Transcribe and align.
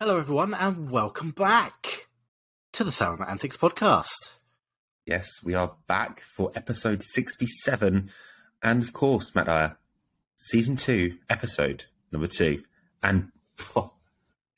Hello, 0.00 0.16
everyone, 0.16 0.54
and 0.54 0.90
welcome 0.90 1.30
back 1.30 2.08
to 2.72 2.84
the 2.84 2.90
Sound 2.90 3.22
Antics 3.28 3.56
podcast. 3.56 4.32
Yes, 5.04 5.42
we 5.44 5.54
are 5.54 5.74
back 5.86 6.20
for 6.20 6.50
episode 6.54 7.02
67. 7.02 8.10
And 8.62 8.82
of 8.82 8.92
course, 8.94 9.34
Matt 9.34 9.46
Dyer, 9.46 9.76
season 10.36 10.76
two, 10.76 11.18
episode 11.28 11.84
number 12.12 12.26
two. 12.26 12.62
And 13.02 13.30
oh, 13.76 13.92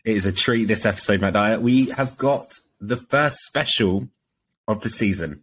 it 0.05 0.17
is 0.17 0.27
a 0.27 0.33
treat 0.33 0.67
this 0.67 0.87
episode, 0.87 1.21
Matt 1.21 1.33
Dyer. 1.33 1.59
We 1.59 1.87
have 1.91 2.17
got 2.17 2.53
the 2.81 2.97
first 2.97 3.39
special 3.39 4.09
of 4.69 4.83
the 4.83 4.91
season. 4.91 5.43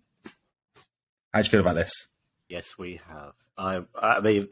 How 1.33 1.41
do 1.41 1.45
you 1.47 1.51
feel 1.51 1.59
about 1.61 1.75
this? 1.75 2.07
Yes, 2.47 2.77
we 2.77 3.01
have. 3.09 3.33
I, 3.57 3.83
I 3.95 4.21
mean, 4.21 4.47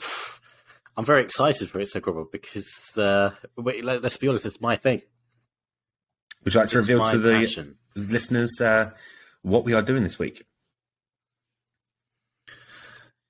I'm 0.97 1.05
very 1.05 1.21
excited 1.21 1.69
for 1.69 1.79
it, 1.79 1.87
so 1.87 2.01
Grubber, 2.01 2.25
because 2.29 2.97
uh, 2.97 3.31
wait, 3.55 3.85
let- 3.85 4.01
let's 4.03 4.17
be 4.17 4.27
honest, 4.27 4.45
it's 4.45 4.59
my 4.59 4.75
thing. 4.75 5.01
Would 6.43 6.53
you 6.53 6.59
like 6.59 6.69
to 6.69 6.77
It's 6.77 6.87
reveal 6.87 6.99
my 6.99 7.11
to 7.11 7.17
the 7.17 7.33
passion. 7.33 7.77
listeners 7.95 8.61
uh, 8.61 8.91
what 9.41 9.63
we 9.65 9.73
are 9.73 9.81
doing 9.81 10.03
this 10.03 10.17
week? 10.19 10.43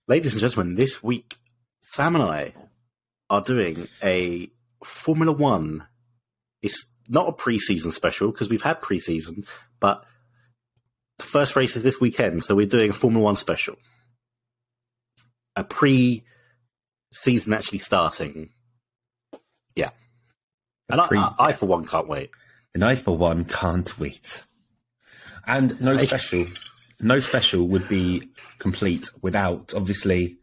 Ladies 0.08 0.34
and 0.34 0.42
gentlemen, 0.42 0.76
this 0.76 1.04
week, 1.04 1.38
Sam 1.82 2.16
and 2.16 2.24
I 2.24 2.54
are 3.30 3.42
doing 3.42 3.88
a 4.02 4.50
Formula 4.84 5.32
One. 5.32 5.86
It's 6.62 6.88
not 7.10 7.28
a 7.28 7.34
pre-season 7.34 7.92
special 7.92 8.32
because 8.32 8.50
we've 8.50 8.62
had 8.62 8.82
pre-season, 8.82 9.46
but 9.80 10.06
the 11.18 11.24
first 11.26 11.56
race 11.56 11.76
is 11.76 11.84
this 11.84 12.00
weekend, 12.00 12.44
so 12.44 12.56
we're 12.56 12.68
doing 12.68 12.92
a 12.92 12.94
Formula 12.94 13.24
One 13.24 13.36
special. 13.36 13.76
A 15.56 15.64
pre-season 15.64 16.24
actually 17.54 17.80
starting. 17.80 18.50
Yeah. 19.76 19.90
And 20.90 21.02
I, 21.02 21.08
pre- 21.08 21.18
I, 21.18 21.34
I, 21.40 21.52
for 21.52 21.66
one, 21.66 21.86
can't 21.86 22.08
wait. 22.08 22.30
And 22.78 22.86
I, 22.86 22.94
for 22.94 23.18
one, 23.18 23.46
can't 23.46 24.00
wait. 24.00 24.44
And 25.48 25.82
no 25.82 25.98
special, 25.98 26.46
no 27.00 27.20
special 27.20 27.68
would 27.70 27.90
be 27.90 28.30
complete 28.60 29.10
without 29.24 29.74
obviously 29.74 30.38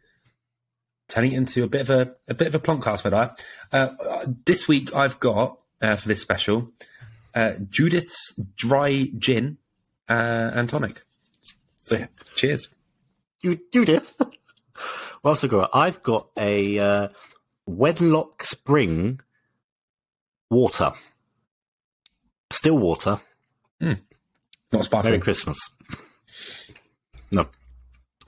turning 1.06 1.30
it 1.30 1.36
into 1.36 1.62
a 1.62 1.68
bit 1.68 1.82
of 1.82 1.90
a 1.90 2.12
a 2.26 2.34
bit 2.34 2.48
of 2.48 2.56
a 2.56 2.58
plonkcast, 2.58 3.08
Medai. 3.08 3.38
Uh, 3.70 4.26
this 4.46 4.66
week 4.66 4.92
I've 4.96 5.20
got 5.20 5.60
uh, 5.80 5.94
for 5.94 6.08
this 6.08 6.20
special 6.20 6.72
uh, 7.36 7.52
Judith's 7.70 8.34
dry 8.56 9.06
gin 9.16 9.58
uh, 10.08 10.50
and 10.54 10.68
tonic. 10.68 11.02
So 11.84 11.94
yeah, 11.94 12.08
cheers. 12.34 12.74
You, 13.42 13.60
Judith. 13.72 14.20
Well, 15.22 15.36
so 15.36 15.46
got? 15.48 15.70
I've 15.72 16.02
got 16.02 16.30
a 16.36 16.78
uh, 16.78 17.08
Wedlock 17.66 18.44
Spring 18.44 19.20
water. 20.50 20.92
Still 22.54 22.78
water. 22.78 23.20
Not 23.80 24.84
sparkling. 24.84 25.12
Merry. 25.14 25.20
Christmas. 25.22 25.58
No. 27.30 27.48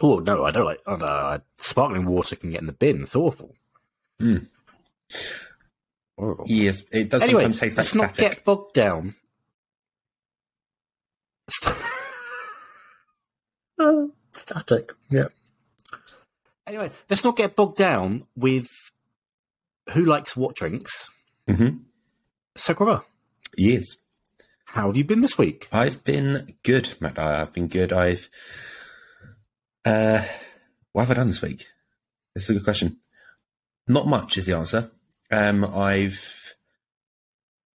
Oh, 0.01 0.19
no, 0.19 0.45
I 0.45 0.51
don't 0.51 0.65
like. 0.65 0.81
Oh, 0.87 0.97
no, 0.97 1.41
sparkling 1.59 2.07
water 2.07 2.35
can 2.37 2.51
get 2.51 2.61
in 2.61 2.67
the 2.67 2.73
bin. 2.73 3.03
It's 3.03 3.15
awful. 3.15 3.55
Mm. 4.21 4.49
Horrible. 6.19 6.45
Yes, 6.49 6.85
it 6.91 7.09
does 7.09 7.23
Anyway, 7.23 7.43
sometimes 7.43 7.61
taste 7.61 7.77
like 7.77 7.85
let's 7.85 7.95
not 7.95 8.15
static. 8.15 8.37
get 8.39 8.45
bogged 8.45 8.75
down. 8.75 9.15
St- 11.49 11.77
Oh, 13.79 14.11
static. 14.33 14.93
Yeah. 15.11 15.27
Anyway, 16.67 16.91
let's 17.09 17.23
not 17.25 17.37
get 17.37 17.55
bogged 17.55 17.77
down 17.77 18.27
with 18.35 18.67
who 19.93 20.05
likes 20.05 20.37
what 20.37 20.57
drinks. 20.57 21.11
hmm 21.49 21.69
Sakura, 22.57 23.03
Yes. 23.57 23.97
How 24.77 24.89
have 24.89 24.97
you 24.97 25.05
been 25.05 25.23
this 25.23 25.39
week? 25.39 25.69
I've 25.73 26.05
been 26.05 26.55
good, 26.63 26.91
Matt. 27.01 27.19
I've 27.19 27.55
been 27.55 27.67
good. 27.67 27.95
I've. 27.95 28.29
Uh, 29.87 30.23
what 30.93 31.03
have 31.07 31.13
I 31.13 31.15
done 31.15 31.29
this 31.29 31.41
week? 31.41 31.65
This 32.35 32.45
is 32.45 32.51
a 32.51 32.55
good 32.55 32.65
question. 32.65 32.99
Not 33.89 34.07
much 34.07 34.37
is 34.37 34.45
the 34.45 34.55
answer. 34.55 34.91
Um, 35.31 35.65
I've 35.65 36.55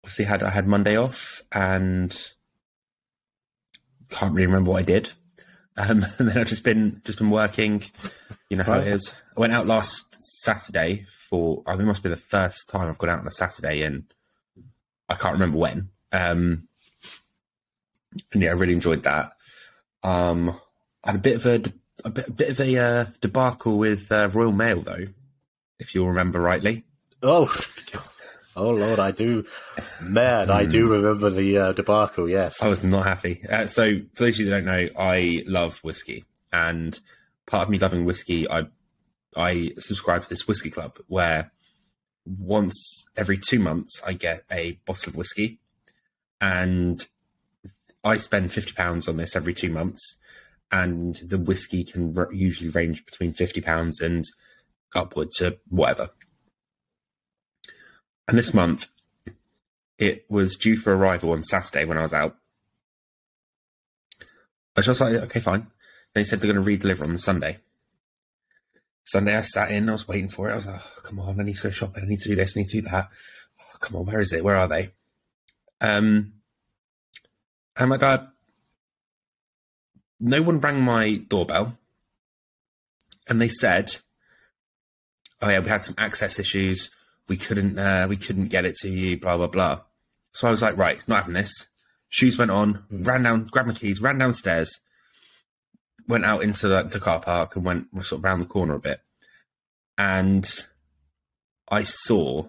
obviously 0.04 0.26
had 0.26 0.44
I 0.44 0.50
had 0.50 0.68
Monday 0.68 0.98
off 0.98 1.42
and 1.54 2.12
can't 4.10 4.34
really 4.34 4.48
remember 4.48 4.72
what 4.72 4.82
I 4.82 4.86
did. 4.86 5.10
Um, 5.78 6.06
and 6.18 6.28
then 6.28 6.38
I've 6.38 6.50
just 6.50 6.66
been 6.66 7.02
just 7.06 7.18
been 7.18 7.30
working. 7.30 7.82
You 8.50 8.58
know 8.58 8.66
how 8.66 8.80
it 8.80 8.88
is. 8.88 9.16
I 9.38 9.40
went 9.40 9.54
out 9.54 9.68
last 9.68 10.18
Saturday 10.44 11.06
for. 11.08 11.64
I 11.66 11.76
mean, 11.76 11.84
it 11.84 11.86
must 11.86 12.04
be 12.04 12.10
the 12.10 12.18
first 12.18 12.68
time 12.68 12.90
I've 12.90 12.98
gone 12.98 13.10
out 13.10 13.20
on 13.20 13.28
a 13.28 13.32
Saturday 13.32 13.84
in. 13.84 14.08
I 15.08 15.16
can't 15.16 15.34
remember 15.34 15.58
when. 15.58 15.92
Um, 16.12 16.69
and 18.34 18.42
yeah, 18.42 18.50
I 18.50 18.54
really 18.54 18.74
enjoyed 18.74 19.04
that. 19.04 19.34
Um, 20.04 20.60
I 21.04 21.12
had 21.12 21.16
a 21.16 21.20
bit 21.20 21.36
of 21.36 21.46
a, 21.46 21.56
a 22.06 22.10
bit, 22.10 22.28
a 22.28 22.32
bit 22.32 22.50
of 22.50 22.60
a 22.60 22.78
uh, 22.78 23.06
debacle 23.22 23.78
with 23.78 24.12
uh, 24.12 24.30
Royal 24.30 24.52
Mail, 24.52 24.82
though, 24.82 25.08
if 25.80 25.94
you'll 25.94 26.10
remember 26.10 26.40
rightly. 26.40 26.84
Oh, 27.22 27.54
oh 28.56 28.72
Lord, 28.72 29.00
I 29.00 29.12
do. 29.12 29.46
Man, 30.02 30.50
I 30.50 30.66
do 30.66 30.90
remember 30.90 31.30
the 31.30 31.58
uh, 31.58 31.72
debacle. 31.74 32.30
Yes. 32.30 32.64
I 32.64 32.70
was 32.70 32.84
not 32.84 33.06
happy. 33.06 33.44
Uh, 33.48 33.68
so, 33.68 34.00
for 34.14 34.24
those 34.24 34.40
of 34.40 34.46
you 34.46 34.52
that 34.52 34.64
don't 34.64 34.66
know, 34.66 34.90
I 34.98 35.44
love 35.46 35.80
whiskey, 35.80 36.26
and 36.52 36.98
part 37.46 37.64
of 37.64 37.70
me 37.70 37.80
loving 37.80 38.06
whiskey, 38.06 38.50
I 38.50 38.68
I 39.36 39.72
subscribe 39.78 40.24
to 40.24 40.30
this 40.30 40.48
whiskey 40.48 40.70
club 40.70 40.98
where 41.08 41.52
once 42.26 43.06
every 43.16 43.38
two 43.38 43.60
months 43.60 44.02
I 44.06 44.14
get 44.14 44.44
a 44.52 44.80
bottle 44.86 45.10
of 45.10 45.16
whiskey, 45.16 45.60
and 46.40 47.06
I 48.04 48.18
spend 48.18 48.54
fifty 48.54 48.74
pounds 48.74 49.08
on 49.08 49.18
this 49.18 49.36
every 49.36 49.54
two 49.54 49.70
months, 49.70 50.18
and 50.72 51.16
the 51.16 51.38
whiskey 51.38 51.84
can 51.84 52.18
r- 52.18 52.30
usually 52.32 52.70
range 52.70 53.06
between 53.06 53.34
fifty 53.34 53.62
pounds 53.62 54.00
and 54.00 54.26
upward 54.96 55.32
to 55.34 55.58
whatever. 55.68 56.10
And 58.28 58.38
this 58.38 58.54
month, 58.54 58.88
it 59.98 60.26
was 60.30 60.56
due 60.56 60.78
for 60.78 60.96
arrival 60.96 61.32
on 61.32 61.44
Saturday 61.44 61.86
when 61.86 61.98
I 61.98 62.04
was 62.04 62.14
out. 62.14 62.38
I 64.22 64.26
was 64.80 64.86
just 64.86 65.02
like, 65.02 65.14
okay, 65.14 65.40
fine. 65.40 65.68
They 66.14 66.24
said 66.24 66.40
they're 66.40 66.52
going 66.52 66.64
to 66.64 66.88
redeliver 66.88 67.04
on 67.04 67.14
the 67.14 67.20
Sunday. 67.20 67.58
Sunday, 69.04 69.36
I 69.36 69.42
sat 69.42 69.72
in, 69.72 69.90
I 69.90 69.94
was 69.94 70.08
waiting 70.08 70.30
for 70.30 70.48
it. 70.48 70.54
I 70.54 70.56
was 70.56 70.68
like, 70.68 70.80
oh, 70.80 71.02
come 71.04 71.20
on, 71.20 71.40
I 71.40 71.44
need 71.44 71.56
to 71.56 71.64
go 71.64 71.70
shopping. 71.72 72.04
I 72.04 72.08
need 72.08 72.20
to 72.20 72.30
do 72.30 72.36
this, 72.36 72.56
I 72.56 72.60
need 72.60 72.70
to 72.70 72.82
do 72.82 72.90
that. 72.90 73.10
Oh, 73.60 73.78
come 73.80 73.98
on, 73.98 74.06
where 74.06 74.20
is 74.20 74.32
it? 74.32 74.44
Where 74.44 74.56
are 74.56 74.68
they? 74.68 74.92
Um, 75.82 76.34
and 77.80 77.90
my 77.90 77.98
dad, 77.98 78.28
no 80.20 80.42
one 80.42 80.60
rang 80.60 80.82
my 80.82 81.22
doorbell. 81.28 81.78
And 83.28 83.40
they 83.40 83.48
said, 83.48 83.96
oh 85.42 85.50
yeah, 85.50 85.60
we 85.60 85.70
had 85.70 85.84
some 85.84 85.96
access 85.98 86.40
issues. 86.40 86.90
We 87.28 87.38
couldn't, 87.38 87.78
uh, 87.78 88.08
we 88.10 88.18
couldn't 88.18 88.48
get 88.48 88.66
it 88.66 88.76
to 88.78 88.90
you, 88.90 89.18
blah, 89.20 89.38
blah, 89.38 89.48
blah. 89.48 89.82
So 90.34 90.48
I 90.48 90.52
was 90.52 90.62
like, 90.62 90.78
right, 90.78 91.00
not 91.08 91.20
having 91.20 91.36
this. 91.36 91.68
Shoes 92.10 92.38
went 92.38 92.52
on, 92.52 92.86
Mm. 92.92 93.08
ran 93.08 93.24
down, 93.24 93.46
grabbed 93.46 93.68
my 93.68 93.74
keys, 93.76 94.02
ran 94.02 94.18
downstairs, 94.18 94.80
went 96.08 96.26
out 96.26 96.42
into 96.44 96.68
the, 96.68 96.84
the 96.84 97.00
car 97.00 97.20
park 97.20 97.56
and 97.56 97.64
went 97.64 97.88
sort 98.04 98.20
of 98.20 98.24
round 98.24 98.42
the 98.42 98.48
corner 98.48 98.74
a 98.74 98.80
bit. 98.80 99.02
And 99.98 100.48
I 101.70 101.84
saw 101.84 102.48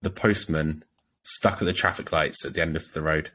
the 0.00 0.10
postman 0.10 0.84
stuck 1.22 1.60
at 1.60 1.66
the 1.66 1.74
traffic 1.74 2.10
lights 2.10 2.44
at 2.46 2.54
the 2.54 2.62
end 2.62 2.74
of 2.74 2.90
the 2.92 3.02
road. 3.02 3.32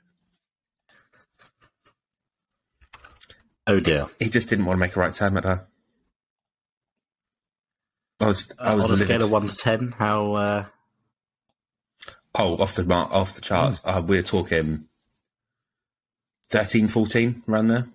Oh 3.68 3.80
dear. 3.80 4.08
He 4.20 4.30
just 4.30 4.50
didn't 4.50 4.66
want 4.66 4.78
to 4.78 4.80
make 4.80 4.96
a 4.96 5.00
right 5.00 5.14
turn 5.14 5.38
at 5.38 5.44
her. 5.44 5.66
I 8.22 8.26
was, 8.28 8.52
I 8.60 8.72
Uh, 8.72 8.76
was 8.78 8.86
on 8.86 8.92
a 8.92 8.98
scale 8.98 9.24
of 9.24 9.32
one 9.32 9.48
to 9.48 9.56
ten, 9.58 9.92
how? 9.98 10.34
Uh, 10.34 10.66
Oh, 12.38 12.58
off 12.58 12.76
the 12.76 12.84
mark, 12.84 13.12
off 13.12 13.34
the 13.36 13.42
charts. 13.42 13.80
Hmm. 13.80 13.90
Uh, 13.90 14.02
we're 14.02 14.22
talking 14.22 14.86
13, 16.50 16.90
14, 16.90 17.44
around 17.48 17.68
there. 17.68 17.88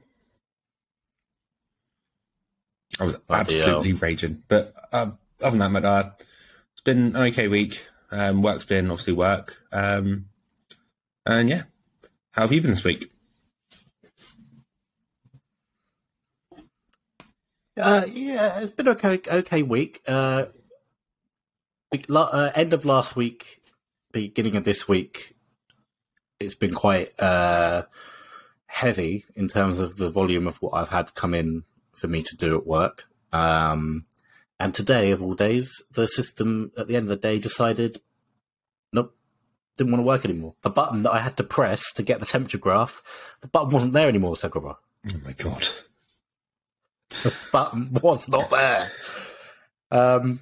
I 2.98 3.04
was 3.04 3.16
Bloody 3.16 3.40
absolutely 3.54 3.92
raging. 3.94 4.42
But 4.48 4.74
um, 4.92 5.18
other 5.42 5.58
than 5.58 5.72
that, 5.72 5.82
mate, 5.82 5.84
uh, 5.88 6.10
it's 6.72 6.80
been 6.82 7.14
an 7.14 7.16
okay 7.16 7.48
week. 7.48 7.86
Um, 8.10 8.40
work's 8.42 8.64
been 8.64 8.90
obviously 8.90 9.12
work. 9.12 9.62
Um, 9.72 10.26
and 11.26 11.48
yeah, 11.48 11.62
how 12.32 12.42
have 12.42 12.52
you 12.52 12.62
been 12.62 12.70
this 12.70 12.84
week? 12.84 13.10
Uh, 17.76 18.06
yeah, 18.12 18.60
it's 18.60 18.70
been 18.70 18.88
okay. 18.88 19.20
Okay 19.26 19.62
week. 19.62 20.02
Uh, 20.06 20.46
uh, 22.14 22.50
end 22.54 22.72
of 22.72 22.84
last 22.84 23.16
week, 23.16 23.62
beginning 24.12 24.56
of 24.56 24.64
this 24.64 24.88
week, 24.88 25.34
it's 26.38 26.54
been 26.54 26.74
quite 26.74 27.18
uh, 27.20 27.84
heavy 28.66 29.24
in 29.34 29.48
terms 29.48 29.78
of 29.78 29.96
the 29.96 30.08
volume 30.08 30.46
of 30.46 30.56
what 30.56 30.74
I've 30.74 30.88
had 30.88 31.14
come 31.14 31.34
in 31.34 31.64
for 31.94 32.08
me 32.08 32.22
to 32.22 32.36
do 32.36 32.56
at 32.56 32.66
work. 32.66 33.06
Um, 33.32 34.06
and 34.58 34.74
today, 34.74 35.10
of 35.10 35.22
all 35.22 35.34
days, 35.34 35.82
the 35.92 36.06
system 36.06 36.72
at 36.76 36.88
the 36.88 36.96
end 36.96 37.04
of 37.04 37.20
the 37.20 37.28
day 37.28 37.38
decided, 37.38 38.00
nope, 38.92 39.16
didn't 39.76 39.92
want 39.92 40.00
to 40.00 40.06
work 40.06 40.24
anymore. 40.24 40.54
The 40.62 40.70
button 40.70 41.02
that 41.04 41.12
I 41.12 41.18
had 41.20 41.36
to 41.38 41.44
press 41.44 41.92
to 41.94 42.02
get 42.02 42.20
the 42.20 42.26
temperature 42.26 42.58
graph, 42.58 43.02
the 43.40 43.48
button 43.48 43.70
wasn't 43.70 43.92
there 43.92 44.08
anymore, 44.08 44.36
Sakura. 44.36 44.76
Oh 45.08 45.20
my 45.24 45.32
god. 45.32 45.66
The 47.22 47.34
button 47.52 47.92
was 48.02 48.28
not 48.28 48.50
there. 48.50 48.86
Um, 49.90 50.40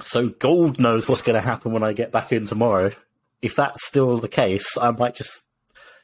so 0.00 0.28
Gold 0.28 0.78
knows 0.78 1.08
what's 1.08 1.22
going 1.22 1.34
to 1.34 1.46
happen 1.46 1.72
when 1.72 1.82
I 1.82 1.92
get 1.92 2.12
back 2.12 2.32
in 2.32 2.46
tomorrow. 2.46 2.92
If 3.42 3.56
that's 3.56 3.84
still 3.84 4.18
the 4.18 4.28
case, 4.28 4.78
I 4.78 4.92
might 4.92 5.14
just 5.14 5.42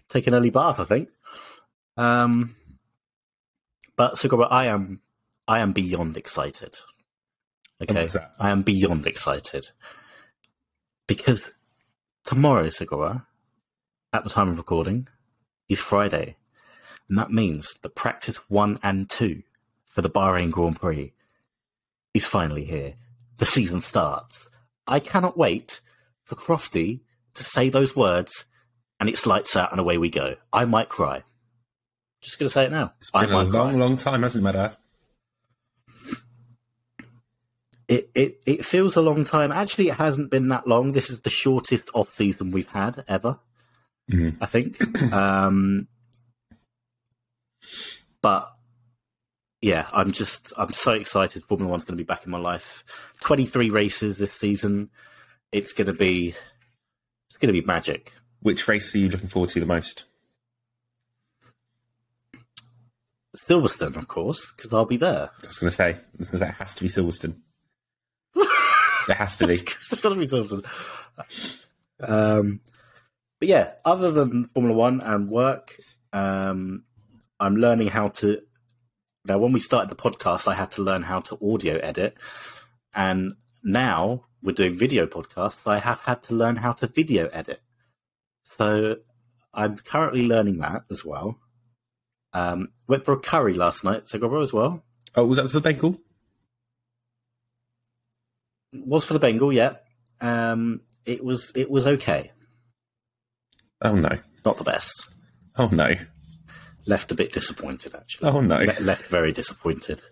take 0.09 0.27
an 0.27 0.35
early 0.35 0.51
bath. 0.51 0.81
I 0.81 0.85
think. 0.85 1.09
Um, 1.97 2.57
but 3.97 4.19
Sakura, 4.19 4.47
I 4.47 4.67
am, 4.67 5.01
I 5.49 5.61
am 5.61 5.73
beyond 5.73 6.17
excited. 6.17 6.75
Okay. 7.81 8.09
I 8.39 8.51
am 8.51 8.63
beyond 8.63 9.07
excited 9.07 9.67
because 11.07 11.53
tomorrow, 12.25 12.69
Segura, 12.71 13.27
at 14.13 14.25
the 14.25 14.31
time 14.31 14.49
of 14.49 14.57
recording, 14.57 15.09
is 15.69 15.79
Friday, 15.79 16.37
and 17.09 17.19
that 17.19 17.31
means 17.31 17.75
that 17.83 17.95
practice 17.95 18.37
one 18.49 18.79
and 18.83 19.09
two 19.11 19.43
for 19.97 20.03
the 20.03 20.11
Bahrain 20.11 20.51
Grand 20.51 20.79
Prix 20.79 21.15
is 22.13 22.29
finally 22.29 22.65
here. 22.67 22.97
The 23.39 23.47
season 23.47 23.81
starts. 23.81 24.51
I 24.87 25.01
cannot 25.01 25.39
wait 25.39 25.81
for 26.23 26.35
Crofty 26.35 27.01
to 27.33 27.43
say 27.43 27.71
those 27.71 27.97
words, 27.97 28.45
and 29.01 29.09
it's 29.09 29.25
lights 29.25 29.57
out 29.57 29.71
and 29.71 29.81
away 29.81 29.97
we 29.97 30.11
go. 30.11 30.37
I 30.53 30.67
might 30.67 30.91
cry. 30.91 31.25
Just 32.21 32.39
going 32.39 32.47
to 32.47 32.53
say 32.53 32.67
it 32.67 32.73
now. 32.73 32.93
It's 32.99 33.11
been 33.11 33.31
a 33.31 33.43
long, 33.43 33.51
cry. 33.51 33.71
long 33.73 33.97
time, 33.97 34.23
hasn't 34.23 34.43
it, 34.43 34.45
Madar? 34.45 34.77
It, 37.89 38.11
it 38.15 38.41
it 38.45 38.65
feels 38.67 38.97
a 38.97 39.01
long 39.01 39.25
time. 39.25 39.51
Actually, 39.51 39.89
it 39.89 39.95
hasn't 39.95 40.31
been 40.31 40.49
that 40.49 40.67
long. 40.67 40.93
This 40.93 41.09
is 41.09 41.21
the 41.21 41.31
shortest 41.31 41.89
off 41.95 42.11
season 42.13 42.51
we've 42.51 42.69
had 42.69 43.03
ever. 43.09 43.39
Mhm. 44.13 44.37
I 44.43 44.47
think. 44.47 45.13
um, 45.13 45.89
but 48.21 48.56
yeah, 49.61 49.89
I'm 49.93 50.13
just 50.13 50.53
I'm 50.57 50.73
so 50.73 50.93
excited. 50.93 51.45
Formula 51.45 51.71
One's 51.71 51.85
going 51.85 51.97
to 51.97 52.03
be 52.03 52.07
back 52.07 52.25
in 52.25 52.31
my 52.31 52.39
life. 52.39 52.85
Twenty 53.21 53.47
three 53.47 53.71
races 53.71 54.19
this 54.19 54.33
season. 54.33 54.91
It's 55.53 55.73
going 55.73 55.87
to 55.87 55.95
be 55.95 56.35
it's 57.29 57.37
going 57.37 57.53
to 57.53 57.61
be 57.61 57.67
magic. 57.67 58.13
Which 58.41 58.69
race 58.69 58.95
are 58.95 58.99
you 58.99 59.09
looking 59.09 59.29
forward 59.29 59.51
to 59.51 59.61
the 59.61 59.67
most? 59.67 60.05
Silverstone, 63.37 63.97
of 63.97 64.09
course, 64.09 64.53
because 64.57 64.73
I'll 64.73 64.85
be 64.85 64.97
there. 64.97 65.31
I 65.43 65.47
was 65.47 65.59
going 65.59 65.69
to 65.69 65.75
say, 65.75 65.91
I 65.91 65.99
was 66.19 66.31
going 66.31 66.41
to 66.41 66.47
say, 66.47 66.51
it 66.51 66.55
has 66.55 66.75
to 66.75 66.83
be 66.83 66.89
Silverstone. 66.89 67.37
it 69.09 69.15
has 69.15 69.37
to 69.37 69.47
be. 69.47 69.55
it's 69.55 70.01
got 70.01 70.09
to 70.11 70.15
be 70.17 70.27
Silverstone. 70.27 70.65
Um, 72.01 72.61
but 73.39 73.49
yeah, 73.49 73.73
other 73.85 74.11
than 74.11 74.45
Formula 74.45 74.77
One 74.77 75.01
and 75.01 75.29
work, 75.29 75.79
um, 76.13 76.85
I'm 77.39 77.57
learning 77.57 77.89
how 77.89 78.09
to. 78.09 78.41
Now, 79.27 79.39
when 79.39 79.53
we 79.53 79.61
started 79.61 79.91
the 79.91 79.97
podcast, 80.01 80.47
I 80.49 80.55
had 80.55 80.71
to 80.73 80.83
learn 80.83 81.03
how 81.03 81.21
to 81.21 81.39
audio 81.43 81.77
edit, 81.79 82.17
and 82.95 83.35
now 83.65 84.25
we're 84.43 84.53
doing 84.53 84.77
video 84.77 85.07
podcasts. 85.07 85.67
I 85.67 85.79
have 85.79 86.01
had 86.01 86.23
to 86.25 86.35
learn 86.35 86.57
how 86.57 86.73
to 86.75 86.87
video 86.87 87.27
edit. 87.33 87.61
So 88.45 88.97
I'm 89.53 89.77
currently 89.77 90.23
learning 90.23 90.59
that 90.59 90.83
as 90.91 91.05
well. 91.05 91.41
Um, 92.33 92.69
went 92.87 93.05
for 93.05 93.13
a 93.15 93.19
curry 93.19 93.55
last 93.55 93.83
night, 93.83 94.09
so 94.09 94.41
as 94.41 94.53
well. 94.53 94.85
Oh, 95.15 95.25
was 95.27 95.39
that 95.39 95.51
the 95.51 95.61
Bengal? 95.61 95.99
Was 98.73 99.05
for 99.05 99.15
the 99.15 99.19
Bengal, 99.19 99.53
yeah. 99.53 99.77
Um, 100.21 100.83
it 101.05 101.25
was 101.25 101.53
it 101.55 101.71
was 101.71 101.87
okay, 101.87 102.33
Oh 103.83 103.95
no. 103.95 104.19
not 104.45 104.59
the 104.59 104.65
best. 104.65 105.09
Oh 105.57 105.69
no. 105.69 105.95
Left 106.87 107.11
a 107.11 107.15
bit 107.15 107.33
disappointed, 107.33 107.95
actually. 107.95 108.29
Oh 108.31 108.41
no. 108.41 108.59
Le- 108.59 108.81
left 108.83 109.09
very 109.09 109.33
disappointed. 109.33 110.03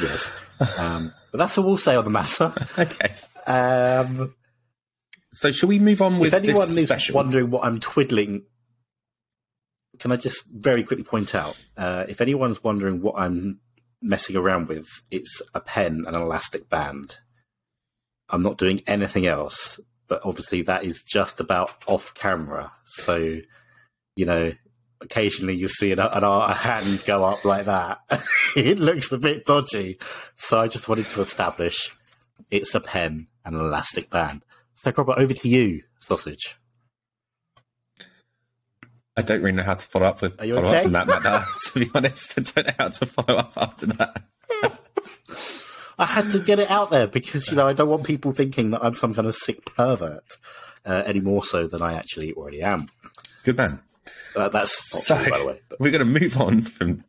Yes, 0.00 0.30
um, 0.78 1.12
but 1.30 1.38
that's 1.38 1.58
all 1.58 1.64
we'll 1.66 1.76
say 1.76 1.94
on 1.96 2.04
the 2.04 2.10
matter. 2.10 2.52
Okay. 2.78 3.14
Um, 3.46 4.34
So 5.32 5.52
shall 5.52 5.68
we 5.68 5.78
move 5.78 6.00
on 6.00 6.18
with 6.18 6.32
if 6.32 6.42
anyone 6.42 6.62
is 6.68 6.84
special? 6.84 7.16
wondering 7.16 7.50
what 7.50 7.64
I'm 7.66 7.78
twiddling, 7.80 8.44
can 9.98 10.10
I 10.12 10.16
just 10.16 10.44
very 10.50 10.84
quickly 10.84 11.04
point 11.04 11.34
out? 11.34 11.56
Uh, 11.76 12.04
if 12.08 12.20
anyone's 12.22 12.64
wondering 12.64 13.02
what 13.02 13.16
I'm 13.18 13.60
messing 14.00 14.36
around 14.36 14.68
with, 14.68 14.86
it's 15.10 15.42
a 15.54 15.60
pen 15.60 16.04
and 16.06 16.16
an 16.16 16.22
elastic 16.22 16.70
band. 16.70 17.18
I'm 18.30 18.42
not 18.42 18.56
doing 18.58 18.80
anything 18.86 19.26
else, 19.26 19.80
but 20.06 20.22
obviously 20.24 20.62
that 20.62 20.84
is 20.84 21.02
just 21.04 21.40
about 21.40 21.72
off 21.86 22.14
camera. 22.14 22.72
So, 22.84 23.38
you 24.16 24.24
know, 24.24 24.52
occasionally 25.00 25.54
you 25.54 25.68
see 25.68 25.92
an, 25.92 25.98
an, 25.98 26.24
a 26.24 26.54
hand 26.54 27.02
go 27.06 27.24
up 27.24 27.44
like 27.44 27.66
that. 27.66 28.00
it 28.56 28.78
looks 28.78 29.12
a 29.12 29.18
bit 29.18 29.44
dodgy. 29.44 29.98
So 30.36 30.60
I 30.60 30.68
just 30.68 30.88
wanted 30.88 31.06
to 31.10 31.20
establish 31.20 31.94
it's 32.50 32.74
a 32.74 32.80
pen 32.80 33.26
and 33.44 33.56
an 33.56 33.60
elastic 33.60 34.10
band. 34.10 34.42
So, 34.74 34.92
Robert, 34.96 35.18
over 35.18 35.34
to 35.34 35.48
you, 35.48 35.82
sausage. 36.00 36.56
I 39.16 39.22
don't 39.22 39.42
really 39.42 39.56
know 39.56 39.64
how 39.64 39.74
to 39.74 39.86
follow 39.86 40.06
up 40.06 40.22
with 40.22 40.38
follow 40.38 40.58
okay? 40.58 40.76
up 40.76 40.82
from 40.84 40.92
that, 40.92 41.06
Matt. 41.08 41.44
to 41.72 41.80
be 41.80 41.90
honest, 41.92 42.38
I 42.38 42.42
don't 42.42 42.66
know 42.68 42.74
how 42.78 42.88
to 42.88 43.06
follow 43.06 43.38
up 43.38 43.52
after 43.56 43.86
that. 43.86 44.22
I 45.98 46.04
had 46.04 46.30
to 46.30 46.38
get 46.38 46.60
it 46.60 46.70
out 46.70 46.90
there 46.90 47.08
because 47.08 47.48
you 47.48 47.56
know 47.56 47.66
I 47.66 47.72
don't 47.72 47.88
want 47.88 48.04
people 48.04 48.30
thinking 48.30 48.70
that 48.70 48.84
I'm 48.84 48.94
some 48.94 49.14
kind 49.14 49.26
of 49.26 49.34
sick 49.34 49.74
pervert 49.74 50.36
uh, 50.86 51.02
any 51.04 51.18
more 51.18 51.44
so 51.44 51.66
than 51.66 51.82
I 51.82 51.94
actually 51.94 52.32
already 52.34 52.62
am. 52.62 52.86
Good 53.42 53.56
man. 53.56 53.80
Uh, 54.38 54.48
that's 54.48 54.94
not 54.94 55.02
So- 55.02 55.22
true, 55.22 55.30
by 55.32 55.38
the 55.38 55.46
way. 55.46 55.60
But 55.68 55.80
We're 55.80 55.90
going 55.90 56.06
to 56.12 56.20
move 56.20 56.40
on 56.40 56.62
from 56.62 57.00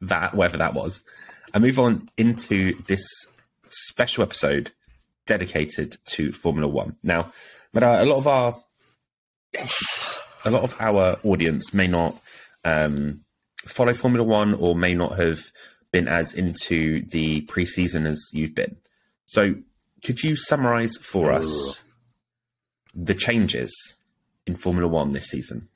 that, 0.00 0.34
whatever 0.34 0.58
that 0.58 0.74
was, 0.74 1.02
and 1.52 1.62
move 1.64 1.78
on 1.78 2.08
into 2.16 2.74
this 2.86 3.04
special 3.70 4.22
episode 4.22 4.72
dedicated 5.26 5.96
to 6.06 6.32
Formula 6.32 6.68
One. 6.68 6.96
Now, 7.02 7.32
Mara, 7.72 8.02
a 8.02 8.06
lot 8.06 8.16
of 8.18 8.26
our 8.26 8.62
yes, 9.52 10.18
a 10.44 10.50
lot 10.50 10.62
of 10.64 10.76
our 10.80 11.16
audience 11.24 11.72
may 11.72 11.86
not 11.86 12.20
um, 12.64 13.24
follow 13.64 13.94
Formula 13.94 14.24
One 14.24 14.54
or 14.54 14.74
may 14.76 14.94
not 14.94 15.18
have 15.18 15.40
been 15.92 16.06
as 16.08 16.32
into 16.34 17.02
the 17.06 17.40
preseason 17.42 18.06
as 18.06 18.22
you've 18.32 18.54
been. 18.54 18.76
So, 19.26 19.54
could 20.04 20.22
you 20.22 20.36
summarize 20.36 20.96
for 20.98 21.32
us 21.32 21.82
the 22.94 23.14
changes 23.14 23.94
in 24.46 24.54
Formula 24.56 24.86
One 24.88 25.12
this 25.12 25.28
season? 25.30 25.68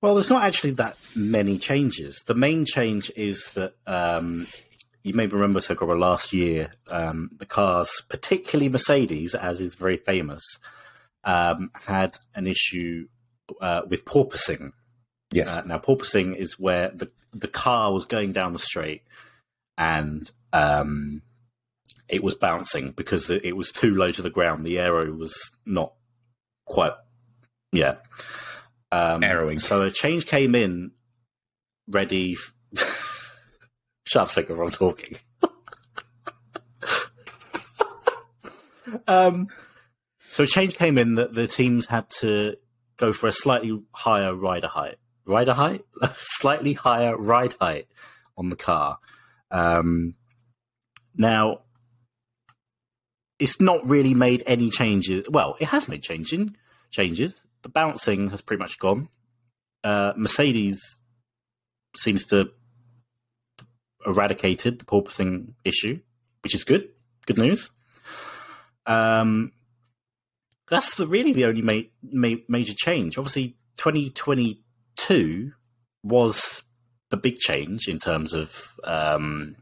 Well, 0.00 0.14
there's 0.14 0.30
not 0.30 0.44
actually 0.44 0.72
that 0.72 0.96
many 1.14 1.58
changes. 1.58 2.22
The 2.26 2.34
main 2.34 2.64
change 2.64 3.10
is 3.16 3.54
that 3.54 3.74
um, 3.86 4.46
you 5.02 5.14
may 5.14 5.26
remember, 5.26 5.60
Socorro, 5.60 5.98
last 5.98 6.32
year 6.32 6.72
um, 6.88 7.30
the 7.36 7.46
cars, 7.46 8.02
particularly 8.08 8.68
Mercedes, 8.68 9.34
as 9.34 9.60
is 9.60 9.74
very 9.74 9.96
famous, 9.96 10.44
um, 11.24 11.70
had 11.74 12.16
an 12.34 12.46
issue 12.46 13.08
uh, 13.60 13.82
with 13.88 14.04
porpoising. 14.04 14.72
Yes. 15.32 15.56
Uh, 15.56 15.62
now, 15.62 15.78
porpoising 15.78 16.36
is 16.36 16.58
where 16.58 16.90
the, 16.90 17.10
the 17.32 17.48
car 17.48 17.92
was 17.92 18.04
going 18.04 18.32
down 18.32 18.52
the 18.52 18.58
straight 18.58 19.02
and 19.76 20.30
um, 20.52 21.22
it 22.08 22.22
was 22.22 22.34
bouncing 22.34 22.92
because 22.92 23.30
it, 23.30 23.44
it 23.44 23.56
was 23.56 23.72
too 23.72 23.94
low 23.94 24.10
to 24.10 24.22
the 24.22 24.30
ground. 24.30 24.64
The 24.64 24.78
aero 24.78 25.10
was 25.12 25.56
not 25.66 25.92
quite, 26.66 26.92
yeah. 27.72 27.96
Um, 28.90 29.22
Aeroing. 29.22 29.60
So 29.60 29.82
a 29.82 29.90
change 29.90 30.26
came 30.26 30.54
in 30.54 30.92
ready. 31.86 32.36
F- 32.76 33.34
Shut 34.04 34.22
up, 34.22 34.30
second, 34.30 34.58
I'm 34.60 34.70
talking. 34.70 35.18
um, 39.06 39.48
so 40.18 40.44
a 40.44 40.46
change 40.46 40.76
came 40.76 40.96
in 40.96 41.16
that 41.16 41.34
the 41.34 41.46
teams 41.46 41.86
had 41.86 42.08
to 42.20 42.56
go 42.96 43.12
for 43.12 43.26
a 43.26 43.32
slightly 43.32 43.82
higher 43.92 44.34
rider 44.34 44.68
height. 44.68 44.96
Rider 45.26 45.52
height? 45.52 45.84
slightly 46.16 46.72
higher 46.72 47.16
ride 47.16 47.54
height 47.60 47.86
on 48.36 48.48
the 48.48 48.56
car. 48.56 48.98
Um, 49.50 50.14
now, 51.14 51.62
it's 53.38 53.60
not 53.60 53.86
really 53.86 54.14
made 54.14 54.42
any 54.46 54.70
changes. 54.70 55.28
Well, 55.28 55.56
it 55.60 55.68
has 55.68 55.88
made 55.88 56.02
changing 56.02 56.56
changes. 56.90 57.42
The 57.62 57.68
bouncing 57.68 58.30
has 58.30 58.40
pretty 58.40 58.60
much 58.60 58.78
gone. 58.78 59.08
Uh, 59.84 60.12
Mercedes 60.16 60.98
seems 61.96 62.24
to 62.26 62.50
eradicated 64.06 64.78
the 64.78 64.84
porpoising 64.84 65.54
issue, 65.64 66.00
which 66.42 66.54
is 66.54 66.64
good. 66.64 66.88
Good 67.26 67.38
news. 67.38 67.70
Um, 68.86 69.52
that's 70.70 70.94
the, 70.94 71.06
really 71.06 71.32
the 71.32 71.44
only 71.46 71.62
ma- 71.62 71.88
ma- 72.02 72.40
major 72.48 72.74
change. 72.76 73.18
Obviously, 73.18 73.56
2022 73.76 75.52
was 76.02 76.62
the 77.10 77.16
big 77.16 77.38
change 77.38 77.88
in 77.88 77.98
terms 77.98 78.32
of 78.34 78.74
um, 78.84 79.56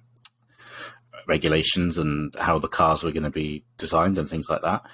regulations 1.27 1.99
and 1.99 2.35
how 2.39 2.59
the 2.59 2.69
cars 2.69 3.03
were 3.03 3.13
going 3.13 3.23
to 3.25 3.31
be 3.31 3.65
designed 3.79 4.19
and 4.19 4.29
things 4.29 4.49
like 4.49 4.63
that. 4.63 4.85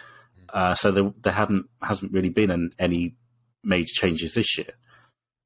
Uh, 0.53 0.75
so 0.75 0.91
there, 0.91 1.13
there 1.23 1.33
haven't 1.33 1.67
hasn't 1.83 2.13
really 2.13 2.29
been 2.29 2.51
an, 2.51 2.71
any 2.79 3.17
major 3.65 3.93
changes 3.95 4.35
this 4.35 4.59
year. 4.59 4.71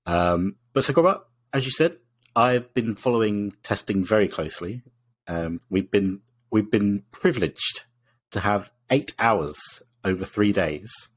Um, 0.04 0.56
but 0.72 0.84
Sakura, 0.84 1.20
as 1.52 1.64
you 1.64 1.70
said, 1.70 1.96
I've 2.34 2.72
been 2.74 2.96
following 2.96 3.52
testing 3.62 4.04
very 4.04 4.28
closely. 4.28 4.82
Um, 5.28 5.60
we've 5.70 5.90
been 5.90 6.22
we've 6.50 6.70
been 6.70 7.04
privileged 7.12 7.84
to 8.32 8.40
have 8.40 8.70
eight 8.90 9.14
hours 9.18 9.60
over 10.04 10.24
three 10.24 10.52
days 10.52 11.08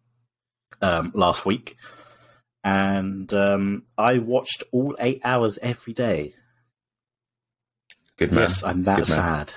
um, 0.81 1.11
last 1.13 1.45
week, 1.45 1.75
and 2.63 3.33
um, 3.33 3.83
I 3.97 4.19
watched 4.19 4.63
all 4.71 4.95
eight 4.99 5.21
hours 5.23 5.57
every 5.61 5.93
day. 5.93 6.33
Good 8.17 8.31
man. 8.31 8.41
Yes, 8.41 8.63
I'm 8.63 8.83
that 8.83 9.05
sad. 9.05 9.53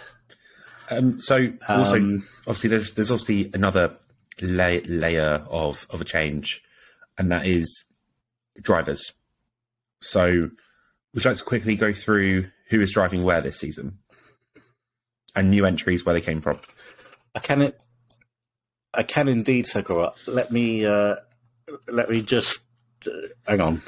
Um, 0.90 1.20
so 1.20 1.52
also, 1.68 1.96
Um, 1.96 2.22
obviously, 2.46 2.70
there's 2.70 2.92
there's 2.92 3.10
obviously 3.10 3.50
another 3.54 3.96
la- 4.42 4.80
layer 4.86 5.44
of 5.48 5.86
of 5.90 6.00
a 6.00 6.04
change, 6.04 6.62
and 7.18 7.30
that 7.32 7.46
is 7.46 7.84
drivers. 8.60 9.12
So, 10.00 10.26
would 11.14 11.24
you 11.24 11.30
like 11.30 11.38
to 11.38 11.44
quickly 11.44 11.76
go 11.76 11.92
through 11.92 12.50
who 12.68 12.80
is 12.80 12.92
driving 12.92 13.22
where 13.24 13.40
this 13.40 13.58
season, 13.58 13.98
and 15.34 15.50
new 15.50 15.64
entries 15.64 16.04
where 16.04 16.14
they 16.14 16.20
came 16.20 16.40
from? 16.40 16.58
I 17.34 17.38
can, 17.38 17.72
I 18.92 19.02
can 19.04 19.28
indeed, 19.28 19.66
Sakura. 19.66 20.12
Let 20.26 20.50
me, 20.50 20.84
uh, 20.84 21.16
let 21.88 22.10
me 22.10 22.20
just 22.20 22.60
uh, 23.06 23.10
hang 23.46 23.60
on. 23.60 23.82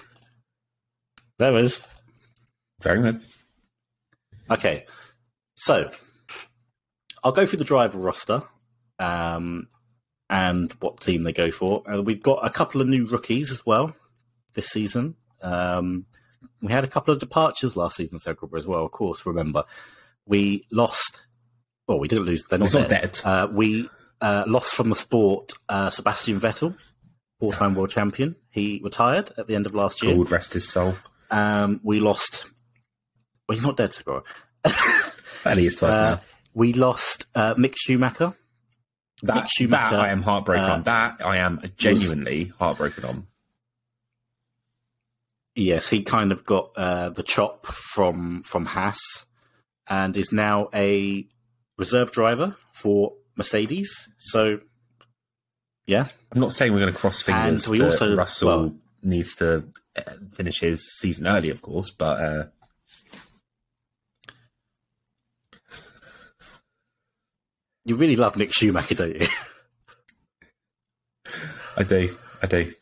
There 1.38 1.56
is. 1.56 1.80
Very 2.80 3.02
good. 3.02 3.20
Okay, 4.50 4.84
so 5.56 5.90
I'll 7.23 7.32
go 7.32 7.46
through 7.46 7.58
the 7.58 7.64
driver 7.64 7.99
roster 7.99 8.42
um, 8.99 9.68
and 10.31 10.73
what 10.81 11.00
team 11.00 11.23
they 11.23 11.33
go 11.33 11.50
for. 11.50 11.83
Uh, 11.90 12.02
we've 12.02 12.23
got 12.23 12.45
a 12.45 12.50
couple 12.50 12.81
of 12.81 12.88
new 12.88 13.07
rookies 13.07 13.50
as 13.50 13.64
well 13.66 13.95
this 14.54 14.69
season. 14.69 15.14
Um, 15.43 16.07
we 16.62 16.73
had 16.73 16.85
a 16.85 16.88
couple 16.88 17.12
of 17.12 17.21
departures 17.21 17.76
last 17.76 17.97
season, 17.97 18.19
Sakura, 18.19 18.59
as 18.59 18.66
well. 18.66 18.85
Of 18.85 18.93
course, 18.93 19.25
remember 19.26 19.64
we 20.26 20.66
lost. 20.71 21.26
Well, 21.87 21.99
we 21.99 22.09
didn't 22.09 22.25
lose. 22.25 22.45
They're 22.45 22.59
not 22.59 22.73
not 22.73 22.88
dead. 22.88 23.12
dead. 23.12 23.21
Uh, 23.25 23.49
we 23.52 23.88
uh, 24.21 24.45
lost 24.47 24.75
from 24.75 24.88
the 24.88 24.95
sport 24.95 25.52
uh, 25.69 25.90
Sebastian 25.90 26.40
Vettel, 26.40 26.76
four-time 27.40 27.75
world 27.75 27.90
champion. 27.90 28.37
He 28.50 28.81
retired 28.83 29.33
at 29.37 29.47
the 29.49 29.54
end 29.54 29.66
of 29.66 29.75
last 29.75 30.02
year. 30.02 30.16
God 30.16 30.31
rest 30.31 30.54
his 30.54 30.66
soul. 30.69 30.95
Um, 31.31 31.81
we 31.83 31.99
lost. 32.00 32.47
Well, 33.47 33.57
he's 33.57 33.64
not 33.66 33.76
dead, 33.76 33.93
Segura. 33.93 34.23
Well, 35.45 35.59
he 35.59 35.66
is 35.66 35.76
twice 35.76 35.93
Uh, 35.97 36.11
now. 36.12 36.21
we 36.54 36.73
lost 36.73 37.26
uh, 37.35 37.54
Mick 37.57 37.75
Schumacher. 37.76 38.35
That, 39.23 39.49
Mick 39.59 39.71
that 39.71 39.94
I 39.94 40.09
am 40.09 40.23
heartbroken 40.23 40.64
uh, 40.64 40.73
on. 40.75 40.83
That 40.85 41.25
I 41.25 41.38
am 41.38 41.61
genuinely 41.76 42.52
heartbroken 42.59 43.04
on. 43.04 43.26
Yes, 45.54 45.88
he 45.88 46.02
kind 46.02 46.33
of 46.33 46.44
got 46.44 46.71
uh, 46.76 47.11
the 47.11 47.23
chop 47.23 47.66
from 47.66 48.42
from 48.42 48.66
Haas, 48.66 48.99
and 49.88 50.16
is 50.16 50.33
now 50.33 50.68
a 50.75 51.26
reserve 51.78 52.11
driver 52.11 52.56
for 52.73 53.12
Mercedes. 53.37 54.09
So, 54.18 54.59
yeah, 55.87 56.09
I'm 56.33 56.40
not 56.40 56.52
saying 56.52 56.73
we're 56.73 56.80
going 56.80 56.92
to 56.92 56.99
cross 56.99 57.23
fingers 57.23 57.66
And 57.66 57.73
we 57.73 57.78
that 57.78 57.92
also- 57.92 58.16
Russell 58.16 58.49
well- 58.49 58.75
needs 59.02 59.37
to 59.37 59.68
uh, 59.97 60.02
finish 60.33 60.61
his 60.61 60.99
season 60.99 61.26
early, 61.26 61.50
of 61.50 61.61
course, 61.62 61.90
but 61.90 62.21
uh, 62.21 62.44
you 67.84 67.96
really 67.96 68.16
love 68.16 68.34
Mick 68.34 68.52
Schumacher, 68.52 68.94
don't 68.94 69.20
you? 69.20 69.26
I 71.76 71.82
do, 71.82 72.16
I 72.42 72.46
do. 72.46 72.72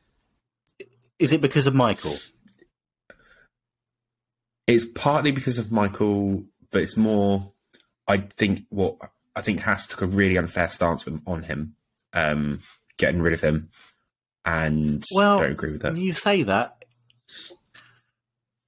is 1.19 1.33
it 1.33 1.41
because 1.41 1.67
of 1.67 1.75
Michael? 1.75 2.17
It's 4.67 4.85
partly 4.85 5.33
because 5.33 5.59
of 5.59 5.73
Michael, 5.73 6.45
but 6.71 6.83
it's 6.83 6.97
more. 6.97 7.53
I 8.07 8.19
think 8.19 8.61
what 8.69 8.97
I 9.35 9.41
think 9.41 9.61
Haas 9.61 9.87
took 9.87 10.03
a 10.03 10.07
really 10.07 10.37
unfair 10.37 10.69
stance 10.69 11.05
with, 11.05 11.21
on 11.27 11.43
him, 11.43 11.75
um, 12.13 12.61
getting 12.99 13.23
rid 13.23 13.33
of 13.33 13.41
him, 13.41 13.71
and 14.45 15.03
Well, 15.15 15.41
don't 15.41 15.53
agree 15.53 15.73
with 15.73 15.83
that. 15.83 15.93
When 15.93 16.03
you 16.03 16.13
say 16.13 16.43
that 16.43 16.85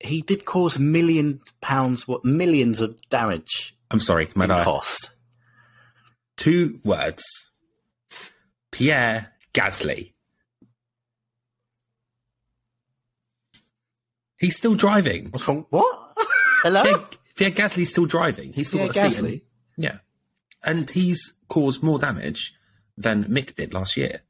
he 0.01 0.23
did 0.23 0.45
cause 0.45 0.79
million 0.79 1.41
pounds, 1.61 2.07
what 2.07 2.25
millions 2.25 2.81
of 2.81 2.99
damage 3.09 3.77
I'm 3.91 4.01
sorry. 4.01 4.29
I, 4.37 4.65
cost. 4.65 5.11
Two 6.37 6.81
words: 6.85 7.51
Pierre 8.71 9.33
Gasly. 9.53 10.13
He's 14.41 14.57
still 14.57 14.75
driving. 14.75 15.31
What's 15.31 15.47
wrong? 15.49 15.67
What? 15.71 16.17
Hello? 16.63 16.83
Pierre, 16.83 17.05
Pierre 17.37 17.51
Gasly's 17.51 17.91
still 17.91 18.07
driving. 18.07 18.53
He's 18.53 18.69
still 18.69 18.81
Pierre 18.81 18.93
got 18.93 19.07
a 19.07 19.11
seat. 19.11 19.23
Gasly? 19.25 19.43
Yeah, 19.77 19.99
and 20.63 20.91
he's 20.91 21.35
caused 21.49 21.83
more 21.83 21.99
damage 21.99 22.55
than 22.97 23.25
Mick 23.25 23.55
did 23.55 23.73
last 23.73 23.97
year. 23.97 24.23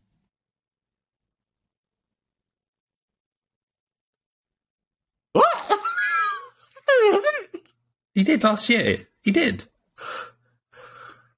What? 5.32 5.46
no, 5.68 5.76
he 7.02 7.12
hasn't. 7.12 7.66
He 8.14 8.24
did 8.24 8.44
last 8.44 8.68
year. 8.68 9.08
He 9.22 9.32
did. 9.32 9.64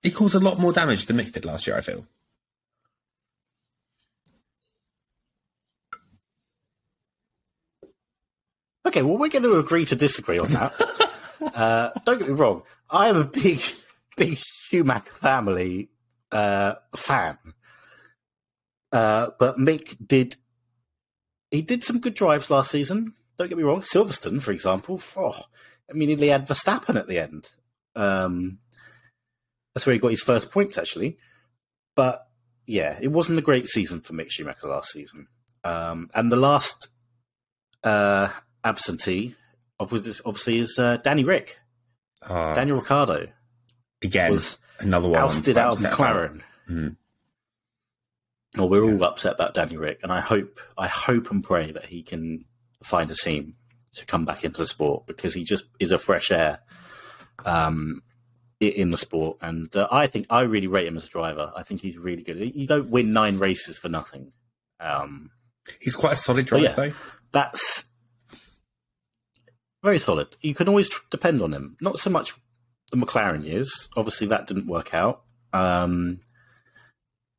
He 0.06 0.12
caused 0.12 0.36
a 0.36 0.38
lot 0.38 0.60
more 0.60 0.72
damage 0.72 1.06
than 1.06 1.16
Mick 1.16 1.32
did 1.32 1.44
last 1.44 1.66
year. 1.66 1.76
I 1.76 1.80
feel. 1.80 2.06
Okay, 8.86 9.02
well, 9.02 9.18
we're 9.18 9.30
going 9.30 9.42
to 9.42 9.58
agree 9.58 9.84
to 9.86 9.96
disagree 9.96 10.38
on 10.38 10.46
that. 10.52 10.72
uh, 11.56 11.90
don't 12.04 12.20
get 12.20 12.28
me 12.28 12.34
wrong. 12.34 12.62
I 12.88 13.08
am 13.08 13.16
a 13.16 13.24
big, 13.24 13.60
big 14.16 14.38
Schumacher 14.38 15.10
family 15.10 15.88
uh, 16.30 16.74
fan. 16.94 17.36
Uh, 18.92 19.30
but 19.40 19.58
Mick 19.58 19.96
did. 20.06 20.36
He 21.50 21.62
did 21.62 21.82
some 21.82 21.98
good 21.98 22.14
drives 22.14 22.48
last 22.48 22.70
season. 22.70 23.12
Don't 23.36 23.48
get 23.48 23.58
me 23.58 23.64
wrong. 23.64 23.80
Silverstone, 23.80 24.40
for 24.40 24.52
example. 24.52 25.02
Oh, 25.16 25.42
I 25.90 25.94
mean, 25.94 26.16
he 26.16 26.28
had 26.28 26.46
Verstappen 26.46 26.94
at 26.94 27.08
the 27.08 27.18
end. 27.18 27.48
Um, 27.96 28.58
that's 29.76 29.84
where 29.84 29.92
he 29.92 29.98
got 29.98 30.08
his 30.08 30.22
first 30.22 30.50
points, 30.50 30.78
actually. 30.78 31.18
But 31.94 32.26
yeah, 32.66 32.98
it 32.98 33.08
wasn't 33.08 33.38
a 33.38 33.42
great 33.42 33.66
season 33.68 34.00
for 34.00 34.14
Mick 34.14 34.30
Schumacher 34.30 34.68
last 34.68 34.90
season. 34.90 35.26
Um, 35.64 36.08
and 36.14 36.32
the 36.32 36.36
last 36.36 36.88
uh, 37.84 38.30
absentee, 38.64 39.34
obviously, 39.78 40.14
obviously 40.24 40.58
is 40.60 40.78
uh, 40.78 40.96
Danny 40.96 41.24
Ric. 41.24 41.58
Uh, 42.22 42.54
Daniel 42.54 42.78
Ricciardo 42.78 43.26
again, 44.02 44.30
was 44.30 44.56
another 44.80 45.08
one. 45.08 45.20
Ousted 45.20 45.58
out 45.58 45.74
of. 45.74 45.90
McLaren. 45.90 46.40
Mhm. 46.70 46.96
Well, 48.56 48.70
we're 48.70 48.82
all 48.82 49.04
upset 49.04 49.34
about 49.34 49.52
Danny 49.52 49.76
Ric, 49.76 49.98
and 50.02 50.10
I 50.10 50.20
hope, 50.20 50.58
I 50.78 50.88
hope 50.88 51.30
and 51.30 51.44
pray 51.44 51.70
that 51.72 51.84
he 51.84 52.02
can 52.02 52.46
find 52.82 53.10
a 53.10 53.14
team 53.14 53.56
to 53.96 54.06
come 54.06 54.24
back 54.24 54.42
into 54.42 54.62
the 54.62 54.66
sport 54.66 55.06
because 55.06 55.34
he 55.34 55.44
just 55.44 55.66
is 55.78 55.92
a 55.92 55.98
fresh 55.98 56.30
air 56.30 56.60
um, 57.44 58.00
in 58.60 58.90
the 58.90 58.96
sport. 58.96 59.38
And 59.40 59.74
uh, 59.76 59.88
I 59.90 60.06
think 60.06 60.26
I 60.30 60.42
really 60.42 60.66
rate 60.66 60.86
him 60.86 60.96
as 60.96 61.04
a 61.04 61.08
driver. 61.08 61.52
I 61.54 61.62
think 61.62 61.80
he's 61.80 61.96
really 61.98 62.22
good. 62.22 62.38
You 62.54 62.66
don't 62.66 62.90
win 62.90 63.12
nine 63.12 63.38
races 63.38 63.78
for 63.78 63.88
nothing. 63.88 64.32
Um, 64.80 65.30
He's 65.80 65.96
quite 65.96 66.12
a 66.12 66.16
solid 66.16 66.46
driver, 66.46 66.64
yeah. 66.64 66.72
though. 66.74 66.92
that's 67.32 67.84
very 69.82 69.98
solid. 69.98 70.28
You 70.40 70.54
can 70.54 70.68
always 70.68 70.88
tr- 70.88 71.02
depend 71.10 71.42
on 71.42 71.52
him. 71.52 71.76
Not 71.80 71.98
so 71.98 72.10
much 72.10 72.34
the 72.92 72.96
McLaren 72.96 73.44
years. 73.44 73.88
Obviously, 73.96 74.28
that 74.28 74.46
didn't 74.46 74.66
work 74.68 74.94
out. 74.94 75.22
Um, 75.52 76.20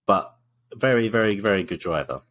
but 0.06 0.36
very, 0.76 1.08
very, 1.08 1.40
very 1.40 1.64
good 1.64 1.80
driver. 1.80 2.22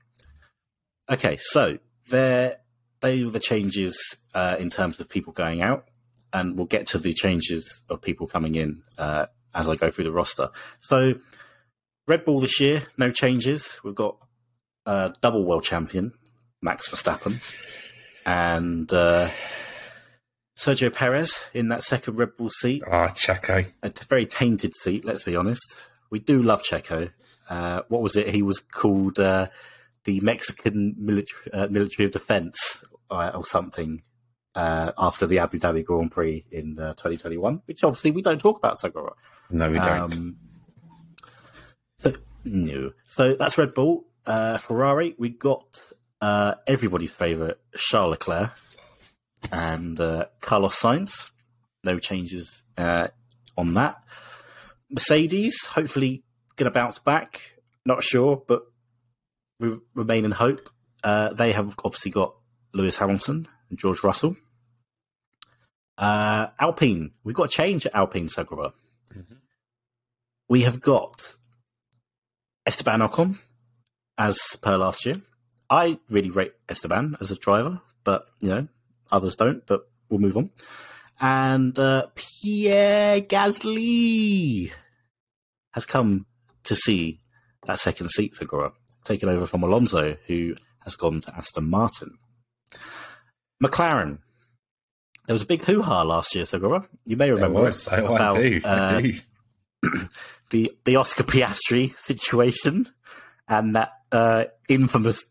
Okay, 1.11 1.37
so 1.39 1.79
there, 2.11 2.59
they 3.01 3.25
were 3.25 3.31
the 3.31 3.41
changes 3.41 4.17
uh, 4.35 4.57
in 4.59 4.71
terms 4.71 5.01
of 5.01 5.09
people 5.09 5.33
going 5.33 5.63
out, 5.63 5.89
and 6.37 6.55
we'll 6.55 6.67
get 6.67 6.87
to 6.87 6.99
the 6.99 7.15
changes 7.15 7.83
of 7.89 8.03
people 8.03 8.27
coming 8.27 8.57
in 8.57 8.83
uh, 8.99 9.25
as 9.55 9.67
I 9.67 9.75
go 9.75 9.89
through 9.89 10.05
the 10.05 10.13
roster. 10.13 10.51
So, 10.81 11.15
Red 12.07 12.27
Bull 12.27 12.41
this 12.41 12.61
year, 12.61 12.83
no 12.99 13.11
changes. 13.11 13.81
We've 13.83 13.95
got 13.95 14.19
uh, 14.85 15.11
double 15.23 15.45
world 15.45 15.65
champion 15.65 16.13
Max 16.61 16.91
Verstappen 16.91 17.43
and 18.27 18.93
uh, 18.93 19.31
Sergio 20.59 20.93
Perez 20.93 21.47
in 21.55 21.69
that 21.69 21.83
second 21.83 22.17
Red 22.17 22.37
Bull 22.37 22.51
seat. 22.51 22.83
Ah, 22.87 23.09
Checo. 23.09 23.67
A 23.83 23.91
t- 23.91 24.05
very 24.07 24.27
tainted 24.27 24.75
seat, 24.77 25.07
let's 25.07 25.25
be 25.25 25.37
honest. 25.37 25.85
We 26.11 26.19
do 26.19 26.43
love 26.43 26.63
Checo. 26.63 27.13
Uh, 27.49 27.81
what 27.89 28.03
was 28.03 28.15
it? 28.15 28.29
He 28.29 28.43
was 28.43 28.61
called 28.61 29.19
uh, 29.19 29.49
the 30.05 30.21
Mexican 30.21 30.95
military, 30.99 31.53
uh, 31.55 31.69
military 31.69 32.07
of 32.07 32.13
defense 32.13 32.85
uh, 33.11 33.33
or 33.35 33.45
something 33.45 34.03
uh, 34.57 34.93
after 34.99 35.27
the 35.27 35.39
Abu 35.39 35.61
Dhabi 35.61 35.85
Grand 35.85 36.11
Prix 36.11 36.45
in 36.51 36.79
uh, 36.79 36.95
2021, 36.95 37.63
which 37.67 37.85
obviously 37.85 38.11
we 38.11 38.23
don't 38.23 38.41
talk 38.41 38.57
about 38.57 38.81
Segura. 38.81 39.13
No, 39.51 39.71
we 39.71 39.79
don't. 39.79 40.17
Um, 40.17 40.37
so 41.99 42.15
no, 42.45 42.93
so 43.05 43.35
that's 43.35 43.59
Red 43.59 43.75
Bull. 43.75 44.07
Uh, 44.25 44.59
Ferrari, 44.59 45.15
we 45.19 45.29
got 45.29 45.81
uh, 46.21 46.55
everybody's 46.67 47.13
favourite 47.13 47.57
Charles 47.77 48.13
Leclerc 48.13 48.51
and 49.53 50.01
uh, 50.01 50.27
Carlos 50.41 50.75
Sainz. 50.81 51.31
No 51.85 51.99
changes 51.99 52.65
uh, 52.79 53.09
on 53.57 53.75
that. 53.75 54.03
Mercedes, 54.91 55.67
hopefully, 55.67 56.25
going 56.57 56.71
to 56.71 56.75
bounce 56.75 56.99
back. 56.99 57.57
Not 57.85 58.03
sure, 58.03 58.43
but 58.49 58.63
we 59.61 59.77
remain 59.95 60.25
in 60.25 60.33
hope. 60.33 60.71
Uh, 61.05 61.35
they 61.35 61.53
have 61.53 61.75
obviously 61.85 62.11
got 62.11 62.35
Lewis 62.73 62.97
Hamilton 62.97 63.47
and 63.71 63.79
George 63.79 64.03
Russell. 64.03 64.37
Uh, 65.99 66.49
Alpine, 66.59 67.13
we've 67.25 67.35
got 67.35 67.45
a 67.45 67.49
change 67.49 67.87
at 67.87 67.95
Alpine 67.95 68.29
Segura. 68.29 68.73
Mhm. 69.15 69.39
We 70.49 70.63
have 70.63 70.81
got 70.81 71.35
Esteban 72.67 73.01
Ocon 73.01 73.39
as 74.19 74.39
per 74.61 74.77
last 74.77 75.07
year. 75.07 75.23
I 75.71 75.99
really 76.09 76.31
rate 76.31 76.53
Esteban 76.69 77.17
as 77.21 77.31
a 77.31 77.37
driver, 77.37 77.81
but 78.05 78.29
you 78.41 78.49
know 78.51 78.69
others 79.11 79.35
don't. 79.35 79.67
But 79.67 79.89
we'll 80.09 80.21
move 80.21 80.37
on. 80.37 80.51
And 81.19 81.79
uh, 81.79 82.09
Pierre 82.15 83.23
Gasly 83.23 84.71
has 85.73 85.87
come 85.87 86.27
to 86.65 86.75
see 86.77 87.21
that 87.67 87.79
second 87.79 88.11
seat 88.11 88.35
Segura, 88.35 88.73
taken 89.05 89.29
over 89.29 89.47
from 89.47 89.63
Alonso, 89.63 90.17
who 90.27 90.55
has 90.85 90.95
gone 90.95 91.21
to 91.23 91.35
Aston 91.35 91.69
Martin. 91.71 92.19
McLaren. 93.63 94.19
There 95.27 95.35
was 95.35 95.43
a 95.43 95.47
big 95.47 95.63
hoo 95.63 95.83
ha 95.83 96.03
last 96.03 96.35
year, 96.35 96.45
Segura. 96.45 96.89
You 97.05 97.17
may 97.17 97.31
remember 97.31 97.63
was. 97.63 97.89
I, 97.89 97.99
about, 97.99 98.39
I 98.39 98.43
do. 98.43 98.61
uh, 98.65 99.03
the 100.51 100.73
the 100.85 100.97
Oscar 100.97 101.25
Piastri 101.25 101.97
situation 101.99 102.87
and 103.49 103.75
that 103.75 103.93
uh, 104.13 104.45
infamous 104.69 105.27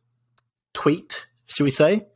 tweet, 0.73 1.25
should 1.45 1.63
we 1.63 1.71
say? 1.71 2.07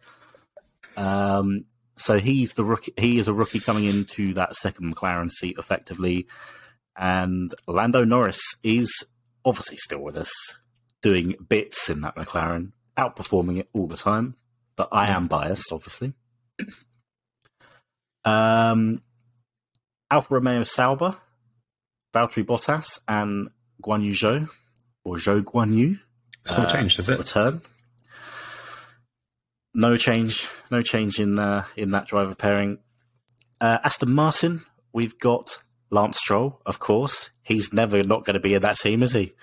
Um, 0.98 1.66
so 1.96 2.20
he's 2.20 2.54
the 2.54 2.64
rookie. 2.64 2.94
He 2.98 3.18
is 3.18 3.28
a 3.28 3.34
rookie 3.34 3.60
coming 3.60 3.86
into 3.86 4.34
that 4.36 4.56
second 4.56 4.94
McLaren 4.94 5.30
seat 5.30 5.56
effectively, 5.58 6.28
and 6.98 7.54
Lando 7.68 8.04
Norris 8.04 8.42
is 8.64 9.06
obviously 9.46 9.78
still 9.78 10.02
with 10.02 10.18
us, 10.18 10.34
doing 11.02 11.36
bits 11.48 11.90
in 11.90 12.02
that 12.02 12.16
McLaren, 12.16 12.72
outperforming 12.98 13.60
it 13.60 13.70
all 13.74 13.88
the 13.88 13.98
time. 13.98 14.36
But 14.76 14.90
I 14.92 15.10
am 15.10 15.28
biased, 15.28 15.72
obviously. 15.72 16.14
Um, 18.26 19.02
Alfa 20.12 20.34
Romeo 20.36 20.64
Sauber, 20.64 21.16
Valtteri 22.14 22.46
Bottas, 22.46 23.00
and 23.08 23.50
Guan 23.84 24.04
Yu 24.04 24.12
Zhou, 24.14 24.48
or 25.04 25.16
Zhou 25.18 25.42
Guan 25.44 25.74
Yu, 25.76 25.98
It's 26.46 26.58
not 26.58 26.68
uh, 26.70 26.72
changed, 26.78 26.98
has 26.98 27.10
it? 27.10 27.18
return. 27.20 27.62
No 29.74 29.98
change, 29.98 30.48
no 30.72 30.82
change 30.82 31.20
in 31.20 31.38
uh, 31.38 31.64
in 31.76 31.92
that 31.92 32.08
driver 32.08 32.34
pairing. 32.36 32.80
Uh, 33.62 33.78
Aston 33.84 34.12
Martin, 34.12 34.62
we've 34.94 35.18
got 35.20 35.62
Lance 35.92 36.18
Stroll, 36.18 36.60
of 36.66 36.80
course. 36.80 37.30
He's 37.44 37.72
never 37.72 38.02
not 38.04 38.26
going 38.26 38.34
to 38.34 38.40
be 38.40 38.56
in 38.56 38.64
that 38.64 38.78
team, 38.78 39.04
is 39.04 39.14
he? 39.14 39.34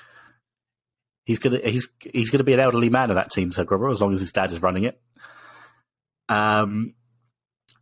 He's 1.24 1.38
gonna 1.38 1.58
he's 1.58 1.88
he's 2.12 2.30
gonna 2.30 2.44
be 2.44 2.52
an 2.54 2.60
elderly 2.60 2.90
man 2.90 3.10
in 3.10 3.16
that 3.16 3.30
team, 3.30 3.52
so 3.52 3.64
Grubber, 3.64 3.88
as 3.88 4.00
long 4.00 4.12
as 4.12 4.20
his 4.20 4.32
dad 4.32 4.52
is 4.52 4.62
running 4.62 4.84
it. 4.84 5.00
Um, 6.28 6.94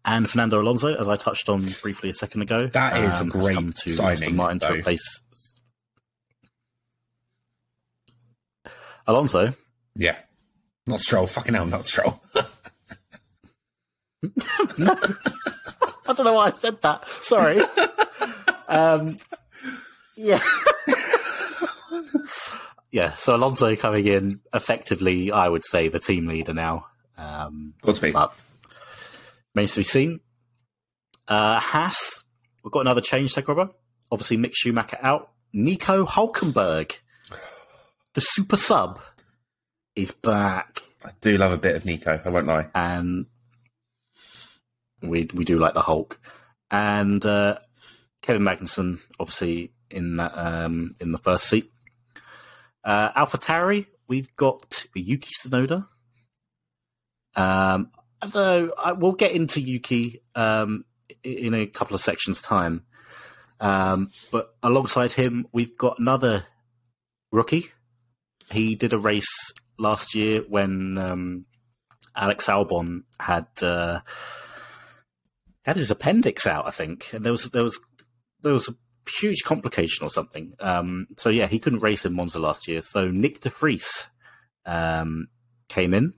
and 0.05 0.29
Fernando 0.29 0.61
Alonso, 0.61 0.95
as 0.95 1.09
I 1.09 1.17
touched 1.17 1.49
on 1.49 1.65
briefly 1.83 2.11
a 2.11 2.15
second 2.15 2.43
ago, 2.43 2.67
That 2.69 2.99
is 2.99 3.21
a 3.21 3.25
um, 3.25 3.31
has 3.31 3.45
great 3.45 3.55
come 3.55 3.73
to 3.73 3.91
signing, 3.91 4.59
to 4.59 4.73
replace 4.73 5.21
Alonso. 9.07 9.55
Yeah. 9.97 10.17
Not 10.87 11.01
Stroll. 11.01 11.27
Fucking 11.27 11.55
hell, 11.55 11.67
not 11.67 11.87
Stroll. 11.87 12.21
I 16.07 16.13
don't 16.13 16.25
know 16.25 16.35
why 16.35 16.47
I 16.47 16.51
said 16.51 16.81
that. 16.83 17.09
Sorry. 17.23 17.59
um, 18.69 19.19
yeah. 20.17 20.41
yeah, 22.91 23.15
so 23.15 23.37
Alonso 23.37 23.75
coming 23.77 24.07
in, 24.07 24.41
effectively, 24.53 25.33
I 25.33 25.49
would 25.49 25.65
say, 25.65 25.89
the 25.89 25.99
team 25.99 26.27
leader 26.27 26.55
now. 26.55 26.87
Um, 27.17 27.75
Godspeed. 27.83 28.13
but 28.13 28.35
remains 29.55 29.75
to 29.75 29.81
be 29.81 29.85
seen. 29.85 30.21
Uh, 31.27 31.59
Haas, 31.59 32.25
we've 32.63 32.73
got 32.73 32.81
another 32.81 33.01
change 33.01 33.35
to 33.35 33.43
Grubber. 33.43 33.71
Obviously, 34.11 34.37
Mick 34.37 34.53
Schumacher 34.55 34.99
out. 35.03 35.31
Nico 35.53 36.05
Hulkenberg, 36.05 36.99
the 38.15 38.21
super 38.21 38.57
sub, 38.57 39.01
is 39.95 40.11
back. 40.11 40.81
I 41.05 41.11
do 41.21 41.39
love 41.39 41.53
a 41.53 41.59
bit 41.59 41.77
of 41.77 41.85
Nico. 41.85 42.21
I 42.25 42.29
won't 42.31 42.47
lie. 42.47 42.69
and 42.75 43.27
we 45.01 45.29
we 45.33 45.45
do 45.45 45.59
like 45.59 45.75
the 45.75 45.83
Hulk, 45.83 46.19
and 46.71 47.25
uh, 47.25 47.59
Kevin 48.23 48.43
Magnussen 48.43 48.99
obviously 49.21 49.73
in 49.91 50.17
that 50.17 50.33
um, 50.37 50.97
in 51.01 51.13
the 51.13 51.19
first 51.19 51.49
seat. 51.49 51.71
Uh, 52.83 53.11
Alpha 53.15 53.39
Tauri, 53.39 53.87
we've 54.09 54.35
got 54.35 54.87
Yuki 54.95 55.29
Tsunoda. 55.41 55.87
Um, 57.37 57.91
I. 58.35 58.69
I, 58.79 58.93
we'll 58.93 59.13
get 59.13 59.33
into 59.33 59.61
Yuki 59.61 60.23
um, 60.35 60.85
in 61.23 61.55
a 61.55 61.67
couple 61.67 61.95
of 61.95 62.01
sections' 62.01 62.43
time. 62.43 62.85
Um, 63.61 64.11
but 64.31 64.55
alongside 64.63 65.13
him, 65.13 65.47
we've 65.53 65.77
got 65.77 65.99
another 65.99 66.45
rookie. 67.33 67.73
He 68.51 68.75
did 68.75 68.93
a 68.93 68.99
race 68.99 69.53
last 69.79 70.15
year 70.15 70.43
when 70.49 70.99
um, 70.99 71.47
Alex 72.15 72.47
Albon 72.47 73.05
had 73.19 73.47
uh, 73.63 74.01
had 75.63 75.77
his 75.77 75.91
appendix 75.91 76.47
out, 76.47 76.67
I 76.67 76.71
think, 76.71 77.13
and 77.13 77.25
there 77.25 77.33
was 77.33 77.45
there 77.51 77.63
was 77.63 77.79
there 78.43 78.53
was 78.53 78.69
a 78.69 78.75
huge 79.21 79.43
complication 79.45 80.07
or 80.07 80.11
something. 80.11 80.55
Um, 80.61 81.07
so 81.17 81.31
yeah, 81.31 81.47
he 81.47 81.59
couldn't 81.59 81.81
race 81.81 82.05
in 82.05 82.13
Monza 82.13 82.39
last 82.39 82.69
year. 82.69 82.81
So 82.81 83.09
Nyck 83.11 83.41
de 83.41 83.51
Vries 83.51 84.07
um, 84.67 85.29
came 85.69 85.95
in 85.95 86.15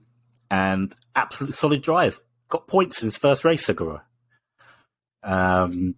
and 0.49 0.93
absolute 1.15 1.53
solid 1.53 1.81
drive, 1.81 2.19
got 2.49 2.67
points 2.67 3.01
in 3.01 3.07
his 3.07 3.17
first 3.17 3.43
race, 3.43 3.65
Segura. 3.65 4.03
Um, 5.23 5.95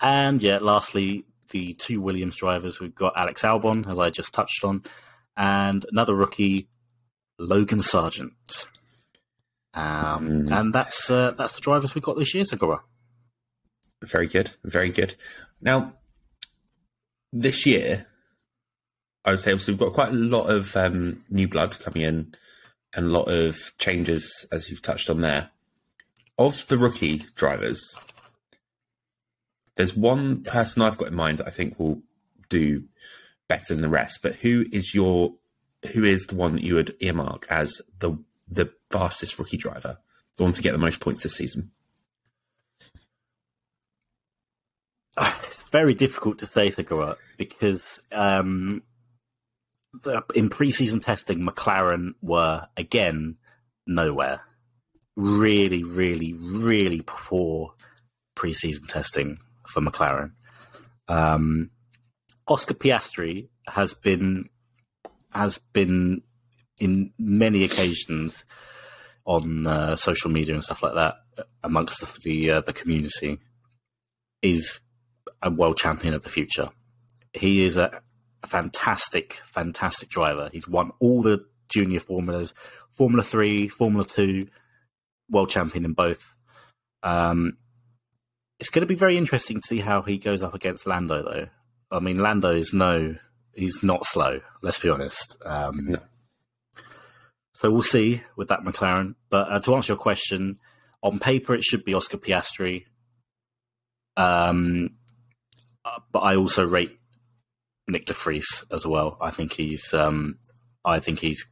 and 0.00 0.42
yeah, 0.42 0.58
lastly, 0.58 1.24
the 1.50 1.74
two 1.74 2.00
Williams 2.00 2.36
drivers. 2.36 2.80
We've 2.80 2.94
got 2.94 3.14
Alex 3.16 3.42
Albon, 3.42 3.90
as 3.90 3.98
I 3.98 4.10
just 4.10 4.32
touched 4.32 4.64
on, 4.64 4.82
and 5.36 5.84
another 5.90 6.14
rookie, 6.14 6.68
Logan 7.38 7.80
Sargeant. 7.80 8.66
Um, 9.74 10.46
Mm. 10.46 10.50
And 10.50 10.72
that's 10.72 11.10
uh, 11.10 11.30
that's 11.32 11.52
the 11.52 11.60
drivers 11.60 11.94
we've 11.94 12.04
got 12.04 12.16
this 12.16 12.34
year, 12.34 12.44
Segura. 12.44 12.80
Very 14.02 14.26
good. 14.26 14.50
Very 14.64 14.90
good. 14.90 15.14
Now, 15.60 15.94
this 17.32 17.66
year, 17.66 18.06
I 19.24 19.30
would 19.30 19.40
say 19.40 19.52
obviously 19.52 19.74
we've 19.74 19.80
got 19.80 19.92
quite 19.92 20.08
a 20.10 20.16
lot 20.16 20.50
of 20.50 20.74
um, 20.76 21.22
new 21.30 21.46
blood 21.46 21.78
coming 21.78 22.02
in 22.02 22.34
and 22.94 23.06
a 23.06 23.10
lot 23.10 23.28
of 23.28 23.72
changes, 23.78 24.46
as 24.50 24.70
you've 24.70 24.82
touched 24.82 25.10
on 25.10 25.20
there. 25.20 25.50
Of 26.38 26.66
the 26.68 26.78
rookie 26.78 27.24
drivers, 27.34 27.96
there's 29.76 29.96
one 29.96 30.42
person 30.42 30.82
I've 30.82 30.98
got 30.98 31.08
in 31.08 31.14
mind 31.14 31.38
that 31.38 31.46
I 31.46 31.50
think 31.50 31.78
will 31.78 32.02
do 32.48 32.84
better 33.48 33.74
than 33.74 33.82
the 33.82 33.88
rest. 33.88 34.22
But 34.22 34.36
who 34.36 34.64
is 34.72 34.94
your 34.94 35.34
who 35.92 36.04
is 36.04 36.26
the 36.26 36.36
one 36.36 36.54
that 36.54 36.64
you 36.64 36.74
would 36.74 36.94
earmark 37.00 37.46
as 37.50 37.80
the 37.98 38.18
the 38.48 38.72
fastest 38.90 39.38
rookie 39.38 39.56
driver, 39.56 39.98
the 40.36 40.42
one 40.42 40.52
to 40.52 40.62
get 40.62 40.72
the 40.72 40.78
most 40.78 41.00
points 41.00 41.22
this 41.22 41.36
season? 41.36 41.70
It's 45.18 45.62
very 45.64 45.94
difficult 45.94 46.38
to 46.38 46.46
say, 46.46 46.70
Segura, 46.70 47.16
because 47.36 48.02
um, 48.12 48.82
in 50.34 50.48
preseason 50.48 51.04
testing, 51.04 51.40
McLaren 51.40 52.14
were 52.22 52.66
again 52.76 53.36
nowhere. 53.86 54.40
Really, 55.16 55.82
really, 55.82 56.32
really 56.34 57.02
poor 57.04 57.74
preseason 58.36 58.86
testing 58.86 59.38
for 59.66 59.80
McLaren. 59.80 60.32
Um, 61.08 61.70
Oscar 62.46 62.74
Piastri 62.74 63.48
has 63.68 63.94
been 63.94 64.48
has 65.32 65.58
been 65.72 66.22
in 66.78 67.12
many 67.18 67.64
occasions 67.64 68.44
on 69.24 69.66
uh, 69.66 69.96
social 69.96 70.30
media 70.30 70.54
and 70.54 70.64
stuff 70.64 70.82
like 70.82 70.94
that 70.94 71.16
amongst 71.62 72.00
the 72.00 72.20
the, 72.24 72.50
uh, 72.50 72.60
the 72.60 72.72
community 72.72 73.38
is 74.42 74.80
a 75.42 75.50
world 75.50 75.76
champion 75.76 76.14
of 76.14 76.22
the 76.22 76.28
future. 76.28 76.68
He 77.32 77.64
is 77.64 77.76
a 77.76 78.02
fantastic, 78.44 79.40
fantastic 79.44 80.08
driver. 80.08 80.50
He's 80.52 80.68
won 80.68 80.92
all 81.00 81.22
the 81.22 81.44
junior 81.68 82.00
formulas, 82.00 82.54
Formula 82.92 83.22
Three, 83.22 83.68
Formula 83.68 84.04
Two, 84.04 84.48
world 85.28 85.50
champion 85.50 85.84
in 85.84 85.92
both. 85.92 86.34
Um, 87.02 87.56
it's 88.58 88.70
going 88.70 88.82
to 88.82 88.86
be 88.86 88.94
very 88.94 89.16
interesting 89.16 89.60
to 89.60 89.66
see 89.66 89.78
how 89.80 90.02
he 90.02 90.18
goes 90.18 90.42
up 90.42 90.54
against 90.54 90.86
Lando, 90.86 91.22
though. 91.22 91.46
I 91.90 92.00
mean, 92.00 92.18
Lando 92.18 92.54
is 92.54 92.72
no, 92.74 93.16
he's 93.54 93.82
not 93.82 94.04
slow. 94.04 94.40
Let's 94.62 94.78
be 94.78 94.90
honest. 94.90 95.36
Um, 95.44 95.86
No. 95.86 95.98
So 97.54 97.70
we'll 97.70 97.82
see 97.82 98.22
with 98.36 98.48
that 98.48 98.64
McLaren. 98.64 99.16
But 99.28 99.50
uh, 99.52 99.60
to 99.60 99.74
answer 99.74 99.92
your 99.92 99.98
question, 99.98 100.58
on 101.02 101.18
paper 101.18 101.54
it 101.54 101.62
should 101.62 101.84
be 101.84 101.92
Oscar 101.92 102.16
Piastri. 102.16 102.86
Um, 104.16 104.92
uh, 105.84 105.98
but 106.10 106.20
I 106.20 106.36
also 106.36 106.66
rate 106.66 106.98
Nyck 107.90 108.06
de 108.06 108.12
Vries 108.12 108.64
as 108.70 108.86
well. 108.86 109.16
I 109.20 109.30
think 109.30 109.52
he's, 109.52 109.92
um, 109.92 110.38
I 110.84 111.00
think 111.00 111.18
he's 111.18 111.46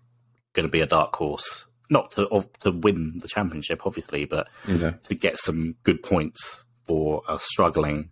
going 0.54 0.66
to 0.66 0.72
be 0.72 0.80
a 0.80 0.86
dark 0.86 1.14
horse, 1.16 1.66
not 1.90 2.12
to 2.12 2.26
of, 2.28 2.50
to 2.60 2.70
win 2.70 3.18
the 3.20 3.28
championship, 3.28 3.86
obviously, 3.86 4.24
but 4.24 4.48
Okay. 4.68 4.94
to 5.04 5.14
get 5.14 5.38
some 5.38 5.74
good 5.82 6.02
points 6.02 6.62
for 6.84 7.22
a 7.28 7.38
struggling 7.38 8.10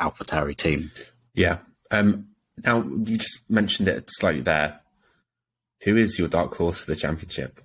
AlphaTauri 0.00 0.56
team. 0.56 0.90
Yeah. 1.34 1.58
Um, 1.90 2.28
now 2.64 2.82
you 2.82 3.18
just 3.18 3.48
mentioned 3.50 3.88
it 3.88 4.04
slightly 4.08 4.40
there. 4.42 4.80
Who 5.84 5.96
is 5.96 6.18
your 6.18 6.28
dark 6.28 6.54
horse 6.54 6.80
for 6.80 6.90
the 6.90 6.96
championship? 6.96 7.60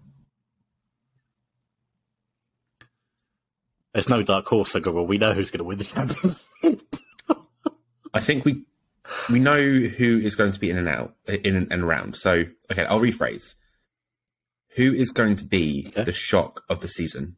There's 3.94 4.10
no 4.10 4.22
dark 4.22 4.46
horse, 4.46 4.76
well, 4.76 5.08
we 5.08 5.18
know 5.18 5.34
who's 5.34 5.50
going 5.50 5.60
to 5.60 5.64
win 5.64 5.80
the 5.80 5.84
championship. 5.84 6.40
I 8.14 8.20
think 8.20 8.46
we 8.46 8.64
we 9.30 9.40
know 9.40 9.62
who 9.62 10.20
is 10.20 10.36
going 10.36 10.52
to 10.52 10.60
be 10.60 10.70
in 10.70 10.78
and 10.78 10.88
out, 10.88 11.16
in 11.28 11.56
and, 11.72 11.84
around. 11.84 12.16
So, 12.16 12.46
okay, 12.72 12.86
I'll 12.86 13.00
rephrase. 13.00 13.56
Who 14.76 14.94
is 14.94 15.12
going 15.12 15.36
to 15.38 15.44
be 15.44 15.88
Okay. 15.90 16.04
the 16.04 16.14
shock 16.14 16.64
of 16.70 16.82
the 16.82 16.88
season? 16.88 17.38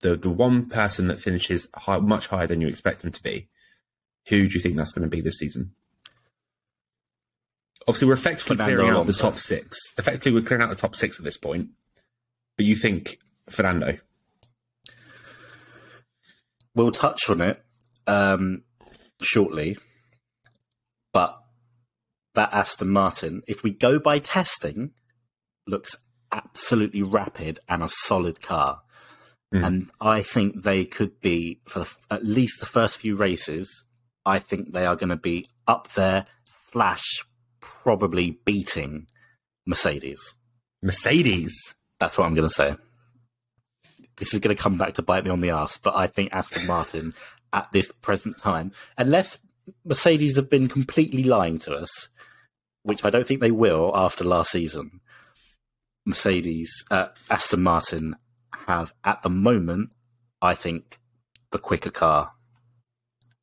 The 0.00 0.16
the 0.16 0.30
one 0.30 0.66
person 0.66 1.08
that 1.08 1.20
finishes 1.20 1.68
high, 1.74 1.98
much 1.98 2.28
higher 2.28 2.46
than 2.46 2.60
you 2.60 2.68
expect 2.68 3.02
them 3.02 3.12
to 3.12 3.22
be. 3.22 3.48
Who 4.28 4.48
do 4.48 4.54
you 4.54 4.60
think 4.60 4.76
that's 4.76 4.92
going 4.92 5.02
to 5.02 5.14
be 5.14 5.20
this 5.20 5.38
season? 5.38 5.74
Obviously, 7.86 8.08
we're 8.08 8.14
effectively 8.14 8.56
Fernando 8.56 8.76
clearing 8.76 8.98
out 8.98 9.06
the 9.06 9.12
top 9.12 9.36
six. 9.36 9.78
Effectively, 9.98 10.32
we're 10.32 10.46
clearing 10.46 10.62
out 10.62 10.70
the 10.70 10.76
top 10.76 10.94
six 10.94 11.18
at 11.18 11.24
this 11.24 11.36
point. 11.36 11.68
But 12.56 12.66
you 12.66 12.76
think 12.76 13.18
Fernando? 13.48 13.98
We'll 16.74 16.92
touch 16.92 17.28
on 17.28 17.40
it 17.40 17.62
um, 18.06 18.62
shortly, 19.20 19.76
but 21.12 21.40
that 22.34 22.52
Aston 22.52 22.90
Martin, 22.90 23.42
if 23.46 23.62
we 23.62 23.72
go 23.72 23.98
by 23.98 24.18
testing, 24.18 24.92
looks 25.66 25.96
absolutely 26.32 27.02
rapid 27.02 27.58
and 27.68 27.82
a 27.82 27.88
solid 27.88 28.40
car. 28.40 28.82
Mm. 29.54 29.66
And 29.66 29.90
I 30.00 30.22
think 30.22 30.62
they 30.62 30.84
could 30.84 31.20
be, 31.20 31.60
for 31.66 31.80
the, 31.80 31.96
at 32.10 32.24
least 32.24 32.60
the 32.60 32.66
first 32.66 32.98
few 32.98 33.16
races, 33.16 33.84
I 34.24 34.38
think 34.38 34.72
they 34.72 34.86
are 34.86 34.96
going 34.96 35.08
to 35.08 35.16
be 35.16 35.44
up 35.66 35.92
there, 35.92 36.24
flash, 36.44 37.24
probably 37.60 38.38
beating 38.44 39.06
Mercedes. 39.66 40.34
Mercedes. 40.82 41.74
That's 41.98 42.16
what 42.16 42.26
I'm 42.26 42.34
going 42.34 42.48
to 42.48 42.54
say. 42.54 42.76
This 44.16 44.34
is 44.34 44.40
going 44.40 44.56
to 44.56 44.62
come 44.62 44.78
back 44.78 44.94
to 44.94 45.02
bite 45.02 45.24
me 45.24 45.30
on 45.30 45.40
the 45.40 45.50
ass, 45.50 45.78
but 45.78 45.96
I 45.96 46.06
think 46.06 46.32
Aston 46.32 46.66
Martin 46.66 47.14
at 47.52 47.72
this 47.72 47.90
present 47.90 48.38
time, 48.38 48.72
unless 48.96 49.38
Mercedes 49.84 50.36
have 50.36 50.50
been 50.50 50.68
completely 50.68 51.24
lying 51.24 51.58
to 51.60 51.74
us, 51.74 52.08
which 52.82 53.04
I 53.04 53.10
don't 53.10 53.26
think 53.26 53.40
they 53.40 53.50
will 53.50 53.92
after 53.94 54.24
last 54.24 54.50
season, 54.50 55.00
Mercedes, 56.06 56.84
uh, 56.90 57.08
Aston 57.30 57.62
Martin 57.62 58.16
have 58.66 58.94
at 59.04 59.22
the 59.22 59.30
moment, 59.30 59.90
I 60.40 60.54
think, 60.54 60.98
the 61.50 61.58
quicker 61.58 61.90
car 61.90 62.32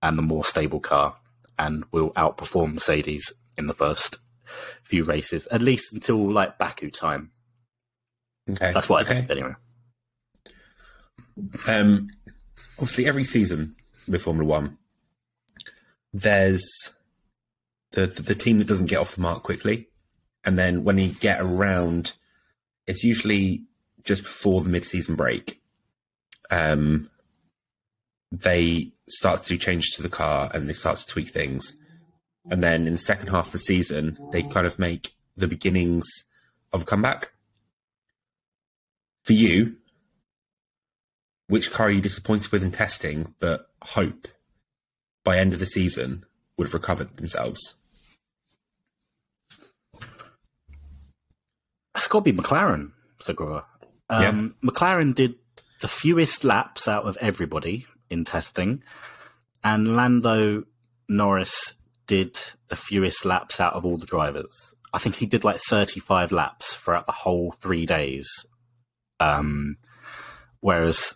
and 0.01 0.17
the 0.17 0.23
more 0.23 0.45
stable 0.45 0.79
car, 0.79 1.17
and 1.57 1.83
will 1.91 2.11
outperform 2.11 2.75
Mercedes 2.75 3.33
in 3.57 3.67
the 3.67 3.73
first 3.73 4.17
few 4.83 5.03
races, 5.03 5.47
at 5.47 5.61
least 5.61 5.93
until 5.93 6.31
like 6.31 6.57
Baku 6.57 6.91
time. 6.91 7.31
Okay, 8.49 8.71
That's 8.71 8.87
what 8.87 8.99
I 8.99 9.09
okay. 9.09 9.19
think, 9.21 9.31
anyway. 9.31 9.55
Um, 11.67 12.09
obviously, 12.77 13.07
every 13.07 13.23
season 13.23 13.75
with 14.07 14.21
Formula 14.21 14.47
One, 14.47 14.77
there's 16.13 16.93
the, 17.91 18.07
the 18.07 18.35
team 18.35 18.59
that 18.59 18.67
doesn't 18.67 18.89
get 18.89 18.99
off 18.99 19.15
the 19.15 19.21
mark 19.21 19.43
quickly, 19.43 19.87
and 20.43 20.57
then 20.57 20.83
when 20.83 20.97
you 20.97 21.09
get 21.09 21.39
around, 21.41 22.13
it's 22.85 23.03
usually 23.03 23.63
just 24.03 24.23
before 24.23 24.61
the 24.61 24.69
mid-season 24.69 25.15
break. 25.15 25.61
Um, 26.49 27.09
they 28.31 28.93
start 29.09 29.43
to 29.43 29.49
do 29.49 29.57
changes 29.57 29.91
to 29.95 30.01
the 30.01 30.09
car 30.09 30.49
and 30.53 30.67
they 30.67 30.73
start 30.73 30.97
to 30.97 31.07
tweak 31.07 31.29
things, 31.29 31.75
and 32.49 32.63
then 32.63 32.87
in 32.87 32.93
the 32.93 32.99
second 32.99 33.27
half 33.27 33.47
of 33.47 33.51
the 33.53 33.59
season, 33.59 34.17
they 34.31 34.43
kind 34.43 34.67
of 34.67 34.79
make 34.79 35.13
the 35.35 35.47
beginnings 35.47 36.05
of 36.73 36.81
a 36.83 36.85
comeback. 36.85 37.31
For 39.23 39.33
you, 39.33 39.75
which 41.47 41.71
car 41.71 41.87
are 41.87 41.91
you 41.91 42.01
disappointed 42.01 42.51
with 42.51 42.63
in 42.63 42.71
testing, 42.71 43.33
but 43.39 43.69
hope 43.81 44.27
by 45.27 45.37
end 45.37 45.51
of 45.51 45.59
the 45.59 45.65
season 45.65 46.23
would 46.55 46.67
have 46.67 46.73
recovered 46.73 47.09
themselves? 47.17 47.75
It's 51.93 52.07
got 52.07 52.23
to 52.23 52.31
be 52.31 52.41
McLaren, 52.41 52.91
Segura. 53.19 53.65
Um, 54.09 54.55
McLaren 54.63 55.13
did 55.13 55.35
the 55.81 55.89
fewest 55.89 56.45
laps 56.45 56.87
out 56.87 57.03
of 57.03 57.17
everybody 57.19 57.87
in 58.09 58.23
testing, 58.23 58.83
and 59.65 59.97
Lando 59.97 60.63
Norris 61.09 61.73
did 62.05 62.39
the 62.69 62.77
fewest 62.77 63.25
laps 63.25 63.59
out 63.59 63.73
of 63.73 63.85
all 63.85 63.97
the 63.97 64.05
drivers. 64.05 64.73
I 64.93 64.97
think 64.97 65.15
he 65.15 65.25
did 65.25 65.43
like 65.43 65.57
35 65.57 66.31
laps 66.31 66.75
throughout 66.75 67.05
the 67.05 67.11
whole 67.11 67.51
three 67.51 67.85
days. 67.85 68.29
Um, 69.19 69.75
whereas, 70.61 71.15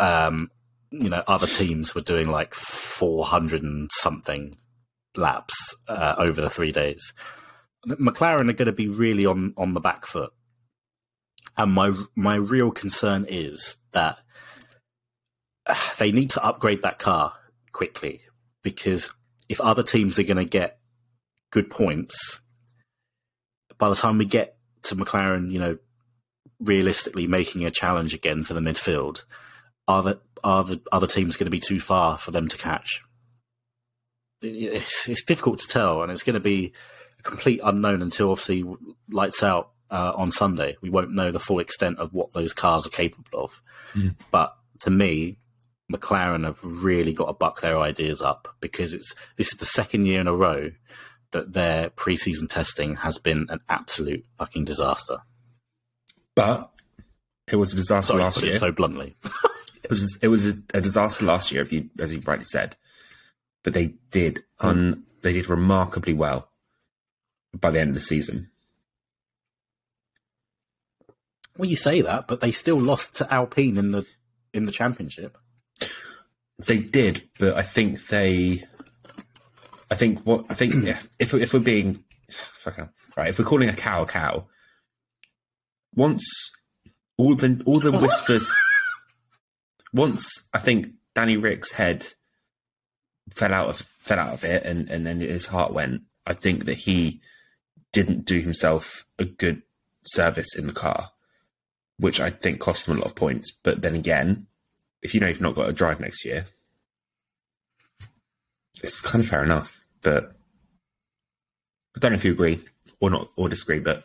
um, 0.00 0.50
you 0.92 1.08
know, 1.08 1.22
other 1.26 1.46
teams 1.46 1.94
were 1.94 2.02
doing 2.02 2.28
like 2.28 2.54
400 2.54 3.62
and 3.62 3.90
something 3.92 4.56
laps 5.16 5.74
uh, 5.88 6.14
over 6.18 6.40
the 6.40 6.50
three 6.50 6.72
days. 6.72 7.12
McLaren 7.86 8.48
are 8.48 8.54
going 8.54 8.66
to 8.66 8.72
be 8.72 8.88
really 8.88 9.26
on, 9.26 9.54
on 9.56 9.74
the 9.74 9.80
back 9.80 10.06
foot. 10.06 10.32
And 11.56 11.72
my 11.72 11.92
my 12.14 12.36
real 12.36 12.70
concern 12.70 13.26
is 13.28 13.76
that 13.92 14.18
they 15.98 16.12
need 16.12 16.30
to 16.30 16.44
upgrade 16.44 16.82
that 16.82 16.98
car 16.98 17.34
quickly 17.72 18.20
because 18.62 19.12
if 19.48 19.60
other 19.60 19.82
teams 19.82 20.18
are 20.18 20.24
going 20.24 20.36
to 20.36 20.44
get 20.44 20.78
good 21.50 21.68
points, 21.68 22.40
by 23.76 23.88
the 23.88 23.94
time 23.94 24.18
we 24.18 24.24
get 24.24 24.56
to 24.84 24.96
McLaren, 24.96 25.50
you 25.50 25.58
know, 25.58 25.78
realistically 26.60 27.26
making 27.26 27.64
a 27.64 27.70
challenge 27.70 28.14
again 28.14 28.44
for 28.44 28.54
the 28.54 28.60
midfield, 28.60 29.24
are 29.88 30.02
the 30.02 30.20
are 30.44 30.64
the 30.64 30.80
other 30.90 31.06
teams 31.06 31.36
going 31.36 31.46
to 31.46 31.50
be 31.50 31.60
too 31.60 31.80
far 31.80 32.18
for 32.18 32.30
them 32.30 32.48
to 32.48 32.56
catch? 32.56 33.02
It's, 34.40 35.08
it's 35.08 35.24
difficult 35.24 35.60
to 35.60 35.68
tell, 35.68 36.02
and 36.02 36.10
it's 36.10 36.22
going 36.22 36.34
to 36.34 36.40
be 36.40 36.72
a 37.18 37.22
complete 37.22 37.60
unknown 37.62 38.02
until 38.02 38.30
obviously 38.30 38.64
lights 39.10 39.42
out 39.42 39.70
uh, 39.90 40.12
on 40.16 40.32
Sunday. 40.32 40.76
We 40.80 40.90
won't 40.90 41.12
know 41.12 41.30
the 41.30 41.38
full 41.38 41.60
extent 41.60 41.98
of 41.98 42.12
what 42.12 42.32
those 42.32 42.52
cars 42.52 42.86
are 42.86 42.90
capable 42.90 43.44
of. 43.44 43.62
Mm. 43.94 44.16
But 44.30 44.56
to 44.80 44.90
me, 44.90 45.38
McLaren 45.92 46.44
have 46.44 46.58
really 46.62 47.12
got 47.12 47.26
to 47.26 47.32
buck 47.34 47.60
their 47.60 47.78
ideas 47.78 48.22
up 48.22 48.56
because 48.60 48.94
it's 48.94 49.14
this 49.36 49.52
is 49.52 49.58
the 49.58 49.66
second 49.66 50.06
year 50.06 50.20
in 50.20 50.26
a 50.26 50.34
row 50.34 50.70
that 51.32 51.52
their 51.52 51.90
preseason 51.90 52.48
testing 52.48 52.96
has 52.96 53.18
been 53.18 53.46
an 53.48 53.60
absolute 53.68 54.24
fucking 54.38 54.64
disaster. 54.64 55.18
But 56.34 56.70
it 57.46 57.56
was 57.56 57.72
a 57.72 57.76
disaster 57.76 58.12
Sorry 58.12 58.22
last 58.22 58.42
year. 58.42 58.58
so 58.58 58.72
bluntly. 58.72 59.16
it 59.82 59.90
was 59.90 60.18
it 60.22 60.28
was 60.28 60.48
a, 60.48 60.54
a 60.74 60.80
disaster 60.80 61.24
last 61.24 61.52
year, 61.52 61.62
if 61.62 61.72
you 61.72 61.90
as 61.98 62.12
you 62.12 62.20
rightly 62.24 62.44
said. 62.44 62.76
But 63.62 63.74
they 63.74 63.94
did 64.10 64.42
un, 64.60 65.04
they 65.22 65.32
did 65.32 65.48
remarkably 65.48 66.12
well 66.12 66.48
by 67.54 67.70
the 67.70 67.80
end 67.80 67.90
of 67.90 67.94
the 67.94 68.00
season. 68.00 68.50
Well, 71.56 71.68
you 71.68 71.76
say 71.76 72.00
that, 72.00 72.26
but 72.28 72.40
they 72.40 72.50
still 72.50 72.80
lost 72.80 73.16
to 73.16 73.32
Alpine 73.32 73.76
in 73.76 73.90
the 73.90 74.06
in 74.54 74.64
the 74.64 74.72
championship. 74.72 75.36
They 76.58 76.78
did, 76.78 77.28
but 77.38 77.56
I 77.56 77.62
think 77.62 78.06
they. 78.06 78.62
I 79.90 79.94
think 79.94 80.20
what 80.24 80.46
I 80.48 80.54
think 80.54 80.74
yeah, 80.84 80.98
if 81.18 81.34
if 81.34 81.52
we're 81.52 81.60
being 81.60 82.02
right, 83.16 83.28
if 83.28 83.38
we're 83.38 83.44
calling 83.44 83.68
a 83.68 83.74
cow 83.74 84.02
a 84.02 84.06
cow, 84.06 84.46
once 85.94 86.50
all 87.18 87.34
the 87.34 87.62
all 87.66 87.80
the 87.80 87.92
whispers, 87.98 88.56
once 89.92 90.48
I 90.52 90.58
think 90.58 90.88
Danny 91.14 91.36
Ric's 91.36 91.72
head 91.72 92.06
fell 93.30 93.52
out 93.52 93.68
of 93.68 93.76
fell 93.76 94.18
out 94.18 94.34
of 94.34 94.44
it, 94.44 94.64
and 94.64 94.88
and 94.90 95.06
then 95.06 95.20
his 95.20 95.46
heart 95.46 95.72
went. 95.72 96.02
I 96.26 96.34
think 96.34 96.66
that 96.66 96.76
he 96.76 97.20
didn't 97.92 98.24
do 98.24 98.40
himself 98.40 99.06
a 99.18 99.24
good 99.24 99.62
service 100.04 100.56
in 100.56 100.66
the 100.66 100.72
car, 100.72 101.10
which 101.98 102.20
I 102.20 102.30
think 102.30 102.60
cost 102.60 102.86
him 102.86 102.96
a 102.96 102.98
lot 103.00 103.06
of 103.06 103.14
points. 103.14 103.50
But 103.50 103.82
then 103.82 103.94
again, 103.94 104.46
if 105.02 105.14
you 105.14 105.20
know 105.20 105.28
you've 105.28 105.40
not 105.40 105.54
got 105.54 105.68
a 105.68 105.72
drive 105.72 106.00
next 106.00 106.24
year, 106.24 106.46
it's 108.82 109.00
kind 109.02 109.22
of 109.22 109.28
fair 109.28 109.44
enough. 109.44 109.84
But 110.02 110.36
I 111.96 112.00
don't 112.00 112.12
know 112.12 112.16
if 112.16 112.24
you 112.24 112.32
agree 112.32 112.60
or 113.00 113.10
not 113.10 113.30
or 113.36 113.48
disagree, 113.48 113.80
but 113.80 114.04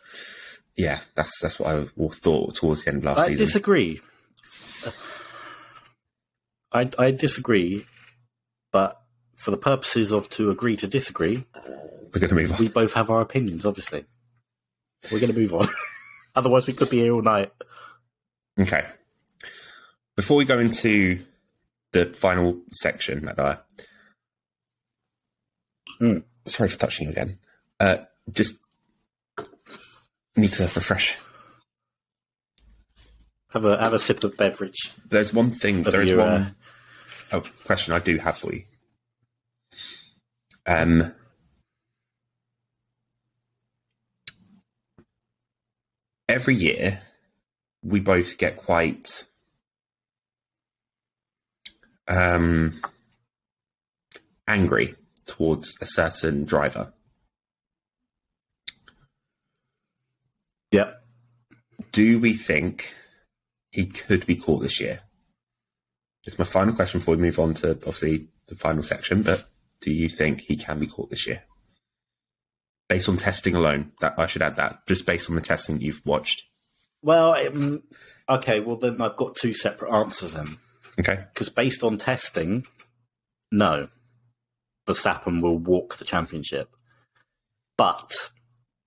yeah, 0.76 1.00
that's 1.16 1.40
that's 1.42 1.60
what 1.60 1.76
I 1.76 1.86
thought 1.86 2.56
towards 2.56 2.84
the 2.84 2.92
end 2.92 3.00
of 3.00 3.04
last 3.04 3.20
I 3.20 3.28
season. 3.28 3.36
I 3.36 3.46
disagree. 3.46 4.02
I, 6.72 6.90
I 7.00 7.12
disagree, 7.12 7.86
but 8.72 9.02
for 9.36 9.52
the 9.52 9.58
purposes 9.58 10.12
of 10.12 10.30
to 10.32 10.50
agree 10.50 10.76
to 10.78 10.88
disagree, 10.88 11.46
We're 12.14 12.20
going 12.20 12.30
to 12.30 12.36
move 12.36 12.52
on. 12.54 12.60
we 12.60 12.68
both 12.70 12.94
have 12.94 13.10
our 13.10 13.22
opinions. 13.22 13.66
Obviously, 13.66 14.06
we're 15.12 15.20
going 15.20 15.34
to 15.34 15.40
move 15.40 15.54
on. 15.54 15.68
Otherwise, 16.36 16.68
we 16.68 16.74
could 16.74 16.90
be 16.90 17.00
here 17.00 17.14
all 17.14 17.22
night. 17.22 17.52
Okay. 18.60 18.86
Before 20.16 20.38
we 20.38 20.46
go 20.46 20.60
into 20.60 21.24
the 21.94 22.06
final 22.16 22.60
section, 22.72 23.24
Matt, 23.26 23.64
Hmm. 26.00 26.18
sorry 26.46 26.70
for 26.70 26.78
touching 26.78 27.06
you 27.08 27.12
again. 27.12 27.40
Uh, 27.80 27.98
just 28.32 28.60
need 30.36 30.50
to 30.50 30.64
refresh. 30.64 31.18
Have 33.58 33.66
a 33.66 33.78
have 33.80 33.94
a 33.94 33.98
sip 33.98 34.24
of 34.24 34.38
beverage. 34.38 34.92
There's 35.10 35.34
one 35.34 35.50
thing. 35.50 35.82
There 35.82 36.04
is 36.04 36.14
one 36.14 36.56
uh, 37.32 37.40
question 37.66 37.92
I 37.96 37.98
do 37.98 38.20
have 38.20 38.38
for 38.38 38.54
you. 38.54 38.62
Um, 40.68 41.12
every 46.30 46.54
year, 46.54 47.02
we 47.82 48.00
both 48.00 48.38
get 48.38 48.58
quite 48.58 49.26
um, 52.08 52.80
angry 54.48 54.94
towards 55.26 55.76
a 55.82 55.88
certain 55.88 56.46
driver. 56.46 56.94
Yep. 60.72 61.04
Do 61.92 62.20
we 62.20 62.34
think 62.34 62.94
he 63.78 63.86
could 63.86 64.26
be 64.26 64.36
caught 64.36 64.64
this 64.64 64.82
year? 64.82 65.02
It's 66.26 66.40
my 66.40 66.46
final 66.46 66.74
question 66.74 67.00
before 67.00 67.16
we 67.16 67.22
move 67.22 67.38
on 67.38 67.54
to 67.56 67.72
obviously 67.72 68.28
the 68.48 68.56
final 68.56 68.82
section. 68.82 69.22
But 69.22 69.46
do 69.82 69.92
you 69.92 70.10
think 70.10 70.42
he 70.42 70.56
can 70.56 70.80
be 70.80 70.88
caught 70.88 71.12
this 71.12 71.28
year? 71.28 71.44
Based 72.90 73.08
on 73.08 73.18
testing 73.18 73.54
alone, 73.54 73.92
that 74.02 74.16
I 74.18 74.26
should 74.26 74.42
add 74.42 74.56
that 74.56 74.80
just 74.88 75.06
based 75.06 75.30
on 75.30 75.36
the 75.36 75.44
testing 75.44 75.80
you've 75.80 76.02
watched. 76.06 76.42
Well, 77.04 77.34
um, 77.36 77.84
okay. 78.28 78.62
Well, 78.62 78.78
then 78.78 79.00
I've 79.00 79.16
got 79.16 79.36
two 79.36 79.54
separate 79.54 79.92
answers 79.94 80.34
then. 80.34 80.58
Okay, 81.00 81.26
Because 81.32 81.50
based 81.50 81.84
on 81.84 81.98
testing, 81.98 82.66
no, 83.52 83.90
Verstappen 84.88 85.44
will 85.44 85.60
walk 85.60 85.98
the 85.98 86.06
championship. 86.06 86.72
But 87.78 88.32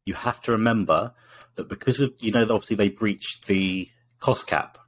you 0.05 0.15
have 0.15 0.41
to 0.41 0.51
remember 0.51 1.13
that 1.55 1.69
because 1.69 2.01
of 2.01 2.13
you 2.19 2.33
know 2.33 2.43
obviously 2.43 2.75
they 2.75 2.89
breached 2.89 3.47
the 3.47 3.89
cost 4.19 4.47
cap, 4.47 4.79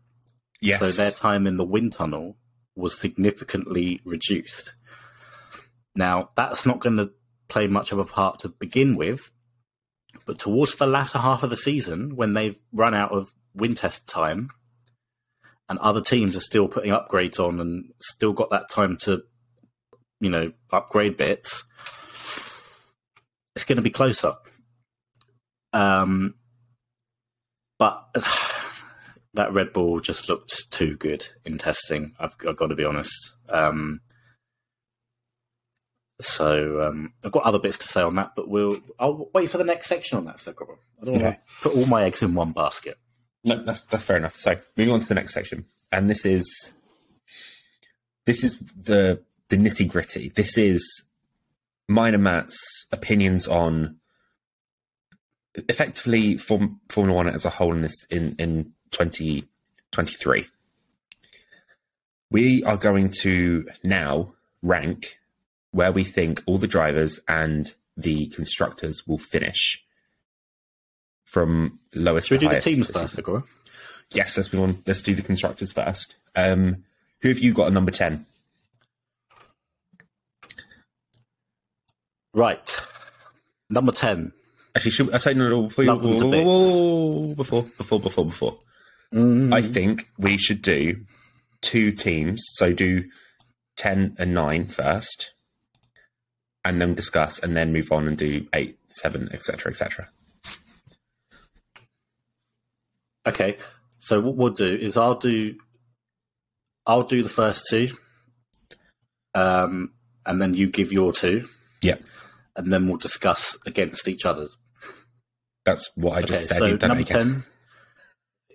yes, 0.62 0.81
so 0.81 1.03
their 1.03 1.11
time 1.11 1.46
in 1.46 1.57
the 1.57 1.64
wind 1.64 1.92
tunnel 1.92 2.37
was 2.75 2.98
significantly 2.98 4.01
reduced. 4.05 4.72
Now 5.94 6.31
that's 6.35 6.64
not 6.64 6.81
going 6.81 6.96
to 6.96 7.11
play 7.48 7.66
much 7.66 7.92
of 7.92 7.98
a 7.98 8.05
part 8.05 8.40
to 8.40 8.48
begin 8.48 8.96
with, 8.96 9.31
but 10.27 10.38
towards 10.38 10.77
the 10.77 10.87
latter 10.87 11.18
half 11.18 11.42
of 11.42 11.51
the 11.51 11.57
season, 11.57 12.16
when 12.16 12.33
they've 12.33 12.59
run 12.72 12.94
out 12.94 13.12
of 13.12 13.35
wind 13.55 13.77
test 13.77 14.09
time, 14.09 14.48
and 15.68 15.79
other 15.79 16.01
teams 16.01 16.37
are 16.37 16.40
still 16.40 16.68
putting 16.68 16.92
upgrades 16.92 17.38
on 17.38 17.61
and 17.61 17.92
still 18.01 18.33
got 18.33 18.51
that 18.51 18.68
time 18.68 18.96
to, 18.98 19.22
you 20.20 20.31
know, 20.31 20.53
upgrade 20.70 21.16
bits, 21.16 21.64
it's 23.55 23.64
going 23.64 23.77
to 23.77 23.83
be 23.83 23.90
closer. 23.90 24.35
Um, 25.72 26.35
but 27.79 28.07
that 29.35 29.53
Red 29.53 29.73
Bull 29.73 30.01
just 30.01 30.29
looked 30.29 30.71
too 30.71 30.97
good 30.97 31.27
in 31.45 31.59
testing. 31.59 32.14
I've, 32.18 32.35
I've 32.47 32.57
got 32.57 32.66
to 32.68 32.75
be 32.75 32.85
honest. 32.85 33.33
Um, 33.49 34.01
so 36.21 36.83
um, 36.83 37.12
I've 37.25 37.33
got 37.33 37.45
other 37.45 37.59
bits 37.59 37.79
to 37.79 37.88
say 37.88 38.03
on 38.03 38.14
that, 38.16 38.33
but 38.37 38.49
we'll 38.49 38.79
I'll 38.99 39.29
wait 39.35 39.51
for 39.51 39.59
the 39.59 39.64
next 39.64 39.87
section 39.87 40.18
on 40.18 40.25
that. 40.27 40.38
So 40.40 40.53
I 40.53 41.05
don't 41.05 41.14
want 41.14 41.25
Okay. 41.25 41.33
to 41.35 41.38
put 41.62 41.77
all 41.77 41.87
my 41.87 42.05
eggs 42.05 42.23
in 42.23 42.35
one 42.35 42.53
basket. 42.53 42.99
No, 43.45 43.62
that's 43.64 43.83
that's 43.85 44.05
fair 44.05 44.16
enough. 44.18 44.37
So 44.37 44.57
moving 44.77 44.95
on 44.95 45.01
to 45.01 45.09
the 45.09 45.14
next 45.14 45.35
section, 45.35 45.64
and 45.90 46.09
this 46.09 46.25
is 46.25 46.73
this 48.27 48.45
is 48.45 48.59
the 48.59 49.21
the 49.49 49.57
nitty 49.57 49.88
gritty. 49.88 50.29
This 50.29 50.57
is 50.57 51.03
mine 51.88 52.14
and 52.14 52.23
Matt's 52.23 52.87
opinions 52.92 53.49
on 53.49 53.97
effectively 55.55 56.37
Form, 56.37 56.81
Formula 56.88 57.16
One 57.16 57.29
as 57.29 57.45
a 57.45 57.51
whole 57.51 57.75
in 57.75 57.83
this 57.83 58.07
in 58.11 58.37
in 58.38 58.73
twenty 58.92 59.48
twenty 59.90 60.14
three. 60.14 60.46
We 62.31 62.62
are 62.64 62.76
going 62.76 63.11
to 63.22 63.68
now 63.83 64.35
rank 64.62 65.18
where 65.72 65.92
we 65.92 66.05
think 66.05 66.42
all 66.46 66.59
the 66.59 66.68
drivers 66.68 67.20
and 67.28 67.74
the 67.96 68.26
constructors 68.28 69.07
will 69.07 69.18
finish 69.18 69.85
from 71.24 71.81
lowest 71.94 72.28
Should 72.28 72.40
we 72.40 72.48
to 72.48 72.55
do 72.55 72.61
the 72.61 72.62
teams 72.62 72.87
first. 72.88 73.18
Agora? 73.18 73.42
Yes, 74.12 74.37
let's 74.37 74.52
move 74.52 74.62
on. 74.62 74.83
Let's 74.87 75.02
do 75.02 75.14
the 75.14 75.22
constructors 75.22 75.72
first. 75.72 76.14
Um, 76.37 76.85
who 77.20 77.28
have 77.28 77.38
you 77.38 77.52
got 77.52 77.66
at 77.66 77.72
number 77.72 77.90
ten? 77.90 78.26
Right. 82.35 82.83
Number 83.68 83.92
10. 83.92 84.33
Actually, 84.74 84.90
should 84.90 85.14
I 85.14 85.18
tell 85.18 85.35
you 85.35 85.38
no, 85.38 85.62
before, 85.64 85.85
Love 85.85 86.02
before, 86.02 87.35
before, 87.35 87.62
before, 87.62 88.00
before, 88.00 88.24
before. 88.24 88.59
Mm. 89.12 89.53
I 89.53 89.62
think 89.62 90.09
we 90.18 90.37
should 90.37 90.62
do 90.62 91.05
two 91.61 91.92
teams. 91.92 92.42
So 92.55 92.72
do 92.72 93.05
ten 93.77 94.14
and 94.18 94.33
nine 94.35 94.66
first, 94.68 95.35
and 96.64 96.81
then 96.81 96.94
discuss, 96.94 97.38
and 97.38 97.57
then 97.57 97.72
move 97.72 97.92
on 97.92 98.09
and 98.09 98.16
do 98.16 98.46
eight, 98.55 98.79
seven, 98.88 99.29
etc., 99.33 99.70
etc. 99.70 100.09
Okay. 103.27 103.57
So 104.01 104.20
what 104.20 104.37
we'll 104.37 104.53
do 104.53 104.66
is 104.75 104.96
I'll 104.96 105.14
do 105.14 105.55
I'll 106.87 107.05
do 107.05 107.22
the 107.22 107.29
first 107.29 107.66
two. 107.70 107.88
Um, 109.35 109.92
and 110.27 110.42
then 110.42 110.55
you 110.55 110.68
give 110.68 110.92
your 110.92 111.12
two. 111.12 111.46
Yeah, 111.83 111.96
And 112.57 112.72
then 112.72 112.87
we'll 112.87 112.96
discuss 112.98 113.57
against 113.66 114.07
each 114.07 114.25
other's. 114.27 114.57
that's 115.64 115.90
what 115.96 116.14
I 116.14 116.18
Okay, 116.18 116.27
just 116.29 116.48
said. 116.48 116.59
so 116.59 116.66
You've 116.66 116.79
done 116.79 116.90
it 116.92 116.94
number 117.11 117.11
again. 117.11 117.44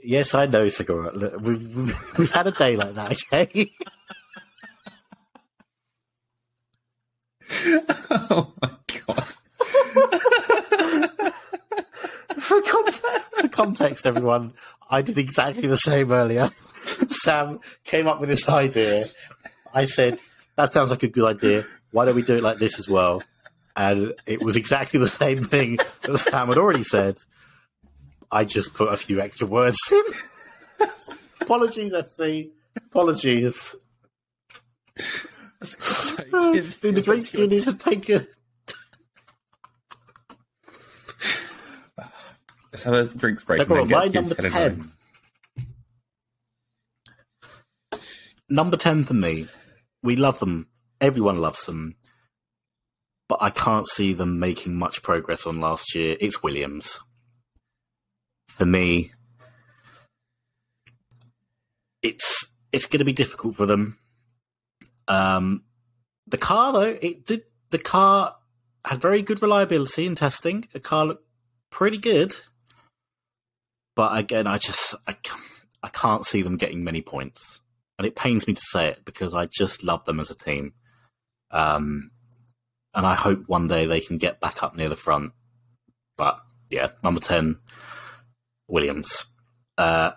10. 0.08 0.12
Yes, 0.14 0.34
I 0.34 0.46
know, 0.46 0.68
Segura. 0.68 1.12
We've, 1.40 1.76
we've, 1.76 2.18
we've 2.18 2.32
had 2.32 2.48
a 2.48 2.52
day 2.52 2.78
like 2.78 2.94
that, 2.96 3.12
okay? 3.12 3.72
oh 8.10 8.54
my 8.62 8.70
god! 9.06 9.24
for, 12.38 12.62
context, 12.62 13.04
for 13.34 13.48
context, 13.50 14.06
everyone, 14.06 14.54
I 14.90 15.02
did 15.02 15.18
exactly 15.18 15.68
the 15.68 15.78
same 15.78 16.12
earlier. 16.12 16.50
Sam 17.10 17.60
came 17.84 18.08
up 18.08 18.22
with 18.22 18.30
this 18.30 18.48
idea. 18.48 19.06
I 19.74 19.86
said, 19.86 20.20
that 20.56 20.72
sounds 20.72 20.90
like 20.90 21.04
a 21.04 21.08
good 21.08 21.26
idea. 21.26 21.66
Why 21.92 22.06
don't 22.06 22.16
we 22.16 22.24
do 22.24 22.36
it 22.36 22.44
like 22.44 22.58
this 22.58 22.80
as 22.80 22.88
well? 22.88 23.22
And 23.76 24.14
it 24.26 24.42
was 24.42 24.56
exactly 24.56 25.00
the 25.00 25.08
same 25.08 25.38
thing 25.38 25.78
that 26.04 26.18
Sam 26.18 26.48
had 26.48 26.58
already 26.58 26.84
said. 26.84 27.18
I 28.32 28.44
just 28.44 28.74
put 28.74 28.92
a 28.92 28.98
few 28.98 29.22
extra 29.22 29.48
words 29.48 29.78
in. 29.92 30.04
Apologies, 31.42 31.94
SC. 31.94 32.52
Apologies. 32.76 33.76
do, 35.62 36.62
the 36.92 37.02
drink, 37.04 37.30
do 37.32 37.42
you 37.42 37.48
need 37.48 37.62
to 37.62 37.78
take 37.78 38.10
a. 38.10 38.28
Let's 42.72 42.84
have 42.84 42.94
a 42.94 43.06
drinks 43.06 43.44
break. 43.44 43.60
Look, 43.60 43.70
and 43.70 43.90
then 43.90 43.90
my 43.90 44.08
get 44.08 44.16
number 44.16 44.36
to 44.36 44.50
10 44.50 44.62
and 44.62 44.82
10. 44.82 44.92
Number 48.50 48.78
10 48.78 49.04
for 49.06 49.14
me. 49.14 49.48
We 50.04 50.16
love 50.16 50.40
them. 50.40 50.68
Everyone 51.02 51.40
loves 51.40 51.66
them. 51.66 51.96
But 53.28 53.40
I 53.42 53.50
can't 53.50 53.88
see 53.88 54.14
them 54.14 54.40
making 54.40 54.76
much 54.76 55.02
progress 55.02 55.46
on 55.46 55.60
last 55.60 55.96
year. 55.96 56.16
It's 56.20 56.44
Williams. 56.44 57.00
For 58.58 58.66
me, 58.66 59.12
it's 62.02 62.48
it's 62.72 62.88
going 62.88 63.00
to 63.00 63.06
be 63.06 63.14
difficult 63.14 63.56
for 63.56 63.66
them. 63.68 64.00
Um, 65.08 65.64
the 66.26 66.38
car, 66.40 66.74
though, 66.74 66.98
it 67.02 67.26
did. 67.26 67.44
The 67.70 67.78
car 67.78 68.36
had 68.84 69.00
very 69.02 69.22
good 69.22 69.42
reliability 69.44 70.06
in 70.06 70.16
testing. 70.16 70.68
The 70.74 70.80
car 70.80 71.06
looked 71.06 71.28
pretty 71.70 71.98
good. 72.00 72.36
But 73.96 74.18
again, 74.18 74.48
I 74.48 74.58
just 74.58 74.96
I, 75.06 75.16
I 75.84 75.90
can't 75.90 76.26
see 76.26 76.42
them 76.42 76.58
getting 76.58 76.84
many 76.84 77.02
points. 77.02 77.62
and 77.98 78.06
it 78.06 78.16
pains 78.16 78.48
me 78.48 78.54
to 78.54 78.62
say 78.62 78.88
it 78.88 79.06
because 79.06 79.34
I 79.34 79.48
just 79.48 79.84
love 79.84 80.06
them 80.06 80.20
as 80.20 80.30
a 80.30 80.36
team. 80.36 80.74
Um, 81.52 82.12
and 82.94 83.06
I 83.06 83.16
hope 83.16 83.48
one 83.48 83.68
day 83.68 83.86
they 83.86 84.00
can 84.00 84.18
get 84.18 84.40
back 84.40 84.64
up 84.64 84.76
near 84.76 84.90
the 84.90 84.96
front. 84.96 85.34
But 86.18 86.40
yeah, 86.70 86.90
number 87.04 87.20
10, 87.20 87.60
Williams. 88.68 89.26
Uh, 89.78 90.12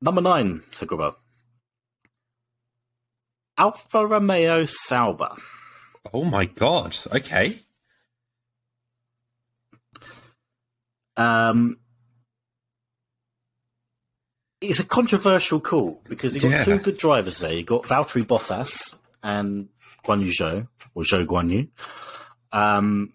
number 0.00 0.20
9, 0.20 0.62
Segura. 0.72 1.14
Alfa 3.58 4.06
Romeo 4.06 4.64
Sauber. 4.66 5.30
Oh 6.12 6.24
my 6.24 6.44
god. 6.44 6.96
Okay. 7.12 7.54
Um, 11.16 11.78
it's 14.60 14.78
a 14.80 14.84
controversial 14.84 15.60
call 15.60 16.02
because 16.08 16.34
you've 16.34 16.42
got 16.42 16.50
Yeah. 16.50 16.64
two 16.64 16.78
good 16.78 16.98
drivers 16.98 17.38
there. 17.38 17.54
You've 17.54 17.66
got 17.66 17.84
Valtteri 17.84 18.24
Bottas 18.24 18.96
and 19.22 19.68
Guan 20.04 20.22
Yu 20.22 20.30
Zhou, 20.32 20.68
or 20.94 21.02
Zhou 21.02 21.24
Guan 21.26 21.50
Yu. 21.50 21.68
Um, 22.52 23.12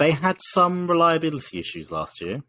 they 0.00 0.12
had 0.12 0.38
some 0.40 0.86
reliability 0.88 1.58
issues 1.58 1.90
last 1.90 2.20
year, 2.22 2.42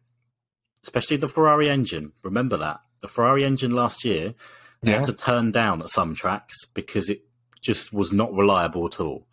especially 0.83 1.17
the 1.17 1.27
Ferrari 1.27 1.69
engine. 1.69 2.13
Remember 2.23 2.55
that. 2.57 2.79
The 3.01 3.09
Ferrari 3.09 3.43
engine 3.43 3.71
last 3.75 4.05
year, 4.05 4.33
Yeah. 4.81 4.95
had 4.95 5.03
to 5.05 5.13
turn 5.13 5.51
down 5.51 5.81
at 5.81 5.89
some 5.89 6.15
tracks 6.15 6.55
because 6.73 7.09
it 7.09 7.23
just 7.61 7.91
was 7.91 8.11
not 8.13 8.33
reliable 8.33 8.85
at 8.87 8.99
all. 9.01 9.27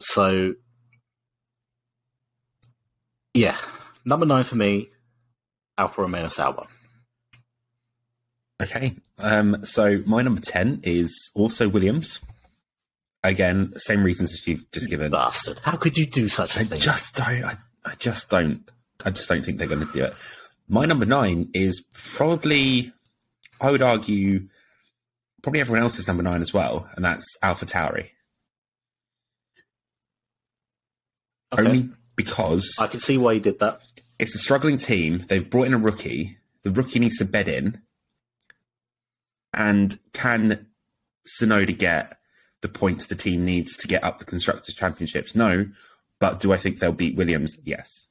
So, 0.00 0.54
yeah, 3.34 3.56
number 4.04 4.26
nine 4.26 4.44
for 4.44 4.56
me, 4.56 4.90
Alfa 5.78 6.02
Romeo 6.02 6.28
Sauber. 6.28 6.66
Okay. 8.62 8.96
Um, 9.18 9.64
so 9.64 10.02
my 10.06 10.20
number 10.22 10.40
10 10.40 10.80
is 10.82 11.30
also 11.34 11.68
Williams. 11.68 12.20
Again, 13.24 13.72
same 13.76 14.04
reasons 14.04 14.32
as 14.32 14.46
you've 14.46 14.70
just 14.70 14.88
given. 14.88 15.10
Bastard! 15.10 15.58
How 15.60 15.76
could 15.76 15.96
you 15.96 16.06
do 16.06 16.28
such 16.28 16.56
a 16.56 16.60
I 16.60 16.64
thing? 16.64 16.78
just 16.80 17.16
don't. 17.16 17.44
I, 17.44 17.54
I 17.84 17.94
just 17.98 18.30
don't. 18.30 18.68
I 19.04 19.10
just 19.10 19.28
don't 19.28 19.42
think 19.44 19.58
they're 19.58 19.66
going 19.68 19.86
to 19.86 19.92
do 19.92 20.04
it. 20.04 20.14
My 20.68 20.84
number 20.84 21.06
nine 21.06 21.48
is 21.54 21.84
probably, 21.94 22.92
I 23.60 23.70
would 23.70 23.80
argue, 23.82 24.48
probably 25.42 25.60
everyone 25.60 25.82
else's 25.82 26.06
number 26.06 26.22
nine 26.22 26.42
as 26.42 26.52
well, 26.52 26.88
and 26.94 27.04
that's 27.04 27.36
Alpha 27.42 27.64
Tauri. 27.66 28.10
Okay. 31.52 31.62
Only 31.64 31.88
because 32.16 32.76
I 32.80 32.86
can 32.86 33.00
see 33.00 33.16
why 33.18 33.32
you 33.32 33.40
did 33.40 33.58
that. 33.60 33.80
it's 34.18 34.34
a 34.34 34.38
struggling 34.38 34.76
team. 34.78 35.24
They've 35.28 35.48
brought 35.48 35.66
in 35.66 35.74
a 35.74 35.78
rookie. 35.78 36.36
The 36.64 36.70
rookie 36.70 36.98
needs 36.98 37.18
to 37.18 37.24
bed 37.24 37.48
in. 37.48 37.80
And 39.54 39.98
can 40.12 40.66
Tsunoda 41.26 41.76
get 41.76 42.17
the 42.60 42.68
points 42.68 43.06
the 43.06 43.14
team 43.14 43.44
needs 43.44 43.76
to 43.78 43.88
get 43.88 44.04
up 44.04 44.18
the 44.18 44.24
constructors 44.24 44.74
championships? 44.74 45.34
No. 45.34 45.66
But 46.18 46.40
do 46.40 46.52
I 46.52 46.56
think 46.56 46.78
they'll 46.78 46.92
beat 46.92 47.16
Williams? 47.16 47.58
Yes. 47.64 48.06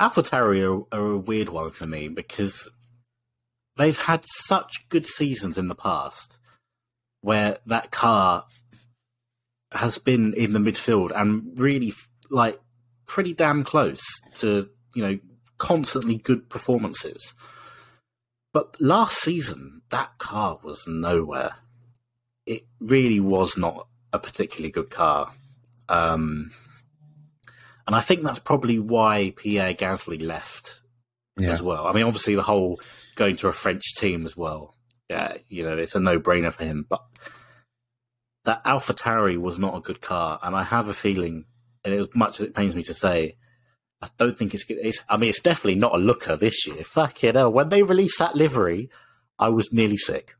AlphaTauri 0.00 0.86
are, 0.92 0.96
are 0.96 1.12
a 1.12 1.18
weird 1.18 1.48
one 1.48 1.70
for 1.70 1.86
me 1.86 2.08
because 2.08 2.70
they've 3.76 3.98
had 3.98 4.24
such 4.24 4.88
good 4.88 5.06
seasons 5.06 5.58
in 5.58 5.68
the 5.68 5.74
past 5.74 6.38
where 7.20 7.58
that 7.66 7.90
car 7.90 8.44
has 9.72 9.98
been 9.98 10.34
in 10.34 10.52
the 10.52 10.58
midfield 10.58 11.10
and 11.14 11.58
really 11.58 11.92
like 12.30 12.60
pretty 13.06 13.34
damn 13.34 13.64
close 13.64 14.02
to 14.34 14.68
you 14.94 15.02
know 15.02 15.18
constantly 15.58 16.16
good 16.16 16.48
performances 16.48 17.34
but 18.58 18.80
last 18.80 19.18
season 19.18 19.82
that 19.90 20.18
car 20.18 20.58
was 20.64 20.88
nowhere 20.88 21.52
it 22.44 22.64
really 22.80 23.20
was 23.20 23.56
not 23.56 23.86
a 24.12 24.18
particularly 24.18 24.72
good 24.72 24.90
car 24.90 25.32
um 25.88 26.50
and 27.86 27.94
I 27.94 28.00
think 28.00 28.22
that's 28.24 28.40
probably 28.40 28.80
why 28.80 29.32
Pierre 29.36 29.74
Gasly 29.74 30.20
left 30.20 30.82
Yeah. 31.38 31.52
as 31.52 31.62
well. 31.62 31.86
I 31.86 31.92
mean, 31.92 32.02
obviously 32.04 32.34
the 32.34 32.42
whole 32.42 32.80
going 33.14 33.36
to 33.36 33.48
a 33.48 33.52
French 33.52 33.94
team 33.94 34.26
as 34.26 34.36
well. 34.36 34.74
Yeah, 35.08 35.38
you 35.48 35.62
know, 35.62 35.78
it's 35.78 35.94
a 35.94 36.00
no-brainer 36.00 36.52
for 36.52 36.64
him. 36.64 36.84
But 36.86 37.02
that 38.44 38.60
Alpha 38.66 38.92
Tauri 38.92 39.38
was 39.38 39.58
not 39.58 39.74
a 39.74 39.80
good 39.80 40.02
car, 40.02 40.38
and 40.42 40.54
I 40.54 40.64
have 40.64 40.88
a 40.88 40.92
feeling, 40.92 41.46
and 41.82 41.94
as 41.94 42.08
much 42.14 42.40
as 42.40 42.46
it 42.46 42.54
pains 42.54 42.76
me 42.76 42.82
to 42.82 42.92
say, 42.94 43.38
I 44.00 44.08
don't 44.16 44.38
think 44.38 44.54
it's 44.54 44.64
good. 44.64 44.78
It's, 44.80 45.02
I 45.08 45.16
mean, 45.16 45.30
it's 45.30 45.40
definitely 45.40 45.74
not 45.74 45.94
a 45.94 45.98
looker 45.98 46.36
this 46.36 46.66
year. 46.66 46.84
Fuck 46.84 47.24
it, 47.24 47.34
when 47.34 47.68
they 47.68 47.82
released 47.82 48.18
that 48.20 48.36
livery, 48.36 48.90
I 49.38 49.48
was 49.48 49.72
nearly 49.72 49.96
sick. 49.96 50.36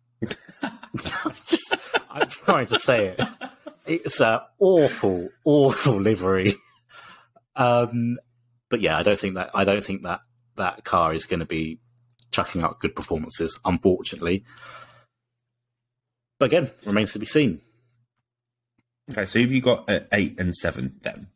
Just, 1.47 1.75
I'm 2.11 2.29
trying 2.29 2.67
to 2.67 2.79
say 2.79 3.09
it. 3.09 3.21
It's 3.87 4.21
an 4.21 4.41
awful, 4.59 5.31
awful 5.45 5.97
livery. 6.01 6.55
Um, 7.57 8.19
but 8.69 8.81
yeah, 8.81 8.99
I 8.99 9.03
don't 9.03 9.19
think 9.19 9.35
that 9.35 9.51
I 9.55 9.65
don't 9.65 9.85
think 9.85 10.03
that 10.03 10.21
that 10.57 10.85
car 10.85 11.13
is 11.13 11.27
going 11.27 11.41
to 11.41 11.47
be 11.47 11.81
chucking 12.31 12.63
out 12.63 12.81
good 12.81 12.95
performances, 12.95 13.59
unfortunately. 13.65 14.45
But 16.39 16.47
again, 16.47 16.71
remains 16.85 17.13
to 17.15 17.19
be 17.19 17.27
seen. 17.27 17.61
Okay, 19.11 19.25
so 19.25 19.41
have 19.41 19.51
you 19.51 19.63
got 19.63 19.89
uh, 19.91 20.01
eight 20.13 20.39
and 20.39 20.55
seven 20.55 20.97
then? 21.03 21.29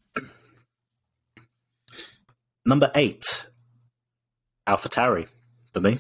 Number 2.65 2.91
eight, 2.95 3.47
AlphaTauri 4.69 5.29
for 5.73 5.81
me. 5.81 5.99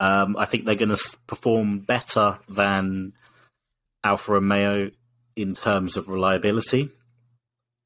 Um, 0.00 0.36
I 0.36 0.44
think 0.44 0.64
they're 0.64 0.74
going 0.74 0.94
to 0.94 1.16
perform 1.26 1.80
better 1.80 2.38
than 2.48 3.12
Alfa 4.04 4.32
Romeo 4.32 4.90
in 5.36 5.54
terms 5.54 5.96
of 5.96 6.08
reliability. 6.08 6.90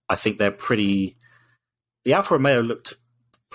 I 0.09 0.17
think 0.17 0.39
they're 0.39 0.51
pretty. 0.51 1.17
The 2.05 2.15
Alfa 2.15 2.35
Romeo 2.35 2.61
looked 2.61 2.95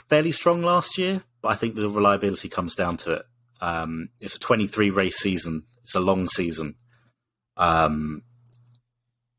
fairly 0.10 0.32
strong 0.32 0.64
last 0.64 0.98
year, 0.98 1.24
but 1.42 1.50
I 1.50 1.56
think 1.56 1.76
the 1.76 1.90
reliability 1.90 2.50
comes 2.50 2.76
down 2.76 2.98
to 2.98 3.14
it. 3.14 3.26
Um, 3.60 4.10
it's 4.22 4.36
a 4.36 4.40
23 4.40 4.90
race 4.92 5.18
season. 5.18 5.64
It's 5.84 5.96
a 5.96 6.00
long 6.00 6.28
season. 6.28 6.76
Um, 7.58 8.24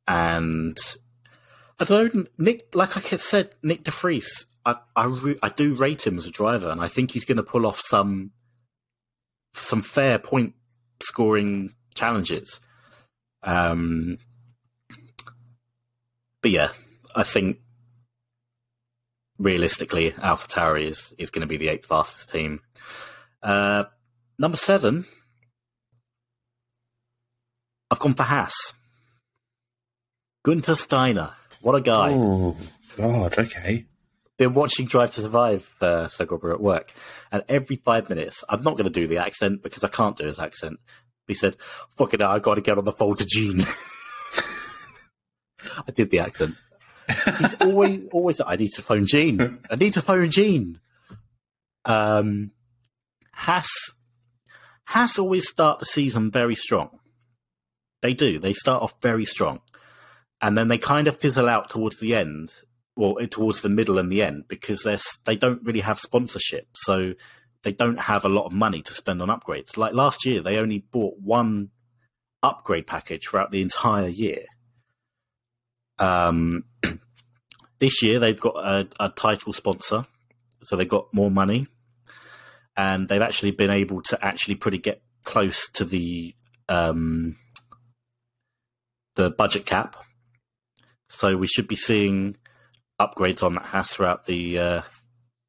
and 0.07 0.77
I 1.79 1.85
don't 1.85 2.29
Nick, 2.39 2.75
like 2.75 2.97
I 2.97 3.17
said, 3.17 3.55
Nyck 3.63 3.85
de 3.85 3.91
Vries, 3.91 4.47
I, 4.69 4.77
I, 4.95 5.05
re- 5.07 5.39
I 5.43 5.49
do 5.49 5.73
rate 5.73 6.07
him 6.07 6.19
as 6.19 6.27
a 6.27 6.31
driver, 6.31 6.69
and 6.69 6.79
I 6.79 6.89
think 6.89 7.13
he's 7.13 7.25
going 7.25 7.39
to 7.39 7.43
pull 7.43 7.67
off 7.67 7.81
some 7.81 8.33
some 9.55 9.81
fair 9.81 10.19
point 10.19 10.55
scoring 11.01 11.73
challenges. 11.95 12.61
Um, 13.43 14.19
but 16.43 16.51
yeah, 16.51 16.69
I 17.17 17.23
think 17.23 17.61
realistically, 19.39 20.11
AlphaTauri 20.11 20.83
is 20.83 21.15
is 21.17 21.31
going 21.31 21.41
to 21.41 21.47
be 21.49 21.57
the 21.57 21.69
eighth 21.69 21.87
fastest 21.87 22.29
team. 22.29 22.61
Uh, 23.43 23.85
number 24.39 24.59
seven, 24.59 25.07
I've 27.91 28.01
gone 28.01 28.15
for 28.15 28.25
Haas. 28.25 28.75
Guenther 30.47 30.77
Steiner, 30.77 31.33
what 31.63 31.75
a 31.75 31.81
guy! 31.81 32.13
Oh, 32.13 32.55
God, 32.99 33.39
okay. 33.39 33.87
Been 34.39 34.55
watching 34.55 34.87
Drive 34.87 35.11
to 35.13 35.21
Survive, 35.21 35.75
uh, 35.81 36.07
Segobra 36.07 36.55
at 36.55 36.61
work, 36.61 36.95
and 37.31 37.45
every 37.49 37.77
five 37.77 38.09
minutes, 38.09 38.43
I'm 38.49 38.63
not 38.63 38.77
going 38.77 38.91
to 38.91 39.01
do 39.01 39.07
the 39.07 39.19
accent 39.19 39.63
because 39.63 39.85
I 39.85 39.89
can't 39.89 40.17
do 40.17 40.25
his 40.25 40.39
accent. 40.39 40.79
He 41.27 41.35
said, 41.35 41.57
"Fuck 41.97 42.15
it, 42.15 42.23
I 42.23 42.39
got 42.39 42.55
to 42.55 42.63
get 42.63 42.79
on 42.79 42.85
the 42.85 42.93
phone 42.93 43.17
to 43.17 43.27
Gene." 43.27 43.61
I 45.87 45.91
did 45.93 46.11
the 46.11 46.21
accent. 46.21 46.55
He's 47.39 47.55
always, 47.61 48.07
always. 48.13 48.41
I 48.41 48.57
need 48.57 48.71
to 48.77 48.83
phone 48.83 49.07
Gene. 49.07 49.59
I 49.71 49.75
need 49.75 49.95
to 49.95 50.03
phone 50.03 50.31
Gene. 50.31 50.81
Um, 51.85 52.53
Haas 53.33 55.19
always 55.19 55.49
start 55.49 55.81
the 55.81 55.87
season 55.87 56.31
very 56.31 56.55
strong. 56.55 56.99
They 58.03 58.15
do. 58.15 58.39
They 58.39 58.53
start 58.53 58.83
off 58.83 58.95
very 59.03 59.25
strong, 59.25 59.61
and 60.41 60.57
then 60.57 60.69
they 60.69 60.79
kind 60.79 61.09
of 61.09 61.17
fizzle 61.17 61.49
out 61.49 61.71
towards 61.71 61.99
the 61.99 62.15
end 62.15 62.53
well 62.99 63.15
towards 63.31 63.63
the 63.63 63.69
middle 63.69 63.99
and 63.99 64.11
the 64.13 64.23
end 64.23 64.45
because 64.49 64.83
they're, 64.83 64.99
they 65.25 65.37
don't 65.37 65.65
really 65.65 65.81
have 65.81 65.99
sponsorship 65.99 66.67
so 66.75 67.15
they 67.63 67.73
don't 67.73 67.99
have 67.99 68.25
a 68.25 68.29
lot 68.29 68.47
of 68.47 68.53
money 68.53 68.83
to 68.83 68.93
spend 68.93 69.23
on 69.23 69.29
upgrades. 69.29 69.77
Like 69.77 69.95
last 69.95 70.27
year 70.27 70.43
they 70.43 70.59
only 70.59 70.79
bought 70.79 71.15
one 71.19 71.71
upgrade 72.43 72.87
package 72.87 73.27
throughout 73.27 73.51
the 73.51 73.63
entire 73.63 74.09
year. 74.09 74.45
Um, 75.99 76.65
this 77.79 78.03
year 78.03 78.19
they've 78.19 78.39
got 78.39 78.57
a, 78.57 78.89
a 79.01 79.09
title 79.09 79.53
sponsor 79.53 80.07
so 80.63 80.77
they've 80.77 80.89
got 80.89 81.13
more 81.13 81.31
money. 81.31 81.67
And 82.77 83.09
they've 83.09 83.23
actually 83.23 83.51
been 83.53 83.71
able 83.71 84.03
to 84.03 84.25
actually 84.25 84.55
pretty 84.55 84.79
get 84.79 85.03
close 85.25 85.71
to 85.73 85.85
the 85.85 86.35
um, 86.69 87.37
the 89.17 89.31
budget 89.31 89.67
cap. 89.67 89.97
So 91.09 91.37
we 91.37 91.47
should 91.47 91.67
be 91.67 91.77
seeing 91.77 92.37
upgrades 93.01 93.43
on 93.43 93.55
that 93.55 93.65
Haas 93.65 93.93
throughout 93.93 94.25
the 94.27 94.59
uh, 94.59 94.83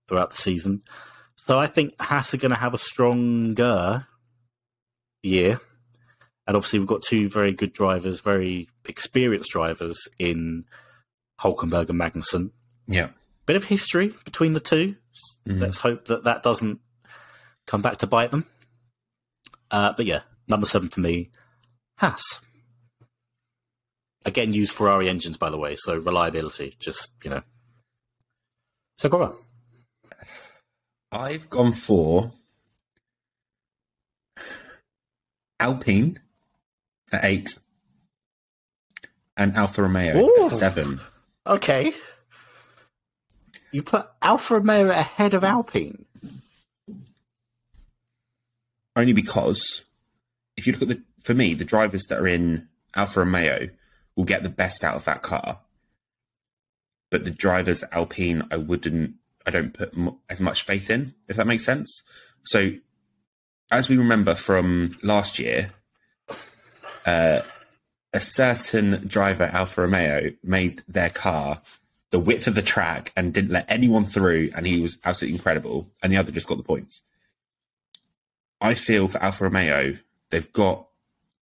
throughout 0.07 0.31
the 0.31 0.37
season. 0.37 0.81
So 1.35 1.57
I 1.57 1.67
think 1.67 1.99
Haas 1.99 2.33
are 2.33 2.37
going 2.37 2.51
to 2.51 2.57
have 2.57 2.73
a 2.73 2.77
stronger 2.79 4.05
year. 5.23 5.59
And 6.47 6.55
obviously, 6.55 6.79
we've 6.79 6.87
got 6.87 7.03
two 7.03 7.29
very 7.29 7.53
good 7.53 7.73
drivers, 7.73 8.21
very 8.21 8.67
experienced 8.87 9.51
drivers 9.51 10.07
in 10.17 10.65
Hulkenberg 11.39 11.89
and 11.89 11.99
Magnussen. 11.99 12.51
Yeah. 12.87 13.09
Bit 13.45 13.55
of 13.55 13.63
history 13.65 14.13
between 14.25 14.53
the 14.53 14.59
2 14.59 14.95
Mhm. 15.47 15.59
Let's 15.59 15.77
hope 15.77 16.05
that 16.05 16.23
that 16.23 16.43
doesn't 16.43 16.79
come 17.67 17.81
back 17.81 17.97
to 17.97 18.07
bite 18.07 18.31
them. 18.31 18.45
Uh, 19.69 19.93
but 19.95 20.05
yeah, 20.05 20.21
number 20.47 20.65
seven 20.65 20.89
for 20.89 21.01
me, 21.01 21.29
Haas. 21.97 22.41
Again, 24.25 24.53
use 24.53 24.69
Ferrari 24.69 25.09
engines, 25.09 25.37
by 25.37 25.49
the 25.49 25.57
way, 25.57 25.75
so 25.75 25.97
reliability, 25.97 26.75
just, 26.79 27.11
you 27.23 27.29
know. 27.29 27.41
So 28.97 29.07
go 29.07 29.23
on. 29.23 29.35
I've 31.11 31.49
gone 31.49 31.73
for 31.73 32.33
Alpine 35.59 36.19
at 37.11 37.23
eight 37.23 37.57
and 39.35 39.55
Alfa 39.55 39.83
Romeo 39.83 40.17
Ooh. 40.17 40.41
at 40.41 40.47
seven. 40.49 40.99
Okay. 41.47 41.93
You 43.71 43.81
put 43.83 44.07
Alfa 44.21 44.55
Romeo 44.55 44.89
ahead 44.89 45.33
of 45.33 45.43
Alpine. 45.43 46.05
Only 48.95 49.13
because 49.13 49.85
if 50.57 50.67
you 50.67 50.73
look 50.73 50.81
at 50.81 50.87
the, 50.89 51.03
for 51.23 51.33
me, 51.33 51.53
the 51.53 51.65
drivers 51.65 52.05
that 52.09 52.19
are 52.19 52.27
in 52.27 52.67
Alfa 52.95 53.21
Romeo 53.21 53.69
will 54.15 54.25
get 54.25 54.43
the 54.43 54.49
best 54.49 54.83
out 54.83 54.95
of 54.95 55.05
that 55.05 55.21
car. 55.21 55.59
But 57.09 57.23
the 57.23 57.31
drivers 57.31 57.83
Alpine, 57.91 58.43
I 58.51 58.57
wouldn't, 58.57 59.15
I 59.45 59.51
don't 59.51 59.73
put 59.73 59.97
m- 59.97 60.17
as 60.29 60.39
much 60.39 60.63
faith 60.63 60.89
in, 60.89 61.13
if 61.27 61.37
that 61.37 61.47
makes 61.47 61.65
sense. 61.65 62.03
So, 62.43 62.71
as 63.71 63.89
we 63.89 63.97
remember 63.97 64.35
from 64.35 64.97
last 65.03 65.39
year, 65.39 65.71
uh, 67.05 67.41
a 68.13 68.19
certain 68.19 69.07
driver 69.07 69.43
Alfa 69.43 69.81
Romeo 69.81 70.31
made 70.43 70.83
their 70.87 71.09
car 71.09 71.61
the 72.11 72.19
width 72.19 72.47
of 72.47 72.55
the 72.55 72.61
track 72.61 73.11
and 73.15 73.33
didn't 73.33 73.51
let 73.51 73.69
anyone 73.69 74.05
through, 74.05 74.49
and 74.55 74.65
he 74.65 74.79
was 74.79 74.97
absolutely 75.05 75.35
incredible. 75.35 75.87
And 76.01 76.11
the 76.11 76.17
other 76.17 76.31
just 76.31 76.47
got 76.47 76.57
the 76.57 76.63
points. 76.63 77.03
I 78.59 78.73
feel 78.73 79.07
for 79.07 79.21
Alfa 79.21 79.45
Romeo, 79.45 79.97
they've 80.31 80.51
got 80.51 80.87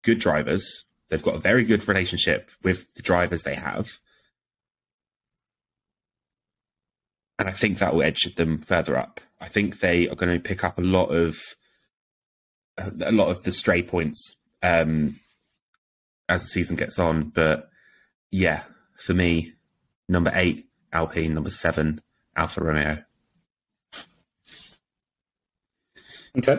good 0.02 0.18
drivers. 0.18 0.84
They've 1.10 1.22
got 1.22 1.36
a 1.36 1.40
very 1.40 1.64
good 1.64 1.86
relationship 1.86 2.50
with 2.62 2.92
the 2.94 3.02
drivers 3.02 3.42
they 3.42 3.54
have. 3.54 4.00
And 7.38 7.48
I 7.48 7.52
think 7.52 7.78
that 7.78 7.94
will 7.94 8.02
edge 8.02 8.22
them 8.34 8.58
further 8.58 8.96
up. 8.96 9.20
I 9.40 9.46
think 9.46 9.80
they 9.80 10.08
are 10.08 10.14
going 10.14 10.32
to 10.32 10.40
pick 10.40 10.64
up 10.64 10.78
a 10.78 10.82
lot 10.82 11.06
of 11.06 11.38
a 12.78 13.12
lot 13.12 13.28
of 13.28 13.42
the 13.44 13.52
stray 13.52 13.82
points 13.82 14.36
um, 14.62 15.20
as 16.28 16.42
the 16.42 16.48
season 16.48 16.76
gets 16.76 16.98
on. 16.98 17.30
But 17.30 17.68
yeah, 18.30 18.62
for 18.96 19.14
me, 19.14 19.52
number 20.08 20.32
eight, 20.34 20.66
Alpine, 20.92 21.34
number 21.34 21.50
seven, 21.50 22.00
Alfa 22.36 22.62
Romeo. 22.62 23.04
Okay. 26.38 26.58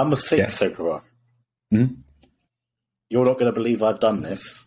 Number 0.00 0.16
six, 0.16 0.38
Yeah. 0.62 0.68
Sokora. 0.68 1.02
Hmm? 1.70 1.84
You're 3.10 3.26
not 3.26 3.34
going 3.34 3.46
to 3.46 3.52
believe 3.52 3.82
I've 3.82 4.00
done 4.00 4.22
this. 4.22 4.64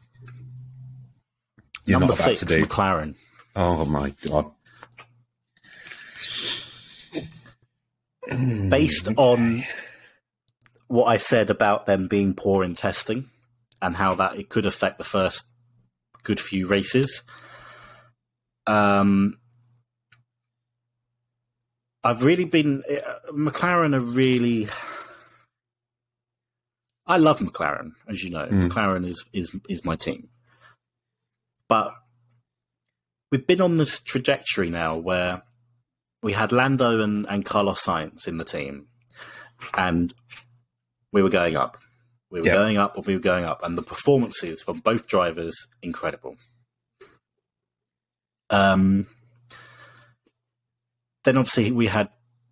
You're 1.86 2.00
Number 2.00 2.14
six. 2.14 2.44
McLaren. 2.44 3.16
Oh 3.56 3.84
my 3.86 4.14
god! 4.28 4.52
Based 8.70 9.10
on 9.18 9.64
what 10.88 11.06
I 11.06 11.18
said 11.18 11.50
about 11.50 11.86
them 11.88 12.08
being 12.08 12.34
poor 12.36 12.64
in 12.64 12.76
testing 12.76 13.30
and 13.82 13.96
how 13.96 14.14
that 14.16 14.38
it 14.38 14.50
could 14.50 14.66
affect 14.66 14.98
the 14.98 15.04
first 15.04 15.46
good 16.24 16.40
few 16.40 16.68
races. 16.68 17.24
Um, 18.68 19.40
I've 22.04 22.24
really 22.24 22.46
been 22.46 22.84
uh, 22.90 23.32
McLaren 23.32 23.96
are 23.96 24.00
really. 24.00 24.68
I 27.06 27.18
love 27.18 27.40
McLaren, 27.40 27.92
as 28.08 28.24
you 28.24 28.30
know. 28.30 28.46
Mm. 28.48 28.70
McLaren 28.70 29.06
is 29.06 29.26
is 29.34 29.56
is 29.68 29.84
my 29.84 29.96
team, 29.96 30.30
but 31.68 31.94
we've 33.32 33.46
been 33.46 33.62
on 33.62 33.78
this 33.78 34.00
trajectory 34.00 34.70
now 34.70 34.96
where 34.98 35.44
we 36.22 36.32
had 36.34 36.52
Lando 36.54 37.02
and, 37.02 37.26
and 37.30 37.44
Carlos 37.44 37.84
Sainz 37.86 38.28
in 38.28 38.38
the 38.38 38.46
team, 38.46 38.88
and 39.76 40.14
we 41.12 41.22
were 41.22 41.30
going 41.30 41.56
up. 41.58 41.78
We 42.32 42.40
were 42.40 42.48
Yeah. 42.48 42.54
going 42.54 42.78
up, 42.78 42.96
and 42.96 43.06
we 43.06 43.14
were 43.16 43.20
going 43.20 43.44
up, 43.46 43.62
and 43.64 43.78
the 43.78 43.84
performances 43.84 44.62
from 44.62 44.80
both 44.80 45.08
drivers 45.08 45.68
incredible. 45.82 46.38
Um, 48.50 49.08
then 51.26 51.38
obviously 51.38 51.72
we 51.72 51.88
had 51.88 52.10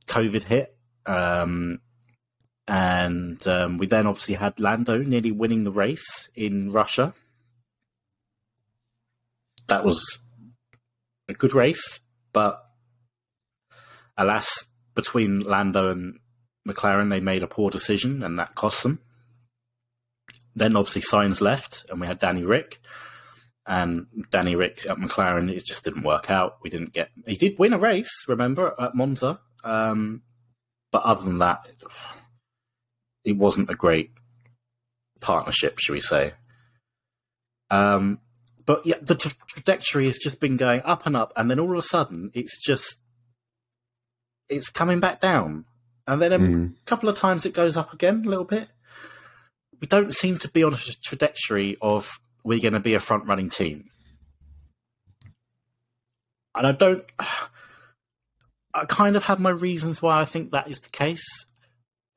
COVID 0.07 0.43
hit, 0.43 0.75
um, 1.05 1.79
and 2.67 3.45
um, 3.47 3.77
we 3.77 3.87
then 3.87 4.07
obviously 4.07 4.35
had 4.35 4.59
Lando 4.59 4.97
nearly 4.97 5.31
winning 5.31 5.63
the 5.63 5.71
race 5.71 6.29
in 6.35 6.71
Russia. 6.71 7.13
That 9.67 9.85
was 9.85 10.19
a 11.27 11.33
good 11.33 11.53
race, 11.53 12.01
but 12.33 12.63
alas, 14.17 14.65
between 14.95 15.39
Lando 15.39 15.89
and 15.89 16.19
McLaren, 16.67 17.09
they 17.09 17.19
made 17.19 17.43
a 17.43 17.47
poor 17.47 17.69
decision, 17.69 18.23
and 18.23 18.37
that 18.39 18.55
cost 18.55 18.83
them. 18.83 18.99
Then 20.55 20.75
obviously 20.75 21.01
Sainz 21.01 21.41
left, 21.41 21.85
and 21.89 21.99
we 21.99 22.07
had 22.07 22.19
Danny 22.19 22.43
Ric. 22.43 22.79
And 23.65 24.07
Danny 24.31 24.55
Ric 24.55 24.85
at 24.89 24.97
McLaren, 24.97 25.49
it 25.49 25.65
just 25.65 25.83
didn't 25.83 26.03
work 26.03 26.29
out. 26.29 26.57
We 26.63 26.69
didn't 26.69 26.93
get. 26.93 27.09
He 27.25 27.35
did 27.35 27.59
win 27.59 27.73
a 27.73 27.77
race, 27.77 28.25
remember, 28.27 28.73
at 28.77 28.95
Monza. 28.95 29.39
Um, 29.63 30.23
but 30.91 31.03
other 31.03 31.23
than 31.23 31.37
that, 31.39 31.67
it, 33.23 33.37
wasn't 33.37 33.69
a 33.69 33.75
great 33.75 34.11
partnership, 35.21 35.79
should 35.79 35.93
we 35.93 36.01
say. 36.01 36.33
Um, 37.69 38.19
but 38.65 38.85
yeah, 38.85 38.97
the 39.01 39.15
tra- 39.15 39.31
trajectory 39.47 40.05
has 40.05 40.17
just 40.17 40.39
been 40.39 40.57
going 40.57 40.81
up 40.83 41.05
and 41.05 41.15
up, 41.15 41.33
and 41.35 41.49
then 41.49 41.59
all 41.59 41.71
of 41.71 41.77
a 41.77 41.81
sudden, 41.81 42.31
it's 42.33 42.63
just 42.63 42.97
it's 44.49 44.69
coming 44.69 44.99
back 44.99 45.21
down, 45.21 45.65
and 46.07 46.21
then 46.21 46.33
a 46.33 46.39
Mm. 46.39 46.73
couple 46.85 47.07
of 47.09 47.15
times 47.15 47.45
it 47.45 47.53
goes 47.53 47.77
up 47.77 47.93
again 47.93 48.23
a 48.25 48.29
little 48.29 48.43
bit. 48.43 48.67
We 49.79 49.87
don't 49.87 50.13
seem 50.13 50.37
to 50.39 50.49
be 50.49 50.63
on 50.63 50.73
a 50.73 50.77
trajectory 50.77 51.77
of 51.81 52.19
we're 52.43 52.59
going 52.59 52.73
to 52.73 52.79
be 52.79 52.93
a 52.93 52.99
front 52.99 53.25
running 53.25 53.49
team, 53.49 53.89
and 56.55 56.67
I 56.67 56.71
don't. 56.71 57.03
I 58.73 58.85
kind 58.85 59.17
of 59.17 59.23
have 59.23 59.39
my 59.39 59.49
reasons 59.49 60.01
why 60.01 60.21
I 60.21 60.25
think 60.25 60.51
that 60.51 60.69
is 60.69 60.79
the 60.79 60.89
case. 60.89 61.45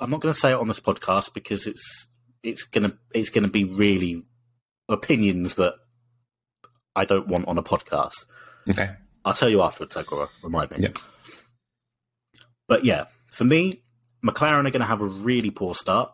I'm 0.05 0.11
not 0.11 0.21
going 0.21 0.35
to 0.35 0.39
say 0.39 0.51
it 0.51 0.61
on 0.61 0.69
this 0.69 0.81
podcast 0.81 1.33
because 1.33 1.67
it's 1.67 2.09
it's 2.43 2.65
gonna 2.65 2.93
it's 3.15 3.31
gonna 3.31 3.49
be 3.49 3.65
really 3.65 4.23
opinions 4.87 5.55
that 5.55 5.77
I 6.95 7.07
don't 7.07 7.27
want 7.27 7.49
on 7.49 7.57
a 7.57 7.63
podcast. 7.63 8.27
Okay. 8.71 8.91
I'll 9.25 9.33
tell 9.33 9.49
you 9.49 9.63
afterwards, 9.63 9.97
Agora. 9.97 10.29
Remind 10.43 10.73
me. 10.73 10.77
Yep. 10.81 10.99
But 12.69 12.85
yeah, 12.85 13.07
for 13.29 13.45
me, 13.45 13.83
McLaren 14.23 14.67
are 14.67 14.71
going 14.71 14.81
to 14.81 14.85
have 14.85 15.01
a 15.01 15.07
really 15.07 15.51
poor 15.51 15.75
start. 15.75 16.13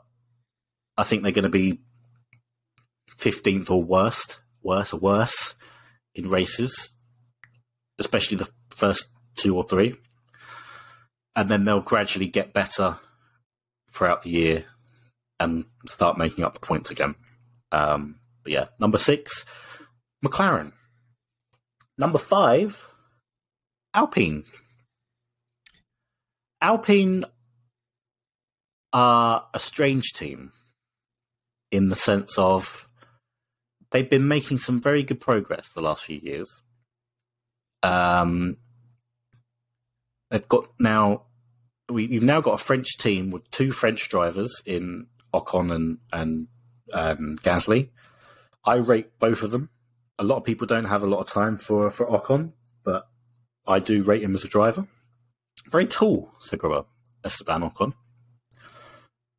I 0.97 1.03
think 1.03 1.25
they're 1.25 1.33
going 1.33 1.43
to 1.43 1.49
be 1.49 1.81
15th 3.19 3.71
or 3.71 3.83
worst, 3.83 4.41
worse 4.63 4.93
or 4.93 5.01
worse 5.01 5.57
in 6.15 6.31
races, 6.31 6.97
especially 7.99 8.37
the 8.37 8.51
first 8.71 9.11
two 9.35 9.57
or 9.57 9.65
three. 9.65 9.97
And 11.35 11.49
then 11.49 11.65
they'll 11.65 11.81
gradually 11.81 12.29
get 12.29 12.53
better 12.53 12.99
throughout 13.91 14.23
the 14.23 14.31
year 14.31 14.65
and 15.39 15.65
start 15.87 16.19
making 16.19 16.45
up 16.45 16.55
the 16.55 16.61
points 16.61 16.91
again. 16.91 17.15
Um, 17.73 18.17
but 18.43 18.53
yeah, 18.53 18.67
number 18.79 18.99
six, 18.99 19.45
McLaren. 20.25 20.73
Number 21.99 22.19
five, 22.19 22.89
Alpine. 23.95 24.45
Alpine 26.63 27.25
are 28.93 29.47
a 29.55 29.59
strange 29.59 30.13
team 30.13 30.53
in 31.71 31.89
the 31.89 31.97
sense 31.97 32.39
of 32.39 32.89
they've 33.91 34.11
been 34.11 34.29
making 34.29 34.59
some 34.59 34.81
very 34.81 35.03
good 35.03 35.21
progress 35.21 35.73
the 35.73 35.81
last 35.81 36.05
few 36.05 36.19
years. 36.19 36.63
Um, 37.83 38.57
they've 40.31 40.49
got 40.49 40.69
now 40.79 41.25
we, 41.91 42.07
we've 42.07 42.23
now 42.23 42.41
got 42.41 42.55
a 42.55 42.65
French 42.65 42.97
team 42.99 43.31
with 43.31 43.51
two 43.51 43.73
French 43.73 44.09
drivers 44.09 44.63
in 44.67 45.07
Ocon 45.35 45.73
and 45.75 45.99
and 46.13 46.49
um, 46.93 47.39
Gasly. 47.43 47.91
I 48.65 48.77
rate 48.77 49.19
both 49.19 49.43
of 49.43 49.51
them. 49.51 49.71
A 50.19 50.25
lot 50.25 50.37
of 50.37 50.45
people 50.45 50.67
don't 50.67 50.85
have 50.85 51.03
a 51.03 51.07
lot 51.07 51.21
of 51.21 51.29
time 51.29 51.57
for 51.57 51.91
for 51.91 52.07
Ocon, 52.07 52.53
but 52.85 53.09
I 53.67 53.79
do 53.79 54.03
rate 54.03 54.23
him 54.23 54.35
as 54.35 54.45
a 54.45 54.49
driver. 54.49 54.87
Very 55.71 55.87
tall, 55.87 56.33
Segura 56.39 56.85
Esteban 57.25 57.63
Ocon. 57.63 57.95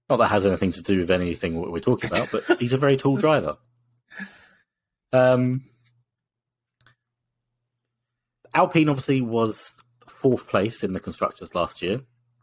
Not 0.09 0.17
that 0.17 0.27
has 0.27 0.45
anything 0.45 0.71
to 0.73 0.81
do 0.81 0.99
with 0.99 1.11
anything 1.11 1.59
what 1.59 1.71
we're 1.71 1.79
talking 1.79 2.09
about, 2.09 2.29
but 2.31 2.59
he's 2.59 2.73
a 2.73 2.77
very 2.77 2.97
tall 2.97 3.17
driver. 3.17 3.57
Um, 5.13 5.63
Alpine 8.53 8.89
obviously 8.89 9.21
was 9.21 9.73
fourth 10.07 10.47
place 10.47 10.83
in 10.83 10.93
the 10.93 10.99
constructors 10.99 11.55
last 11.55 11.81
year. 11.81 12.01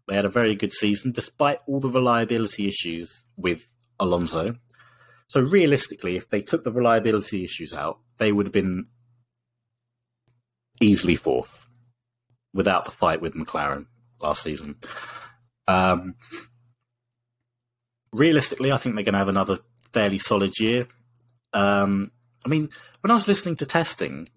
They 0.08 0.16
had 0.16 0.24
a 0.24 0.30
very 0.30 0.54
good 0.54 0.72
season, 0.72 1.12
despite 1.12 1.60
all 1.66 1.80
the 1.80 1.88
reliability 1.88 2.66
issues 2.66 3.24
with 3.36 3.68
Alonso. 4.00 4.56
So 5.28 5.40
realistically, 5.40 6.16
if 6.16 6.28
they 6.28 6.40
took 6.40 6.64
the 6.64 6.72
reliability 6.72 7.44
issues 7.44 7.74
out, 7.74 7.98
they 8.16 8.32
would 8.32 8.46
have 8.46 8.52
been 8.52 8.86
easily 10.80 11.14
fourth 11.14 11.66
without 12.54 12.84
the 12.84 12.90
fight 12.90 13.20
with 13.20 13.34
McLaren 13.34 13.86
last 14.20 14.42
season. 14.42 14.76
Um, 15.66 16.14
realistically, 18.12 18.72
I 18.72 18.78
think 18.78 18.94
they're 18.94 19.04
going 19.04 19.12
to 19.12 19.18
have 19.18 19.28
another 19.28 19.58
fairly 19.92 20.18
solid 20.18 20.58
year. 20.58 20.86
Um, 21.52 22.10
I 22.44 22.48
mean, 22.48 22.70
when 23.00 23.10
I 23.10 23.14
was 23.14 23.28
listening 23.28 23.56
to 23.56 23.66
testing, 23.66 24.28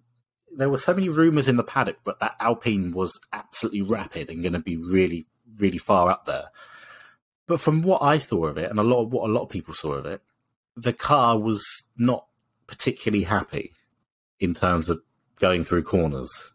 there 0.54 0.68
were 0.68 0.76
so 0.76 0.94
many 0.94 1.08
rumours 1.08 1.48
in 1.48 1.56
the 1.56 1.64
paddock, 1.64 1.98
but 2.04 2.20
that 2.20 2.36
Alpine 2.38 2.92
was 2.92 3.18
absolutely 3.32 3.82
rapid 3.82 4.28
and 4.28 4.42
going 4.42 4.52
to 4.52 4.58
be 4.58 4.76
really, 4.76 5.26
really 5.58 5.78
far 5.78 6.10
up 6.10 6.24
there. 6.26 6.44
But 7.46 7.60
from 7.60 7.82
what 7.82 8.02
I 8.02 8.18
saw 8.18 8.46
of 8.46 8.56
it, 8.58 8.70
and 8.70 8.78
a 8.78 8.82
lot 8.84 9.02
of 9.02 9.12
what 9.12 9.28
a 9.28 9.32
lot 9.32 9.42
of 9.42 9.48
people 9.50 9.74
saw 9.74 9.92
of 9.92 10.06
it, 10.06 10.22
the 10.76 10.92
car 10.92 11.38
was 11.38 11.64
not 11.96 12.26
particularly 12.66 13.24
happy 13.24 13.72
in 14.40 14.54
terms 14.54 14.88
of 14.88 15.00
going 15.38 15.64
through 15.64 15.82
corners. 15.82 16.50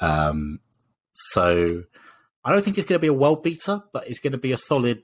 Um, 0.00 0.60
so 1.14 1.82
I 2.44 2.52
don't 2.52 2.62
think 2.62 2.78
it's 2.78 2.88
going 2.88 2.98
to 2.98 3.02
be 3.02 3.08
a 3.08 3.12
world 3.12 3.42
beater, 3.42 3.82
but 3.92 4.08
it's 4.08 4.20
going 4.20 4.32
to 4.32 4.38
be 4.38 4.52
a 4.52 4.56
solid 4.56 5.02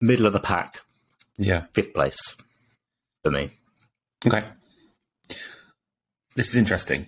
middle 0.00 0.26
of 0.26 0.32
the 0.32 0.40
pack, 0.40 0.80
Yeah. 1.38 1.66
fifth 1.74 1.94
place 1.94 2.36
for 3.22 3.30
me. 3.30 3.50
Okay. 4.26 4.44
This 6.34 6.48
is 6.48 6.56
interesting. 6.56 7.06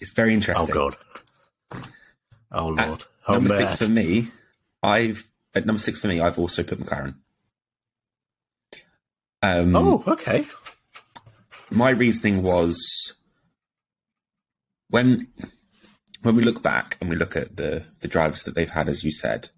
It's 0.00 0.12
very 0.12 0.32
interesting. 0.34 0.70
Oh 0.76 0.90
god. 1.70 1.82
Oh 2.54 2.68
lord. 2.68 3.04
oh, 3.28 3.32
number 3.34 3.48
six 3.50 3.76
for 3.76 3.88
me, 3.88 4.28
I've 4.82 5.26
at 5.54 5.66
number 5.66 5.80
six 5.80 6.00
for 6.00 6.06
me, 6.08 6.20
I've 6.20 6.38
also 6.38 6.62
put 6.62 6.78
McLaren. 6.80 7.16
Um, 9.42 9.76
Oh, 9.76 10.02
okay. 10.06 10.46
my 11.70 11.90
reasoning 11.90 12.42
was 12.42 13.14
when 14.88 15.28
when 16.22 16.36
we 16.36 16.42
look 16.44 16.62
back 16.62 16.96
and 17.00 17.10
we 17.10 17.16
look 17.16 17.36
at 17.36 17.56
the 17.56 17.84
the 18.00 18.08
drivers 18.08 18.44
that 18.44 18.54
they've 18.54 18.70
had, 18.70 18.88
as 18.88 19.04
you 19.04 19.10
said, 19.10 19.50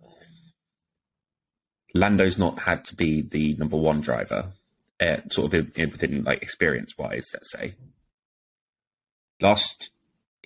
Lando's 1.95 2.39
not 2.39 2.61
had 2.61 2.85
to 2.87 2.97
be 2.97 3.21
the 3.23 3.55
number 3.57 3.77
one 3.77 4.01
driver, 4.01 4.53
uh, 5.01 5.19
sort 5.31 5.53
of 5.53 5.55
in, 5.55 5.73
in- 5.77 5.91
within 5.91 6.25
like 6.25 6.43
experience 6.43 6.97
wise. 6.99 7.31
Let's 7.33 7.53
say 7.53 7.75
last, 9.41 9.91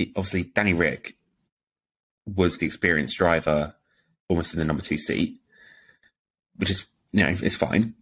obviously, 0.01 0.45
Danny 0.45 0.73
Ric 0.75 1.17
was 2.27 2.59
the 2.59 2.67
experienced 2.67 3.19
driver, 3.19 3.75
almost 4.29 4.55
in 4.55 4.59
the 4.61 4.65
number 4.65 4.83
two 4.83 4.99
seat, 4.99 5.41
which 6.57 6.71
is 6.71 6.87
you 7.13 7.25
know 7.25 7.31
it's 7.31 7.57
fine. 7.57 7.95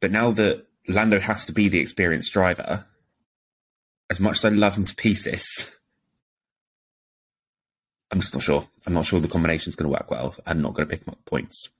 But 0.00 0.10
now 0.10 0.30
that 0.32 0.66
Lando 0.88 1.18
has 1.18 1.46
to 1.46 1.52
be 1.52 1.68
the 1.68 1.80
experienced 1.80 2.32
driver, 2.32 2.86
as 4.10 4.20
much 4.20 4.36
as 4.36 4.44
I 4.44 4.48
love 4.50 4.76
him 4.76 4.84
to 4.84 4.94
pieces, 4.94 5.78
I'm 8.10 8.20
just 8.20 8.34
not 8.34 8.42
sure. 8.42 8.68
I'm 8.86 8.94
not 8.94 9.06
sure 9.06 9.20
the 9.20 9.28
combination 9.28 9.70
is 9.70 9.76
going 9.76 9.90
to 9.90 9.92
work 9.92 10.10
well. 10.10 10.34
I'm 10.46 10.60
not 10.60 10.74
going 10.74 10.88
to 10.88 10.96
pick 10.96 11.06
up 11.08 11.24
points. 11.24 11.70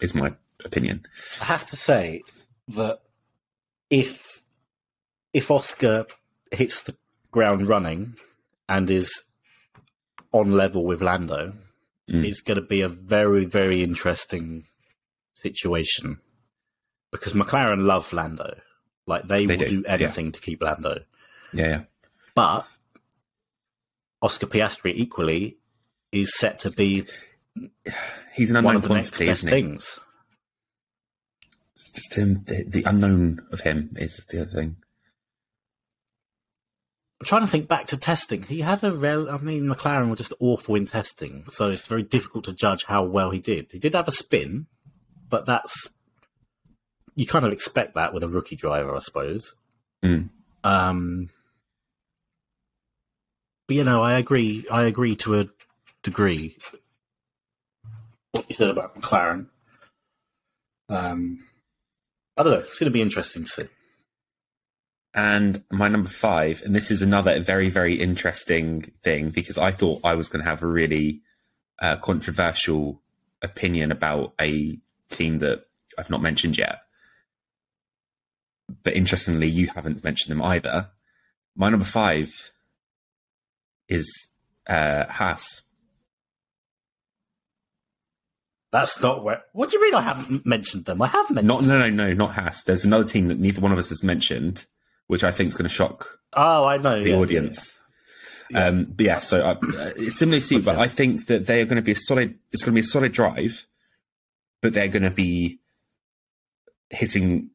Is 0.00 0.14
my 0.14 0.34
opinion. 0.64 1.06
I 1.40 1.44
have 1.44 1.66
to 1.66 1.76
say 1.76 2.22
that 2.68 3.00
if 3.90 4.42
if 5.32 5.50
Oscar 5.50 6.06
hits 6.50 6.82
the 6.82 6.96
ground 7.30 7.68
running 7.68 8.16
and 8.68 8.90
is 8.90 9.23
on 10.34 10.52
level 10.52 10.84
with 10.84 11.00
Lando, 11.00 11.54
Mm. 12.10 12.26
it's 12.28 12.42
going 12.42 12.56
to 12.60 12.66
be 12.66 12.82
a 12.82 12.88
very 12.88 13.46
very 13.46 13.82
interesting 13.82 14.64
situation 15.32 16.18
because 17.10 17.32
McLaren 17.32 17.84
love 17.86 18.12
Lando, 18.12 18.60
like 19.06 19.26
they, 19.26 19.46
They 19.46 19.56
will 19.56 19.66
do, 19.66 19.80
do, 19.82 19.84
anything 19.86 20.30
to 20.32 20.38
keep 20.40 20.62
Lando, 20.62 20.98
Yeah, 21.54 21.66
yeah. 21.66 21.82
but 22.34 22.66
Oscar 24.20 24.46
Piastri 24.46 24.92
equally 24.94 25.56
is 26.12 26.36
set 26.36 26.58
to 26.60 26.70
be 26.70 27.06
He's 28.34 28.50
an 28.50 28.62
one 28.62 28.76
unknown 28.76 28.82
of 28.82 28.82
the 28.88 28.94
next 28.96 29.10
quantity, 29.16 29.26
best 29.26 29.44
isn't 29.44 29.48
he? 29.48 29.62
things. 29.62 30.00
It's 31.72 31.90
just 31.90 32.14
him. 32.16 32.42
The, 32.44 32.64
the 32.68 32.82
unknown 32.84 33.46
of 33.50 33.60
him 33.60 33.94
is 33.96 34.26
the 34.28 34.42
other 34.42 34.50
thing. 34.50 34.76
I'm 37.24 37.26
trying 37.26 37.40
to 37.40 37.46
think 37.46 37.68
back 37.68 37.86
to 37.86 37.96
testing. 37.96 38.42
He 38.42 38.60
had 38.60 38.84
a 38.84 38.92
rel. 38.92 39.30
I 39.30 39.38
mean, 39.38 39.64
McLaren 39.64 40.10
were 40.10 40.16
just 40.16 40.34
awful 40.40 40.74
in 40.74 40.84
testing, 40.84 41.44
so 41.48 41.70
it's 41.70 41.80
very 41.80 42.02
difficult 42.02 42.44
to 42.44 42.52
judge 42.52 42.84
how 42.84 43.02
well 43.04 43.30
he 43.30 43.38
did. 43.38 43.72
He 43.72 43.78
did 43.78 43.94
have 43.94 44.06
a 44.06 44.12
spin, 44.12 44.66
but 45.30 45.46
that's 45.46 45.88
you 47.14 47.26
kind 47.26 47.46
of 47.46 47.52
expect 47.52 47.94
that 47.94 48.12
with 48.12 48.24
a 48.24 48.28
rookie 48.28 48.56
driver, 48.56 48.94
I 48.94 48.98
suppose. 48.98 49.56
Mm. 50.04 50.28
Um, 50.64 51.30
but 53.68 53.76
you 53.76 53.84
know, 53.84 54.02
I 54.02 54.18
agree. 54.18 54.66
I 54.70 54.82
agree 54.82 55.16
to 55.16 55.40
a 55.40 55.48
degree. 56.02 56.58
What 58.32 58.44
you 58.50 58.54
said 58.54 58.68
about 58.68 59.00
McLaren. 59.00 59.46
Um, 60.90 61.38
I 62.36 62.42
don't 62.42 62.52
know. 62.52 62.58
It's 62.58 62.78
going 62.78 62.92
to 62.92 62.94
be 62.94 63.00
interesting 63.00 63.44
to 63.44 63.48
see. 63.48 63.64
And 65.14 65.62
my 65.70 65.88
number 65.88 66.08
five, 66.08 66.62
and 66.64 66.74
this 66.74 66.90
is 66.90 67.00
another 67.00 67.38
very, 67.38 67.70
very 67.70 67.94
interesting 67.94 68.82
thing 69.02 69.30
because 69.30 69.58
I 69.58 69.70
thought 69.70 70.00
I 70.02 70.14
was 70.14 70.28
going 70.28 70.42
to 70.44 70.50
have 70.50 70.62
a 70.62 70.66
really 70.66 71.20
uh, 71.80 71.96
controversial 71.96 73.00
opinion 73.40 73.92
about 73.92 74.34
a 74.40 74.78
team 75.10 75.38
that 75.38 75.66
I've 75.96 76.10
not 76.10 76.22
mentioned 76.22 76.58
yet. 76.58 76.80
But 78.82 78.94
interestingly, 78.94 79.48
you 79.48 79.68
haven't 79.68 80.02
mentioned 80.02 80.32
them 80.32 80.42
either. 80.42 80.90
My 81.54 81.68
number 81.68 81.84
five 81.84 82.52
is 83.88 84.30
uh, 84.66 85.04
Haas. 85.06 85.62
That's 88.72 89.00
not 89.00 89.22
where. 89.22 89.42
What 89.52 89.70
do 89.70 89.76
you 89.76 89.82
mean? 89.84 89.94
I 89.94 90.00
haven't 90.00 90.44
mentioned 90.44 90.86
them. 90.86 91.00
I 91.00 91.06
have 91.06 91.30
mentioned. 91.30 91.46
Not 91.46 91.62
no 91.62 91.78
no 91.78 91.90
no 91.90 92.12
not 92.12 92.34
Haas. 92.34 92.64
There's 92.64 92.84
another 92.84 93.04
team 93.04 93.28
that 93.28 93.38
neither 93.38 93.60
one 93.60 93.70
of 93.70 93.78
us 93.78 93.90
has 93.90 94.02
mentioned, 94.02 94.66
which 95.06 95.24
I 95.24 95.30
think 95.30 95.48
is 95.48 95.56
going 95.56 95.68
to 95.68 95.74
shock 95.74 96.20
Oh, 96.36 96.64
I 96.64 96.78
know 96.78 97.02
the 97.02 97.10
yeah, 97.10 97.16
audience. 97.16 97.82
Yeah. 98.50 98.66
Um, 98.66 98.84
but 98.84 99.06
yeah, 99.06 99.18
so 99.18 99.42
I, 99.42 99.50
uh, 99.52 99.90
it's 99.96 100.18
similar 100.18 100.40
to 100.40 100.54
you, 100.56 100.62
but 100.62 100.78
I 100.78 100.88
think 100.88 101.26
that 101.26 101.46
they 101.46 101.60
are 101.62 101.64
going 101.64 101.76
to 101.76 101.82
be 101.82 101.92
a 101.92 101.96
solid. 101.96 102.38
It's 102.52 102.62
going 102.62 102.72
to 102.72 102.80
be 102.80 102.84
a 102.84 102.84
solid 102.84 103.12
drive, 103.12 103.66
but 104.60 104.72
they're 104.72 104.88
going 104.88 105.04
to 105.04 105.10
be 105.10 105.60
hitting, 106.90 107.50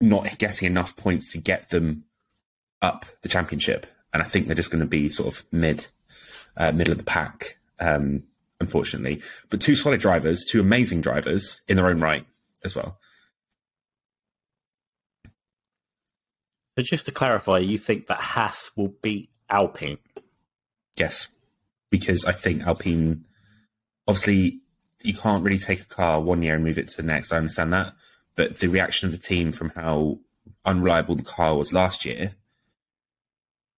not 0.00 0.38
getting 0.38 0.66
enough 0.66 0.96
points 0.96 1.32
to 1.32 1.38
get 1.38 1.70
them 1.70 2.04
up 2.82 3.06
the 3.22 3.28
championship, 3.28 3.86
and 4.12 4.22
I 4.22 4.26
think 4.26 4.46
they're 4.46 4.56
just 4.56 4.70
going 4.70 4.80
to 4.80 4.86
be 4.86 5.08
sort 5.08 5.34
of 5.34 5.44
mid, 5.50 5.86
uh, 6.56 6.72
middle 6.72 6.92
of 6.92 6.98
the 6.98 7.04
pack. 7.04 7.58
Um, 7.80 8.24
unfortunately, 8.60 9.22
but 9.48 9.60
two 9.60 9.74
solid 9.74 10.00
drivers, 10.00 10.44
two 10.44 10.60
amazing 10.60 11.00
drivers 11.00 11.62
in 11.68 11.76
their 11.76 11.88
own 11.88 12.00
right 12.00 12.26
as 12.64 12.74
well. 12.74 12.98
So 16.76 16.82
just 16.82 17.04
to 17.06 17.12
clarify, 17.12 17.58
you 17.58 17.78
think 17.78 18.08
that 18.08 18.18
Haas 18.18 18.70
will 18.76 18.94
beat 19.00 19.30
Alpine? 19.48 19.98
Yes, 20.98 21.28
because 21.90 22.24
I 22.24 22.32
think 22.32 22.62
Alpine, 22.62 23.24
obviously, 24.08 24.60
you 25.02 25.14
can't 25.14 25.44
really 25.44 25.58
take 25.58 25.80
a 25.80 25.86
car 25.86 26.20
one 26.20 26.42
year 26.42 26.54
and 26.54 26.64
move 26.64 26.78
it 26.78 26.88
to 26.88 26.96
the 26.96 27.06
next. 27.06 27.32
I 27.32 27.36
understand 27.36 27.72
that, 27.72 27.94
but 28.34 28.58
the 28.58 28.68
reaction 28.68 29.06
of 29.06 29.12
the 29.12 29.18
team 29.18 29.52
from 29.52 29.70
how 29.70 30.18
unreliable 30.64 31.16
the 31.16 31.22
car 31.22 31.56
was 31.56 31.72
last 31.72 32.04
year 32.04 32.34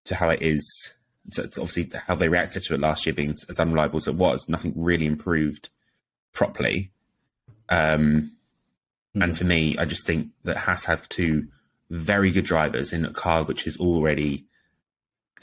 to 0.05 0.15
how 0.15 0.31
it 0.31 0.41
is, 0.41 0.95
to, 1.33 1.49
to 1.49 1.61
obviously 1.61 1.91
how 2.07 2.15
they 2.15 2.29
reacted 2.29 2.63
to 2.63 2.75
it 2.75 2.81
last 2.81 3.05
year 3.07 3.13
being 3.13 3.31
as 3.31 3.61
unreliable 3.61 3.97
as 3.97 4.07
it 4.07 4.15
was, 4.15 4.49
nothing 4.49 4.73
really 4.77 5.07
improved 5.07 5.69
properly. 6.33 6.93
Um, 7.69 8.33
And 9.15 9.37
for 9.37 9.45
me, 9.45 9.77
I 9.79 9.87
just 9.87 10.07
think 10.07 10.29
that 10.45 10.57
Haas 10.59 10.85
have 10.85 11.09
two 11.09 11.49
very 11.91 12.31
good 12.31 12.45
drivers 12.45 12.93
in 12.93 13.05
a 13.05 13.13
car 13.13 13.45
which 13.45 13.67
is 13.67 13.77
already 13.77 14.47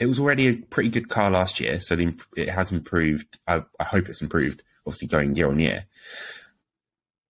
it 0.00 0.06
was 0.06 0.18
already 0.18 0.48
a 0.48 0.56
pretty 0.56 0.88
good 0.88 1.08
car 1.08 1.30
last 1.30 1.60
year, 1.60 1.78
so 1.78 1.94
the, 1.94 2.14
it 2.36 2.48
has 2.48 2.72
improved. 2.72 3.38
I, 3.46 3.62
I 3.78 3.84
hope 3.84 4.08
it's 4.08 4.22
improved. 4.22 4.62
Obviously, 4.86 5.08
going 5.08 5.34
year 5.34 5.48
on 5.48 5.60
year. 5.60 5.86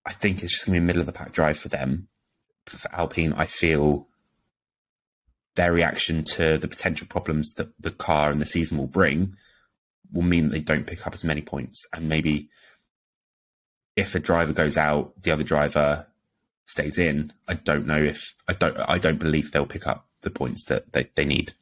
I 0.07 0.13
think 0.13 0.43
it's 0.43 0.53
just 0.53 0.67
going 0.67 0.75
to 0.75 0.81
be 0.81 0.85
a 0.85 0.87
middle 0.87 1.01
of 1.01 1.07
the 1.07 1.13
pack 1.13 1.33
drive 1.33 1.59
for 1.59 1.69
them. 1.69 2.09
For, 2.67 2.79
for 2.79 2.95
Alpine, 2.95 3.33
I 3.35 3.47
feel 3.47 4.09
their 5.57 5.73
reaction 5.73 6.25
to 6.25 6.59
the 6.59 6.69
potential 6.69 7.07
problems 7.07 7.55
that 7.55 7.69
the 7.79 7.91
car 7.91 8.31
and 8.31 8.41
the 8.41 8.47
season 8.47 8.79
will 8.79 8.87
bring 8.87 9.37
will 10.13 10.23
mean 10.23 10.49
they 10.49 10.61
don't 10.61 10.87
pick 10.87 11.07
up 11.07 11.15
as 11.15 11.25
many 11.25 11.43
points. 11.43 11.87
And 11.93 12.09
maybe 12.09 12.49
if 13.95 14.15
a 14.15 14.21
driver 14.21 14.53
goes 14.53 14.77
out, 14.77 15.13
the 15.23 15.31
other 15.31 15.45
driver 15.45 16.07
stays 16.67 16.99
in. 16.99 17.33
I 17.49 17.55
don't 17.55 17.87
know 17.87 17.97
if 18.03 18.35
I 18.49 18.53
don't 18.55 18.77
I 18.79 18.99
don't 18.99 19.19
believe 19.19 19.53
they'll 19.53 19.67
pick 19.67 19.87
up 19.87 20.07
the 20.23 20.31
points 20.31 20.65
that 20.65 20.93
they, 20.93 21.11
they 21.15 21.25
need. 21.25 21.55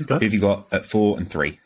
Okay. 0.00 0.14
Who 0.14 0.20
have 0.20 0.34
you 0.34 0.40
got 0.40 0.66
at 0.72 0.84
four 0.84 1.16
and 1.18 1.30
three? 1.30 1.58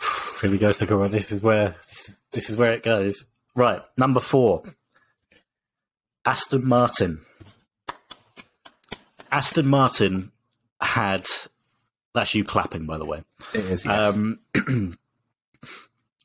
Here 0.40 0.50
we 0.50 0.58
go, 0.58 0.72
Sakura. 0.72 1.08
This 1.08 1.32
is 1.32 1.42
where 1.42 1.76
this 1.88 2.08
is, 2.08 2.20
this 2.32 2.50
is 2.50 2.56
where 2.56 2.72
it 2.72 2.82
goes. 2.82 3.26
Right, 3.54 3.82
number 3.96 4.20
four, 4.20 4.62
Aston 6.24 6.66
Martin. 6.66 7.20
Aston 9.32 9.66
Martin 9.66 10.32
had 10.80 11.26
that's 12.14 12.34
you 12.34 12.44
clapping, 12.44 12.86
by 12.86 12.98
the 12.98 13.04
way. 13.04 13.22
It 13.54 13.64
is, 13.64 13.84
yes. 13.84 14.14
Um, 14.14 14.40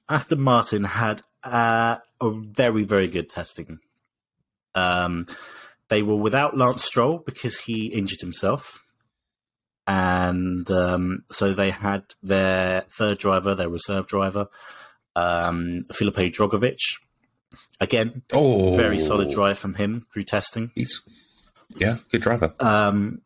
Aston 0.08 0.42
Martin 0.42 0.84
had 0.84 1.22
uh, 1.44 1.98
a 2.22 2.30
very, 2.32 2.84
very 2.84 3.08
good 3.08 3.30
testing. 3.30 3.80
Um, 4.74 5.26
they 5.90 6.02
were 6.02 6.16
without 6.16 6.58
Lance 6.58 6.84
Stroll 6.84 7.20
because 7.20 7.60
he 7.60 7.88
injured 7.88 8.22
himself. 8.22 8.80
And 9.88 10.70
um, 10.72 11.24
so 11.32 11.54
they 11.54 11.70
had 11.70 12.04
their 12.24 12.82
third 12.98 13.20
driver, 13.20 13.54
their 13.54 13.70
reserve 13.70 14.08
driver, 14.08 14.48
um, 15.16 15.84
Felipe 15.92 16.34
Drugovich. 16.34 16.98
Again, 17.80 18.24
oh, 18.32 18.76
very 18.76 18.98
solid 18.98 19.30
drive 19.30 19.60
from 19.60 19.76
him 19.76 20.06
through 20.12 20.24
testing. 20.24 20.72
He's 20.76 21.02
yeah, 21.76 21.98
good 22.12 22.22
driver. 22.22 22.54
Um, 22.60 23.22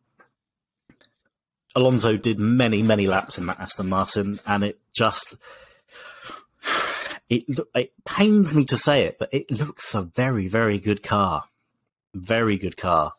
Alonso 1.74 2.16
did 2.16 2.38
many, 2.40 2.82
many 2.82 3.06
laps 3.06 3.38
in 3.38 3.46
that 3.46 3.60
Aston 3.60 3.88
Martin, 3.88 4.40
and 4.44 4.64
it 4.64 4.80
just 4.92 5.36
it 7.30 7.44
it 7.74 7.92
pains 8.04 8.54
me 8.54 8.64
to 8.66 8.76
say 8.76 9.04
it, 9.04 9.18
but 9.18 9.32
it 9.32 9.50
looks 9.50 9.94
a 9.94 10.02
very, 10.02 10.48
very 10.48 10.78
good 10.78 11.02
car, 11.02 11.44
very 12.14 12.58
good 12.58 12.76
car. 12.76 13.14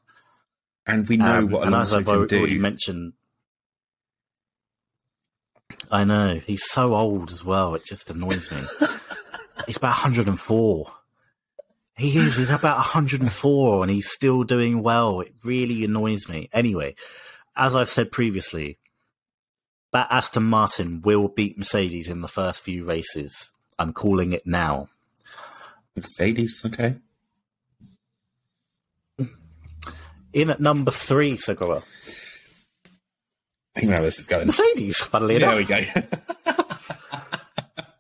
And 0.85 1.07
we 1.07 1.17
know 1.17 1.37
Um, 1.39 1.49
what 1.49 1.65
and 1.65 1.75
as 1.75 1.93
I've 1.93 2.05
can 2.05 2.15
already 2.15 2.53
do. 2.55 2.59
mentioned, 2.59 3.13
I 5.91 6.03
know 6.03 6.35
he's 6.45 6.65
so 6.69 6.93
old 6.95 7.31
as 7.31 7.45
well. 7.45 7.75
It 7.75 7.85
just 7.85 8.09
annoys 8.09 8.51
me. 8.51 8.87
he's 9.65 9.77
about 9.77 9.95
104. 10.03 10.91
He 11.95 12.17
is. 12.17 12.35
He's 12.37 12.49
about 12.49 12.77
104, 12.77 13.83
and 13.83 13.91
he's 13.91 14.09
still 14.09 14.43
doing 14.43 14.81
well. 14.81 15.21
It 15.21 15.33
really 15.43 15.83
annoys 15.85 16.27
me. 16.27 16.49
Anyway, 16.51 16.95
as 17.55 17.75
I've 17.75 17.89
said 17.89 18.11
previously, 18.11 18.79
that 19.93 20.07
Aston 20.09 20.43
Martin 20.43 21.01
will 21.03 21.27
beat 21.27 21.57
Mercedes 21.57 22.07
in 22.07 22.21
the 22.21 22.27
first 22.27 22.61
few 22.61 22.83
races. 22.85 23.51
I'm 23.81 23.93
calling 23.93 24.33
it 24.33 24.45
now. 24.45 24.87
Mercedes, 25.95 26.61
okay. 26.65 26.95
In 30.33 30.49
at 30.49 30.59
number 30.59 30.91
three, 30.91 31.35
Segura. 31.35 31.81
I 33.75 33.79
think 33.79 33.91
where 33.91 34.01
this 34.01 34.19
is 34.19 34.27
going. 34.27 34.45
Mercedes, 34.47 34.97
funnily 34.99 35.37
There 35.39 35.51
enough. 35.53 35.57
we 35.57 35.65
go. 35.65 35.81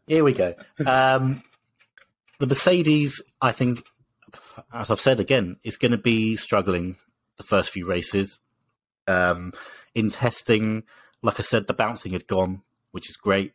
Here 0.07 0.23
we 0.23 0.33
go. 0.33 0.53
Um, 0.85 1.41
the 2.39 2.47
Mercedes, 2.47 3.21
I 3.41 3.51
think, 3.51 3.83
as 4.73 4.91
I've 4.91 4.99
said 4.99 5.19
again, 5.19 5.57
is 5.63 5.77
going 5.77 5.91
to 5.93 5.97
be 5.97 6.35
struggling 6.35 6.95
the 7.37 7.43
first 7.43 7.69
few 7.71 7.87
races. 7.87 8.39
Um, 9.07 9.51
in 9.95 10.09
testing, 10.09 10.83
like 11.21 11.39
I 11.39 11.43
said, 11.43 11.67
the 11.67 11.73
bouncing 11.73 12.13
had 12.13 12.27
gone, 12.27 12.61
which 12.91 13.09
is 13.09 13.17
great. 13.17 13.53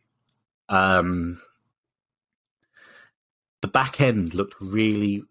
Um, 0.69 1.39
the 3.67 3.71
back 3.71 3.99
end 3.99 4.33
looked 4.33 4.55
really 4.61 5.23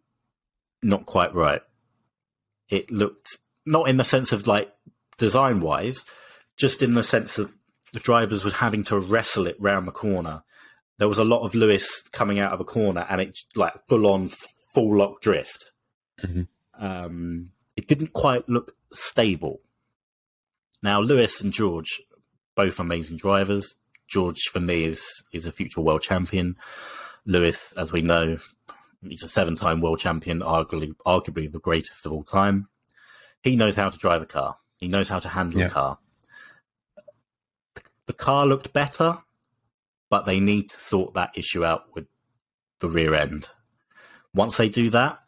not 0.82 1.06
quite 1.06 1.34
right. 1.34 1.62
It 2.68 2.90
looked 2.90 3.38
not 3.64 3.88
in 3.88 3.96
the 3.96 4.04
sense 4.04 4.30
of 4.32 4.46
like 4.46 4.70
design 5.16 5.60
wise, 5.60 6.04
just 6.58 6.82
in 6.82 6.92
the 6.92 7.02
sense 7.02 7.38
of 7.38 7.54
the 7.94 7.98
drivers 8.00 8.44
were 8.44 8.50
having 8.50 8.84
to 8.84 8.98
wrestle 8.98 9.46
it 9.46 9.56
round 9.58 9.88
the 9.88 9.92
corner. 9.92 10.42
There 10.98 11.08
was 11.08 11.16
a 11.18 11.24
lot 11.24 11.46
of 11.46 11.54
Lewis 11.54 12.02
coming 12.12 12.38
out 12.38 12.52
of 12.52 12.60
a 12.60 12.64
corner 12.64 13.06
and 13.08 13.22
it 13.22 13.38
like 13.54 13.72
full 13.88 14.06
on 14.06 14.28
full 14.74 14.98
lock 14.98 15.22
drift. 15.22 15.72
Mhm. 16.20 16.48
Um, 16.78 17.52
it 17.74 17.88
didn't 17.88 18.12
quite 18.12 18.46
look 18.50 18.76
stable. 18.92 19.62
Now 20.82 21.00
Lewis 21.00 21.40
and 21.40 21.54
George, 21.54 22.02
both 22.54 22.78
amazing 22.78 23.16
drivers. 23.16 23.76
George 24.08 24.42
for 24.52 24.60
me 24.60 24.84
is 24.84 25.24
is 25.32 25.46
a 25.46 25.52
future 25.52 25.80
world 25.80 26.02
champion. 26.02 26.56
Lewis, 27.26 27.72
as 27.76 27.92
we 27.92 28.02
know, 28.02 28.38
he's 29.02 29.22
a 29.22 29.28
seven 29.28 29.56
time 29.56 29.80
world 29.80 29.98
champion, 29.98 30.40
arguably 30.40 30.94
arguably 31.06 31.50
the 31.50 31.60
greatest 31.60 32.06
of 32.06 32.12
all 32.12 32.24
time. 32.24 32.68
He 33.42 33.56
knows 33.56 33.74
how 33.74 33.90
to 33.90 33.98
drive 33.98 34.22
a 34.22 34.26
car. 34.26 34.56
He 34.78 34.88
knows 34.88 35.08
how 35.08 35.18
to 35.18 35.28
handle 35.28 35.60
Yeah. 35.60 35.66
a 35.66 35.70
car. 35.70 35.98
The 38.06 38.12
car 38.12 38.46
looked 38.46 38.72
better, 38.72 39.18
but 40.08 40.26
they 40.26 40.38
need 40.40 40.70
to 40.70 40.78
sort 40.78 41.14
that 41.14 41.32
issue 41.36 41.64
out 41.64 41.94
with 41.94 42.06
the 42.78 42.88
rear 42.88 43.14
end. 43.14 43.48
Once 44.32 44.56
they 44.56 44.68
do 44.68 44.90
that, 44.90 45.18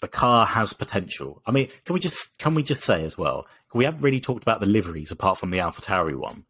the 0.00 0.08
car 0.08 0.46
has 0.46 0.72
potential. 0.72 1.42
I 1.46 1.50
mean, 1.50 1.68
can 1.84 1.94
we 1.94 2.00
just 2.00 2.38
can 2.38 2.54
we 2.54 2.62
just 2.62 2.84
say 2.84 3.04
as 3.04 3.18
well? 3.18 3.46
We 3.74 3.84
haven't 3.84 4.02
really 4.02 4.20
talked 4.20 4.42
about 4.42 4.60
the 4.60 4.66
liveries 4.66 5.10
apart 5.10 5.38
from 5.38 5.50
the 5.50 5.58
AlphaTauri 5.58 6.14
one. 6.16 6.44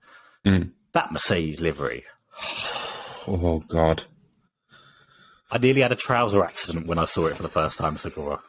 Mm. 0.44 0.72
That 0.92 1.12
Mercedes 1.12 1.60
livery. 1.60 2.04
Oh 3.26 3.60
God. 3.68 4.04
I 5.50 5.58
nearly 5.58 5.80
had 5.80 5.92
a 5.92 5.96
trouser 5.96 6.44
accident 6.44 6.86
when 6.86 6.98
I 6.98 7.04
saw 7.06 7.26
it 7.26 7.36
for 7.36 7.42
the 7.42 7.48
first 7.48 7.78
time, 7.78 7.96
Segura. 7.96 8.40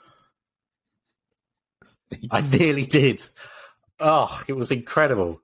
I 2.30 2.42
nearly 2.58 2.86
did. 2.86 3.22
Oh, 4.00 4.42
it 4.48 4.54
was 4.54 4.72
incredible. 4.72 5.42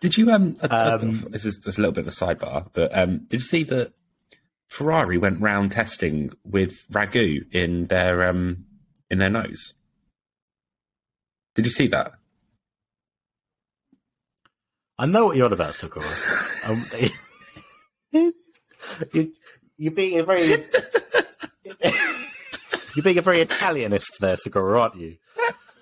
Did 0.00 0.16
you 0.16 0.30
um, 0.30 0.56
uh, 0.62 0.66
uh, 0.70 0.98
Um, 1.02 1.26
this 1.30 1.44
is 1.44 1.58
just 1.58 1.78
a 1.78 1.80
little 1.80 1.92
bit 1.92 2.06
of 2.06 2.08
a 2.08 2.10
sidebar, 2.10 2.68
but 2.72 2.96
um 2.96 3.26
did 3.28 3.40
you 3.40 3.46
see 3.46 3.62
that 3.64 3.92
Ferrari 4.68 5.18
went 5.18 5.40
round 5.40 5.72
testing 5.72 6.30
with 6.44 6.86
ragu 6.90 7.44
in 7.52 7.86
their 7.86 8.26
um 8.28 8.64
in 9.10 9.18
their 9.18 9.30
nose? 9.30 9.74
Did 11.54 11.64
you 11.64 11.70
see 11.70 11.86
that? 11.88 12.12
I 14.98 15.06
know 15.06 15.26
what 15.26 15.36
you're 15.36 15.46
on 15.46 15.52
about, 15.52 15.74
Sakura. 15.74 16.06
um, 16.68 18.32
you, 19.12 19.32
you're 19.76 19.92
being 19.92 20.18
a 20.18 20.24
very 20.24 20.64
you're 22.94 23.02
being 23.02 23.18
a 23.18 23.22
very 23.22 23.40
Italianist 23.40 24.18
there, 24.20 24.36
Segura, 24.36 24.80
aren't 24.80 24.96
you? 24.96 25.16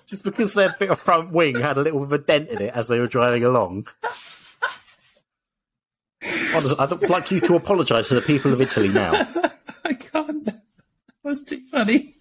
Just 0.06 0.24
because 0.24 0.52
their 0.54 0.74
bit 0.78 0.90
of 0.90 0.98
front 0.98 1.30
wing 1.32 1.56
had 1.60 1.78
a 1.78 1.82
little 1.82 2.00
bit 2.00 2.06
of 2.06 2.12
a 2.12 2.18
dent 2.18 2.48
in 2.50 2.60
it 2.62 2.74
as 2.74 2.88
they 2.88 2.98
were 2.98 3.06
driving 3.06 3.44
along. 3.44 3.86
Honestly, 6.54 6.76
I'd 6.78 7.08
like 7.10 7.30
you 7.30 7.40
to 7.40 7.56
apologise 7.56 8.08
to 8.08 8.14
the 8.14 8.20
people 8.22 8.52
of 8.52 8.60
Italy 8.60 8.88
now. 8.88 9.12
I 9.84 9.94
can't. 9.94 10.48
That's 11.22 11.42
too 11.42 11.62
funny. 11.70 12.14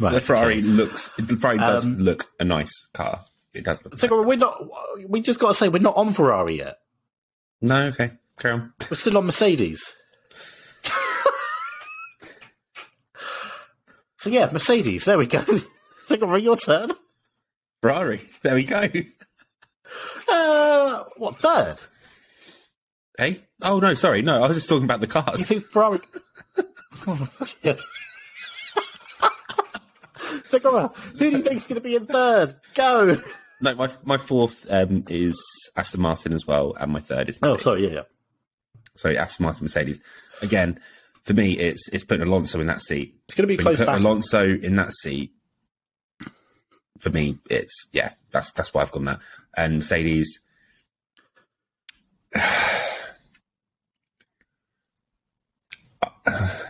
Right, 0.00 0.14
The 0.14 0.20
Ferrari 0.20 0.58
okay. 0.58 0.62
looks. 0.62 1.10
The 1.18 1.36
Ferrari 1.36 1.58
does 1.58 1.84
Um, 1.84 1.98
look 1.98 2.30
a 2.40 2.44
nice 2.44 2.86
car. 2.92 3.24
It 3.52 3.64
does 3.64 3.84
look. 3.84 3.98
Segura, 3.98 4.22
we're 4.22 4.36
not. 4.38 4.64
We 5.08 5.20
just 5.20 5.40
got 5.40 5.48
to 5.48 5.54
say 5.54 5.68
we're 5.68 5.82
not 5.82 5.96
on 5.96 6.12
Ferrari 6.12 6.58
yet. 6.58 6.78
No, 7.60 7.86
okay, 7.88 8.12
on. 8.44 8.72
We're 8.90 8.96
still 8.96 9.18
on 9.18 9.26
Mercedes. 9.26 9.94
so 14.18 14.30
yeah, 14.30 14.48
Mercedes. 14.52 15.04
There 15.04 15.18
we 15.18 15.26
go. 15.26 15.44
Segura, 16.06 16.40
your 16.40 16.56
turn. 16.56 16.90
Ferrari. 17.82 18.20
There 18.42 18.54
we 18.54 18.64
go. 18.64 18.82
Uh, 20.30 21.04
what 21.16 21.36
third? 21.36 21.76
Hey. 23.16 23.40
Oh 23.62 23.78
no, 23.80 23.94
sorry. 23.94 24.22
No, 24.22 24.42
I 24.42 24.48
was 24.48 24.56
just 24.56 24.68
talking 24.68 24.84
about 24.84 25.00
the 25.00 25.06
You 25.06 25.12
cars. 25.12 25.46
think 25.48 25.62
Ferrari? 25.64 25.98
Oh, 27.06 27.28
yeah. 27.62 27.74
Who 30.50 30.58
do 31.18 31.28
you 31.30 31.38
think's 31.38 31.66
going 31.66 31.76
to 31.76 31.80
be 31.80 31.94
in 31.94 32.06
third? 32.06 32.52
Go. 32.74 33.18
No, 33.60 33.74
my 33.76 33.88
my 34.04 34.16
fourth 34.18 34.66
um, 34.70 35.04
is 35.08 35.40
Aston 35.76 36.00
Martin 36.00 36.32
as 36.32 36.46
well, 36.46 36.74
and 36.78 36.92
my 36.92 37.00
third 37.00 37.28
is. 37.28 37.38
Oh, 37.42 37.56
sorry. 37.56 37.82
Yeah, 37.86 37.88
yeah. 37.90 38.02
So 38.98 39.10
Aston 39.10 39.44
Martin, 39.44 39.64
Mercedes. 39.64 40.00
Again, 40.42 40.80
for 41.22 41.32
me, 41.34 41.52
it's 41.58 41.88
it's 41.90 42.04
putting 42.04 42.26
Alonso 42.26 42.60
in 42.60 42.66
that 42.66 42.80
seat. 42.80 43.14
It's 43.26 43.34
going 43.34 43.46
to 43.46 43.48
be 43.48 43.56
When 43.56 43.64
close 43.64 43.78
put 43.78 43.86
battle. 43.86 44.06
Alonso 44.06 44.44
in 44.44 44.76
that 44.76 44.92
seat, 44.92 45.32
for 46.98 47.10
me, 47.10 47.38
it's 47.48 47.86
yeah, 47.92 48.12
that's 48.32 48.50
that's 48.52 48.74
why 48.74 48.82
I've 48.82 48.90
gone 48.90 49.04
that. 49.04 49.20
And 49.56 49.76
Mercedes, 49.76 50.40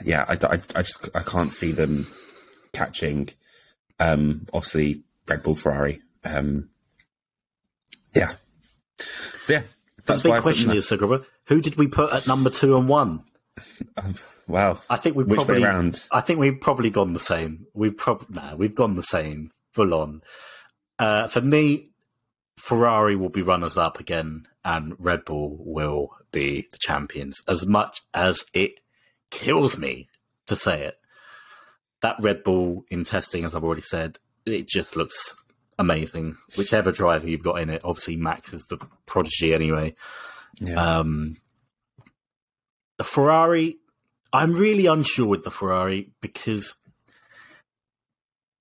yeah, 0.05 0.25
I, 0.29 0.35
I, 0.35 0.61
I 0.75 0.83
just 0.83 1.09
I 1.15 1.23
can't 1.23 1.53
see 1.53 1.73
them 1.73 2.07
catching. 2.73 3.31
Um, 3.99 4.47
obviously, 4.53 5.03
Red 5.27 5.43
Bull, 5.43 5.55
Ferrari. 5.55 6.03
Um, 6.25 6.69
yeah, 8.15 8.35
so, 8.99 9.53
yeah. 9.55 9.63
That's 10.05 10.23
the 10.23 10.31
big 10.31 10.43
question 10.43 10.71
is, 10.73 10.87
Sagraba, 10.87 11.25
who 11.49 11.61
did 11.61 11.77
we 11.77 11.89
put 11.89 12.13
at 12.13 12.27
number 12.27 12.51
two 12.51 12.77
and 12.77 12.89
one? 12.89 13.25
Um, 13.97 14.15
wow, 14.47 14.81
I 14.89 14.97
think 14.97 15.17
we 15.17 15.25
Which 15.25 15.37
probably. 15.37 15.65
I 16.13 16.21
think 16.21 16.39
we've 16.39 16.61
probably 16.61 16.91
gone 16.91 17.13
the 17.13 17.19
same. 17.19 17.67
We've 17.75 17.97
probably 17.97 18.27
nah, 18.31 18.55
we've 18.55 18.75
gone 18.75 18.95
the 18.95 19.03
same 19.03 19.51
full 19.73 19.95
on. 19.95 20.23
Uh, 20.99 21.27
for 21.27 21.41
me, 21.41 21.91
Ferrari 22.57 23.17
will 23.17 23.31
be 23.31 23.43
runners 23.43 23.77
up 23.77 23.99
again, 23.99 24.47
and 24.65 24.95
Red 24.99 25.25
Bull 25.25 25.57
will 25.59 26.11
be 26.31 26.69
the 26.71 26.79
champions. 26.79 27.41
As 27.49 27.67
much 27.67 28.03
as 28.15 28.45
it 28.53 28.73
kills 29.31 29.79
me 29.79 30.09
to 30.47 30.55
say 30.55 30.85
it, 30.85 30.97
that 32.03 32.17
Red 32.21 32.45
Bull 32.45 32.85
in 32.91 33.05
testing, 33.05 33.45
as 33.45 33.55
I've 33.55 33.65
already 33.65 33.83
said, 33.83 34.19
it 34.45 34.69
just 34.69 34.97
looks 34.97 35.35
amazing. 35.79 36.37
Whichever 36.57 36.93
driver 36.93 37.29
you've 37.29 37.43
got 37.43 37.61
in 37.61 37.71
it, 37.71 37.83
obviously 37.85 38.17
Max 38.17 38.53
is 38.53 38.67
the 38.67 38.79
prodigy 39.07 39.55
anyway. 39.55 39.95
Yeah. 40.61 40.99
Um, 40.99 41.37
the 42.97 43.05
Ferrari, 43.05 43.79
I'm 44.33 44.53
really 44.55 44.87
unsure 44.87 45.27
with 45.27 45.45
the 45.45 45.51
Ferrari 45.51 46.11
because 46.21 46.75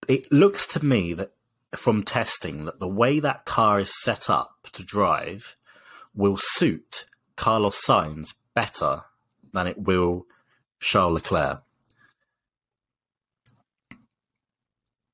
it 0.08 0.32
looks 0.32 0.66
to 0.68 0.86
me 0.86 1.14
that 1.14 1.32
from 1.76 2.04
testing 2.04 2.66
that 2.66 2.80
the 2.80 2.88
way 2.88 3.20
that 3.20 3.46
car 3.46 3.80
is 3.80 3.92
set 4.02 4.30
up 4.30 4.68
to 4.74 4.84
drive 4.84 5.56
will 6.16 6.38
suit 6.38 7.06
Carlos 7.36 7.82
Sainz 7.86 8.34
better 8.54 9.02
than 9.54 9.68
it 9.68 9.78
will 9.78 10.26
Charles 10.80 11.14
Leclerc. 11.16 11.64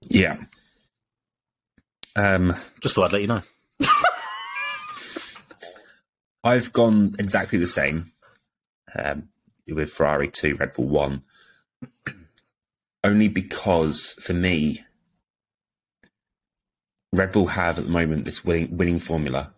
yeah. 0.09 0.37
Um, 2.15 2.53
Just 2.81 2.95
thought 2.95 3.05
I'd 3.05 3.13
let 3.13 3.21
you 3.21 3.27
know. 3.27 3.41
I've 6.43 6.73
gone 6.73 7.15
exactly 7.19 7.57
the 7.57 7.67
same 7.67 8.11
um, 8.95 9.29
with 9.67 9.91
Ferrari 9.91 10.29
2, 10.29 10.55
Red 10.55 10.73
Bull 10.73 10.87
1. 10.87 11.23
Only 13.03 13.27
because, 13.27 14.13
for 14.13 14.33
me, 14.33 14.83
Red 17.13 17.31
Bull 17.31 17.47
have 17.47 17.77
at 17.77 17.85
the 17.85 17.91
moment 17.91 18.25
this 18.25 18.43
winning, 18.43 18.75
winning 18.75 18.99
formula. 18.99 19.53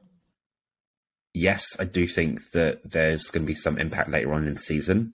Yes, 1.33 1.75
I 1.79 1.85
do 1.85 2.05
think 2.05 2.51
that 2.51 2.91
there's 2.91 3.31
going 3.31 3.43
to 3.43 3.47
be 3.47 3.55
some 3.55 3.77
impact 3.77 4.09
later 4.09 4.33
on 4.33 4.45
in 4.45 4.53
the 4.53 4.59
season. 4.59 5.13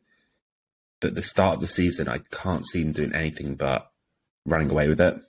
But 0.99 1.15
the 1.15 1.23
start 1.23 1.55
of 1.55 1.61
the 1.61 1.67
season, 1.67 2.07
I 2.07 2.19
can't 2.31 2.65
see 2.65 2.83
them 2.83 2.91
doing 2.91 3.15
anything 3.15 3.55
but 3.55 3.91
running 4.45 4.69
away 4.69 4.87
with 4.87 5.01
it. 5.01 5.21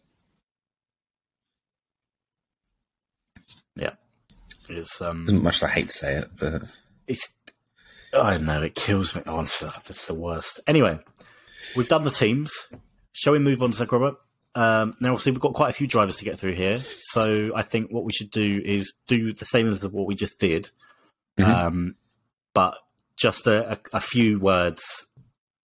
It's 4.79 5.01
um 5.01 5.25
As 5.29 5.35
much 5.35 5.57
as 5.57 5.63
I 5.65 5.69
hate 5.69 5.89
to 5.89 5.95
say 5.95 6.15
it, 6.17 6.31
but 6.39 6.63
it's 7.07 7.29
I 8.15 8.39
know 8.39 8.63
it 8.63 8.75
kills 8.75 9.15
me. 9.15 9.23
Oh, 9.27 9.41
it's, 9.41 9.63
it's 9.63 10.07
the 10.07 10.15
worst. 10.15 10.61
Anyway, 10.67 10.99
we've 11.77 11.89
done 11.89 12.05
the 12.05 12.11
teams. 12.11 12.53
Shall 13.13 13.33
we 13.33 13.39
move 13.39 13.63
on 13.63 13.71
to 13.71 13.77
Zach 13.77 13.91
Robert? 13.93 14.17
Um, 14.55 14.95
now, 15.01 15.11
obviously, 15.13 15.33
we've 15.33 15.41
got 15.41 15.55
quite 15.55 15.71
a 15.71 15.73
few 15.73 15.87
drivers 15.87 16.17
to 16.19 16.25
get 16.27 16.39
through 16.39 16.53
here, 16.53 16.77
so 16.79 17.53
I 17.57 17.63
think 17.63 17.91
what 17.91 18.05
we 18.05 18.13
should 18.13 18.31
do 18.31 18.61
is 18.65 18.93
do 19.07 19.33
the 19.33 19.47
same 19.47 19.67
as 19.69 19.83
what 19.83 20.07
we 20.07 20.15
just 20.15 20.39
did, 20.39 20.69
Mhm. 21.39 21.47
um, 21.47 21.95
but 22.53 22.77
just 23.17 23.47
a, 23.47 23.73
a, 23.73 23.79
a 23.95 24.01
few 24.01 24.39
words, 24.39 25.07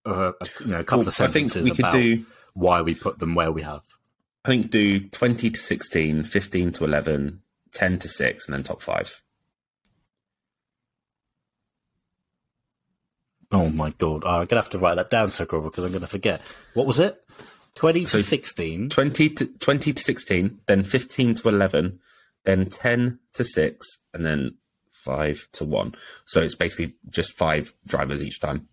uh, 0.06 0.32
a, 0.40 0.46
you 0.64 0.70
know, 0.70 0.78
a 0.80 0.84
couple 0.84 1.00
Well, 1.00 1.09
of 1.09 1.20
I 1.20 1.26
think 1.26 1.48
sentences 1.48 1.64
we 1.64 1.70
could 1.72 1.80
about 1.80 1.92
do. 1.92 2.24
why 2.54 2.80
we 2.80 2.94
put 2.94 3.18
them 3.18 3.34
where 3.34 3.52
we 3.52 3.61
have. 3.61 3.82
I 4.46 4.48
think 4.48 4.70
do 4.70 5.00
20 5.00 5.50
to 5.50 5.61
16, 5.61 6.22
15 6.22 6.72
to 6.72 6.84
11, 6.84 7.42
10 7.73 7.99
to 8.01 8.09
6, 8.09 8.47
and 8.47 8.55
then 8.55 8.62
top 8.62 8.83
five. 8.83 9.23
Oh 13.51 13.71
my 13.71 13.91
god, 13.91 14.23
oh, 14.27 14.41
I'm 14.41 14.47
gonna 14.47 14.61
have 14.61 14.71
to 14.71 14.79
write 14.79 14.97
that 14.97 15.11
down, 15.11 15.29
Zach 15.31 15.51
Robert, 15.53 15.71
because 15.71 15.85
I'm 15.85 15.93
gonna 15.93 16.07
forget. 16.07 16.43
What 16.75 16.87
was 16.87 16.99
it? 16.99 17.23
Twenty 17.75 18.01
to 18.03 18.09
So- 18.09 18.21
sixteen. 18.21 18.89
20 18.91 19.31
to, 19.31 19.47
20 19.47 19.93
to 19.95 20.03
16, 20.03 20.61
then 20.66 20.83
15 20.85 21.35
to 21.37 21.49
11, 21.49 22.01
then 22.45 22.69
10 22.69 23.21
to 23.35 23.45
6, 23.45 23.99
and 24.12 24.25
then 24.25 24.57
5 24.93 25.49
to 25.53 25.64
1. 25.64 25.95
So 26.27 26.43
it's 26.43 26.55
basically 26.57 26.95
just 27.09 27.37
five 27.39 27.73
drivers 27.87 28.23
each 28.23 28.41
time. 28.41 28.69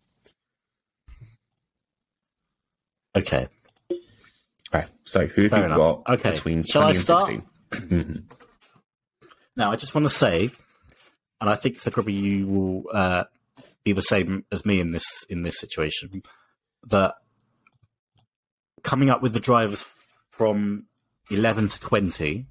Okay. 3.16 3.48
Okay. 4.74 4.88
So 5.06 5.28
who 5.28 5.43
have 5.43 5.52
Fair 5.52 5.60
you 5.60 5.66
enough. 5.68 5.78
got 5.78 6.10
Okay. 6.20 6.32
between 6.32 6.64
Shall 6.64 6.82
20 6.82 6.86
I 6.86 6.89
and 6.98 7.00
start? 7.06 7.28
16? 7.72 8.30
Now, 9.58 9.72
I 9.72 9.76
just 9.76 9.95
want 9.95 10.06
to 10.06 10.14
say, 10.14 10.49
and 11.41 11.49
I 11.49 11.56
think 11.56 11.78
Sakuraba, 11.78 12.14
you 12.14 12.47
will 12.47 12.84
uh, 12.93 13.24
be 13.84 13.93
the 13.93 14.01
same 14.01 14.45
as 14.51 14.66
me 14.66 14.80
in 14.80 14.91
this 14.91 15.26
in 15.30 15.43
this 15.43 15.60
situation, 15.60 16.24
that 16.88 17.16
coming 18.84 19.10
up 19.10 19.22
with 19.22 19.34
the 19.34 19.39
drivers 19.39 19.86
from 20.32 20.86
eleven 21.32 21.68
to 21.70 21.80
twenty 21.80 22.47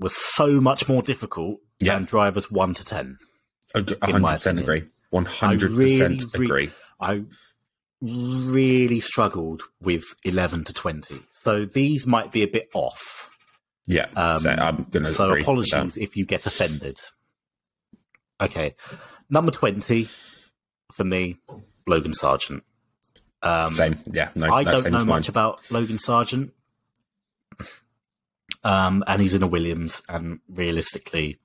was 0.00 0.14
so 0.14 0.60
much 0.60 0.88
more 0.88 1.02
difficult 1.02 1.58
Yeah. 1.80 1.94
than 1.94 2.04
drivers 2.04 2.50
one 2.50 2.74
to 2.74 2.84
ten. 2.84 3.18
Ag- 3.74 3.86
100% 4.00 4.60
agree. 4.60 4.84
100% 5.12 6.34
agree. 6.34 6.70
I 7.00 7.24
really 8.00 9.00
struggled 9.00 9.62
with 9.80 10.04
eleven 10.24 10.62
to 10.64 10.72
twenty, 10.72 11.18
so 11.32 11.64
these 11.64 12.06
might 12.06 12.30
be 12.32 12.42
a 12.42 12.48
bit 12.48 12.68
off. 12.74 13.27
Yeah. 13.88 14.06
Um, 14.14 14.36
so 14.36 14.50
I'm 14.50 14.84
going 14.84 15.06
to 15.06 15.12
So 15.12 15.34
apologies 15.34 15.96
if 15.96 16.16
you 16.16 16.26
get 16.26 16.46
offended. 16.46 17.00
Okay, 18.40 18.76
number 19.30 19.50
twenty 19.50 20.08
for 20.92 21.04
me, 21.04 21.38
Logan 21.86 22.12
Sargeant. 22.12 22.60
Um. 23.42 23.72
Same. 23.72 23.98
Yeah. 24.06 24.28
No, 24.34 24.52
I 24.52 24.62
don't 24.62 24.92
know 24.92 25.04
much 25.04 25.28
about 25.28 25.60
Logan 25.70 25.96
Sargeant, 25.96 26.50
um, 28.62 29.02
and 29.08 29.22
he's 29.22 29.34
in 29.34 29.42
a 29.42 29.46
Williams, 29.46 30.02
and 30.08 30.40
realistically, 30.48 31.40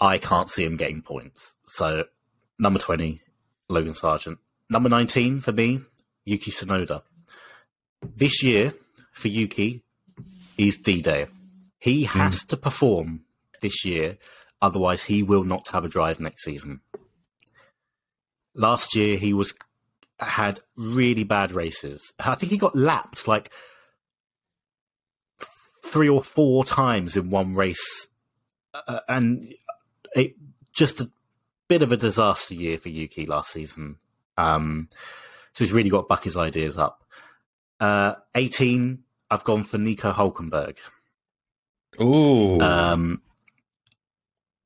I 0.00 0.18
can't 0.18 0.50
see 0.50 0.64
him 0.64 0.76
getting 0.76 1.00
points. 1.00 1.54
So, 1.68 2.04
number 2.58 2.80
twenty, 2.80 3.22
Logan 3.68 3.92
Sargeant. 3.92 4.38
Number 4.68 4.88
nineteen 4.88 5.40
for 5.40 5.52
me, 5.52 5.80
Yuki 6.24 6.50
Tsunoda. 6.50 7.02
This 8.16 8.42
year 8.42 8.74
for 9.12 9.28
Yuki, 9.28 9.84
he's 10.58 10.76
D 10.76 11.00
Day. 11.00 11.28
He 11.78 12.04
Hmm. 12.04 12.18
has 12.18 12.44
to 12.46 12.56
perform 12.58 13.24
this 13.62 13.84
year, 13.86 14.18
otherwise 14.60 15.04
he 15.04 15.22
will 15.22 15.44
not 15.44 15.68
have 15.68 15.84
a 15.84 15.88
drive 15.88 16.20
next 16.20 16.44
season. 16.44 16.80
Last 18.54 18.94
year 18.94 19.16
he 19.16 19.32
was 19.32 19.54
had 20.20 20.60
really 20.76 21.22
bad 21.24 21.52
races. 21.52 22.12
I 22.18 22.34
think 22.34 22.50
he 22.50 22.58
got 22.58 22.74
lapped 22.76 23.28
like 23.28 23.52
three 25.84 26.08
or 26.08 26.22
four 26.22 26.64
times 26.64 27.16
in 27.16 27.30
one 27.30 27.54
race, 27.54 28.08
uh, 28.74 29.00
and 29.08 29.54
it 30.14 30.34
just 30.72 31.00
a 31.00 31.10
bit 31.68 31.82
of 31.82 31.92
a 31.92 31.96
disaster 31.96 32.54
year 32.54 32.78
for 32.78 32.88
Yuki 32.88 33.26
last 33.26 33.50
season. 33.52 33.96
Um, 34.36 34.88
so 35.52 35.64
he's 35.64 35.72
really 35.72 35.90
got 35.90 36.02
to 36.02 36.06
buck 36.08 36.24
his 36.24 36.36
ideas 36.36 36.76
up. 36.76 37.04
Uh, 37.80 38.14
18, 38.34 39.04
I've 39.30 39.44
gone 39.44 39.62
for 39.62 39.78
Nico 39.78 40.12
Hulkenberg. 40.12 40.78
Ooh. 42.00 42.60
Um, 42.60 43.22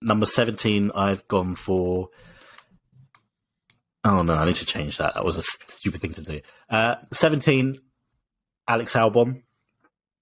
number 0.01 0.27
17, 0.27 0.93
I've 0.95 1.27
gone 1.29 1.55
for. 1.55 2.11
Oh 4.05 4.23
no, 4.23 4.35
I 4.35 4.45
need 4.45 4.57
to 4.57 4.67
change 4.67 4.99
that. 4.99 5.15
That 5.15 5.25
was 5.25 5.39
a 5.39 5.43
stupid 5.43 6.01
thing 6.01 6.15
to 6.15 6.23
do. 6.23 6.41
Uh, 6.69 6.97
17, 7.13 7.79
Alex 8.67 8.95
Albon. 8.95 9.43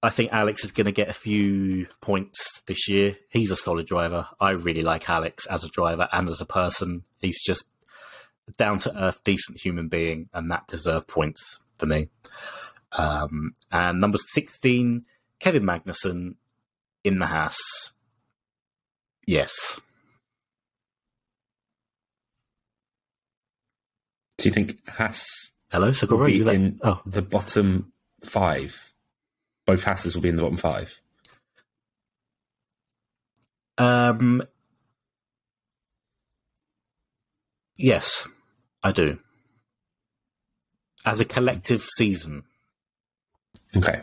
I 0.03 0.09
think 0.09 0.32
Alex 0.32 0.64
is 0.64 0.72
going 0.72 0.86
to 0.86 0.93
get 0.93 1.11
a 1.11 1.14
few 1.14 1.86
points 2.01 2.62
this 2.66 2.88
year. 2.88 3.16
He's 3.28 3.51
a 3.51 3.57
solid 3.57 3.86
driver. 3.86 4.26
I 4.41 4.53
really 4.53 4.80
like 4.82 5.09
Alex 5.11 5.45
as 5.47 5.62
a 5.62 5.68
driver 5.68 6.09
and 6.11 6.28
as 6.28 6.41
a 6.41 6.47
person. 6.47 7.05
He's 7.20 7.43
just 7.45 7.64
a 8.49 8.53
down 8.53 8.78
to 8.80 9.05
earth, 9.05 9.22
decent 9.24 9.61
human 9.61 9.88
being, 9.88 10.28
and 10.32 10.51
that 10.51 10.68
deserved 10.68 11.07
points 11.07 11.62
for 11.78 11.84
me. 11.84 12.09
Um, 12.93 13.55
and 13.70 14.01
number 14.01 14.18
16, 14.18 15.05
Kevin 15.38 15.62
Magnussen 15.62 16.34
in 17.05 17.18
the 17.18 17.26
Haas. 17.26 17.93
Yes. 19.26 19.80
Do 24.38 24.49
you 24.49 24.53
think 24.53 24.78
Haas 24.88 25.53
Hello, 25.70 25.86
will 25.88 25.95
Sakura. 25.95 26.26
be 26.26 26.32
You 26.38 26.45
there? 26.45 26.55
in 26.55 26.80
Oh, 26.82 27.01
the 27.07 27.22
bottom 27.22 27.93
five? 28.24 28.93
Both 29.66 29.84
Hasses 29.84 30.14
will 30.16 30.22
be 30.22 30.30
in 30.30 30.36
the 30.36 30.43
bottom 30.43 30.57
five. 30.57 31.01
um, 33.78 34.43
yes, 37.78 38.26
I 38.82 38.93
do. 38.93 39.18
as 41.07 41.18
a 41.20 41.24
collective 41.24 41.82
season. 41.82 42.45
Okay. 43.77 44.03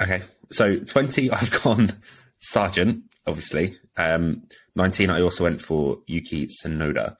Okay. 0.00 0.22
So 0.50 0.78
20, 0.78 1.30
I've 1.32 1.62
gone 1.62 1.92
Sargeant, 2.40 3.02
obviously. 3.26 3.78
Um, 3.96 4.42
19, 4.74 5.10
I 5.10 5.22
also 5.22 5.44
went 5.44 5.60
for 5.60 5.98
Yuki 6.06 6.46
Tsunoda. 6.46 7.16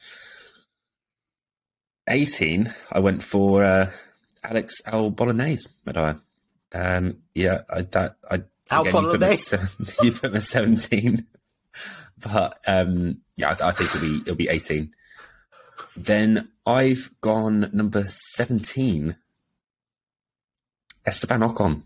18, 2.08 2.72
I 2.92 3.00
went 3.00 3.22
for 3.22 3.64
uh, 3.64 3.90
Alex 4.44 4.80
Al 4.86 5.10
Bolognese, 5.10 5.68
I? 5.96 6.16
Um, 6.72 7.18
yeah, 7.34 7.62
I, 7.68 7.82
that, 7.82 8.16
I, 8.30 8.42
Al 8.70 8.82
again, 8.82 9.02
you 9.02 9.10
put, 9.10 9.20
me, 9.20 9.86
you 10.02 10.12
put 10.12 10.32
me 10.32 10.40
17. 10.40 11.26
But 12.18 12.58
um, 12.66 13.18
yeah, 13.36 13.56
I, 13.60 13.68
I 13.68 13.72
think 13.72 13.94
it'll 13.94 14.08
be, 14.08 14.16
it'll 14.22 14.34
be 14.36 14.48
18. 14.48 14.92
Then 15.96 16.48
I've 16.64 17.10
gone 17.20 17.70
number 17.72 18.04
17, 18.04 19.16
Esteban 21.06 21.40
Ocon. 21.40 21.82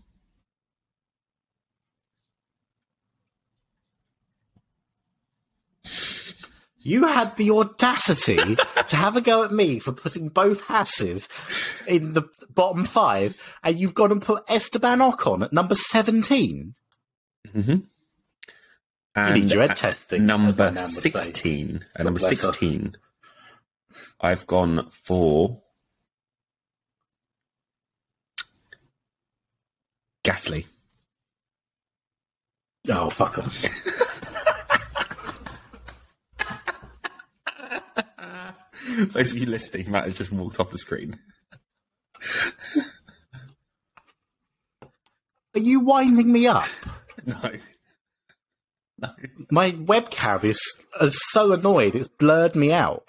You 6.83 7.05
had 7.05 7.35
the 7.37 7.51
audacity 7.51 8.55
to 8.87 8.95
have 8.95 9.15
a 9.15 9.21
go 9.21 9.43
at 9.43 9.51
me 9.51 9.77
for 9.77 9.91
putting 9.91 10.29
both 10.29 10.61
Hasses 10.65 11.27
in 11.87 12.13
the 12.13 12.23
bottom 12.49 12.85
five, 12.85 13.55
and 13.63 13.77
you've 13.79 13.93
gone 13.93 14.11
and 14.11 14.21
put 14.21 14.43
Esteban 14.47 14.99
Ocon 14.99 15.43
at 15.43 15.53
number 15.53 15.75
17. 15.75 16.73
Mm-hmm. 17.55 17.71
You 19.17 19.33
need 19.33 19.51
your 19.51 19.67
head 19.67 19.75
testing, 19.75 20.25
Number 20.25 20.55
nan 20.55 20.73
would 20.73 20.79
say. 20.81 21.09
16. 21.09 21.85
At 21.95 22.05
number 22.05 22.19
16, 22.19 22.95
I've 24.19 24.47
gone 24.47 24.89
for 24.89 25.61
Gasly. 30.23 30.65
Oh, 32.89 33.09
fuck 33.09 33.37
off. 33.37 33.65
Those 39.13 39.33
of 39.33 39.37
you 39.39 39.45
listening, 39.45 39.91
Matt 39.91 40.05
has 40.05 40.17
just 40.17 40.31
walked 40.31 40.59
off 40.59 40.71
the 40.71 40.77
screen. 40.77 41.19
Are 45.53 45.59
you 45.59 45.81
winding 45.81 46.31
me 46.31 46.47
up? 46.47 46.63
No. 47.23 47.51
No. 48.97 49.09
My 49.51 49.71
webcam 49.73 50.43
is, 50.43 50.59
is 50.99 51.19
so 51.29 51.51
annoyed, 51.51 51.93
it's 51.93 52.07
blurred 52.07 52.55
me 52.55 52.73
out. 52.73 53.03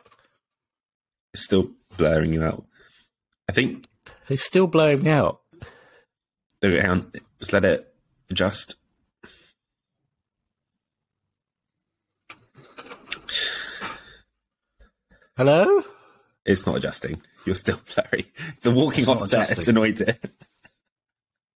It's 1.33 1.45
still 1.45 1.71
blurring 1.97 2.35
you 2.35 2.45
out. 2.45 2.67
I 3.49 3.53
think, 3.53 3.87
It's 4.29 4.45
still 4.45 4.67
blurring 4.67 5.03
me 5.05 5.11
out. 5.11 5.41
Oh, 6.63 6.71
hang 6.71 6.91
on, 6.91 7.13
just 7.39 7.53
let 7.53 7.65
it 7.65 7.95
adjust. 8.31 8.77
Hello? 15.37 15.83
It's 16.45 16.67
not 16.67 16.77
adjusting. 16.77 17.23
You're 17.47 17.55
still 17.55 17.81
blurry. 17.95 18.31
The 18.63 18.71
walking 18.71 19.09
off 19.09 19.21
set 19.23 19.49
has 19.49 19.69
annoyed 19.69 20.01
it. 20.01 20.19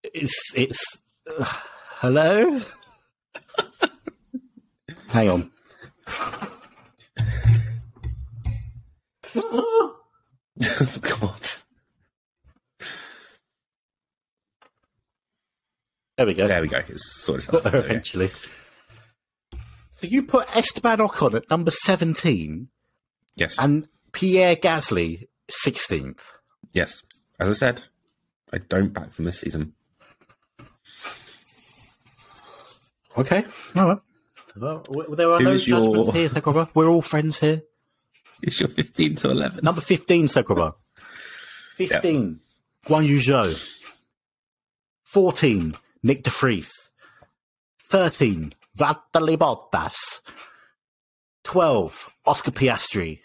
It's 0.02 0.52
it's. 0.54 1.00
Uh, 1.28 1.44
hello. 2.00 2.60
Hang 5.08 5.28
on. 5.30 5.50
God. 11.00 11.46
There 16.16 16.26
we 16.26 16.34
go. 16.34 16.46
There 16.46 16.62
we 16.62 16.68
go. 16.68 16.78
It's 16.88 17.22
sorted 17.22 17.48
Got 17.50 17.56
out. 17.66 17.72
there 17.72 17.72
There 17.72 17.80
we 17.82 17.88
go. 17.88 17.94
eventually. 17.94 18.28
So 19.92 20.06
you 20.06 20.22
put 20.22 20.54
Esteban 20.56 20.98
Ocon 20.98 21.34
at 21.34 21.50
number 21.50 21.70
seventeen 21.70 22.68
Yes. 23.36 23.58
and 23.58 23.88
Pierre 24.12 24.56
Gasly 24.56 25.28
sixteenth. 25.48 26.32
Yes. 26.72 27.02
As 27.38 27.48
I 27.48 27.52
said, 27.52 27.80
I 28.52 28.58
don't 28.58 28.92
back 28.92 29.12
from 29.12 29.24
this 29.26 29.40
season. 29.40 29.74
Okay. 33.16 33.44
All 33.74 33.88
right. 33.88 33.98
Well, 34.56 34.82
there 35.10 35.30
are 35.32 35.40
no 35.40 35.50
Who's 35.52 35.64
judgments 35.64 36.06
your- 36.08 36.14
here, 36.14 36.28
Sekrova. 36.28 36.68
We're 36.74 36.88
all 36.88 37.02
friends 37.02 37.38
here. 37.40 37.62
It's 38.42 38.58
your 38.60 38.68
15 38.68 39.16
to 39.16 39.30
11. 39.30 39.60
Number 39.62 39.80
15, 39.80 40.26
Sekrova. 40.28 40.74
15, 41.76 42.40
Guan 42.86 43.06
Yu 43.06 43.18
Zhou. 43.18 43.72
14, 45.04 45.74
Nyck 46.06 46.22
de 46.22 46.30
Vries. 46.30 46.90
13, 47.90 48.52
Valtteri 48.78 49.36
Bottas. 49.36 50.20
12, 51.42 52.08
Oscar 52.26 52.52
Piastri. 52.52 53.20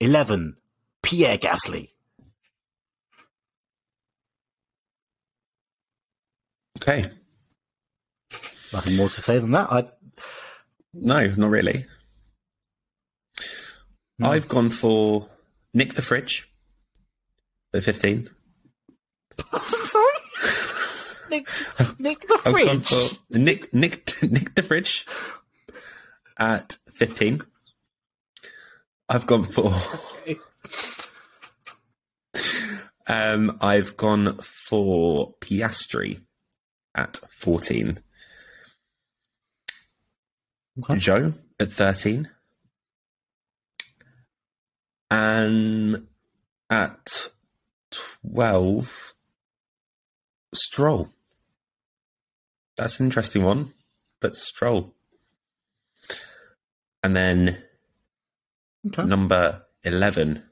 11, 0.00 0.56
Pierre 1.02 1.36
Gasly. 1.38 1.90
Okay. 6.78 7.10
Nothing 8.72 8.96
more 8.96 9.08
to 9.08 9.22
say 9.22 9.38
than 9.38 9.52
that. 9.52 9.70
I, 9.70 9.84
No, 10.94 11.26
not 11.26 11.50
really. 11.50 11.86
Hmm. 14.18 14.24
I've 14.24 14.48
gone 14.48 14.70
for 14.70 15.28
Nick 15.74 15.94
the 15.94 16.02
Fridge 16.02 16.50
at 17.74 17.84
15. 17.84 18.30
sorry? 21.28 21.40
Nick, 21.40 21.48
Nick 22.00 22.20
the 22.28 22.40
I've 22.44 22.64
gone 22.64 22.80
Fridge. 22.80 22.88
for 22.88 23.16
Nick 23.38 23.74
Nick 23.74 24.12
Nick 24.22 24.54
the 24.54 24.62
Fridge 24.62 25.06
at 26.38 26.76
15. 26.90 27.42
I've 29.08 29.26
gone 29.26 29.44
for 29.44 29.72
Okay. 30.26 30.36
um 33.06 33.58
I've 33.60 33.96
gone 33.96 34.38
for 34.38 35.34
Piastri 35.40 36.20
at 36.94 37.18
14. 37.30 37.98
Okay. 40.80 40.94
Zhou 40.94 41.34
at 41.60 41.70
13. 41.70 42.28
And 45.10 46.06
at 46.70 47.28
12, 48.26 49.13
Stroll. 50.56 51.10
That's 52.76 52.98
an 53.00 53.06
interesting 53.06 53.44
one, 53.44 53.72
but 54.20 54.36
Stroll. 54.36 54.94
And 57.02 57.14
then 57.14 57.62
Okay. 58.86 59.04
number 59.04 59.64
11, 59.82 60.42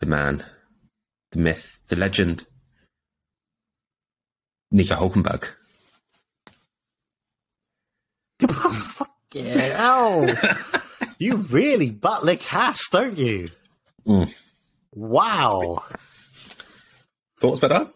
the 0.00 0.06
man, 0.06 0.44
the 1.30 1.38
myth, 1.38 1.78
the 1.88 1.96
legend, 1.96 2.46
Nico 4.70 4.94
Hulkenberg. 4.94 5.48
Fuck 8.48 9.10
yeah. 9.32 9.76
Oh, 9.80 10.26
you 11.18 11.36
really 11.36 11.90
butt 11.90 12.24
lick 12.24 12.42
Haas, 12.42 12.88
don't 12.90 13.18
you? 13.18 13.46
Mm. 14.06 14.32
Wow. 14.94 15.84
Thoughts 17.40 17.60
better? 17.60 17.88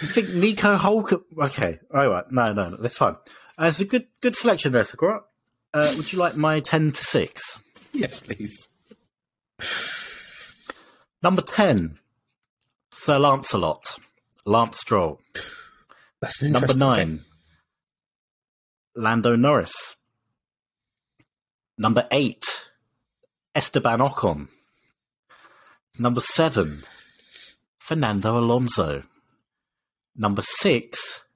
You 0.00 0.08
think 0.08 0.30
Nico 0.34 0.76
Hulk? 0.76 1.12
Okay, 1.38 1.78
all 1.94 2.08
right. 2.08 2.30
No, 2.30 2.52
no, 2.52 2.70
no 2.70 2.76
that's 2.76 2.98
fine. 2.98 3.16
Uh, 3.58 3.66
it's 3.66 3.80
a 3.80 3.84
good, 3.84 4.06
good 4.20 4.36
selection 4.36 4.72
there, 4.72 4.84
Sakura. 4.84 5.20
Uh, 5.74 5.92
would 5.96 6.12
you 6.12 6.18
like 6.18 6.36
my 6.36 6.60
ten 6.60 6.92
to 6.92 7.04
six? 7.04 7.60
Yes, 7.92 8.18
please. 8.18 8.68
Number 11.22 11.42
ten, 11.42 11.98
Sir 12.90 13.18
Lancelot, 13.18 13.98
Lance 14.44 14.80
Stroll. 14.80 15.20
That's 16.20 16.42
Number 16.42 16.74
nine, 16.74 17.20
Lando 18.96 19.36
Norris. 19.36 19.96
Number 21.78 22.06
eight, 22.10 22.44
Esteban 23.54 24.00
Ocon. 24.00 24.48
Number 25.98 26.20
seven, 26.20 26.82
Fernando 27.84 28.38
Alonso. 28.38 29.02
Number 30.14 30.40
six, 30.40 31.26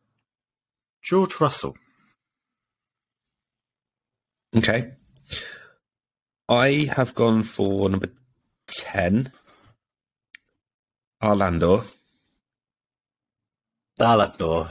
George 1.03 1.41
Russell. 1.41 1.75
Okay. 4.57 4.93
I 6.49 6.89
have 6.95 7.17
gone 7.17 7.43
for 7.43 7.91
number 7.91 8.11
10, 8.69 9.33
Orlando. 11.21 11.83
Orlando. 13.99 14.69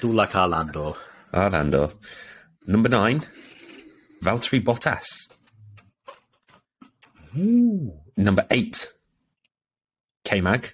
Do 0.00 0.12
like 0.12 0.36
Orlando. 0.36 0.96
Orlando. 1.34 1.98
Number 2.68 2.88
9, 2.88 3.20
Valtteri 4.22 4.62
Bottas. 4.62 5.28
Ooh. 7.36 8.00
Number 8.16 8.46
eight, 8.48 8.92
K 10.24 10.40
Mag. 10.40 10.72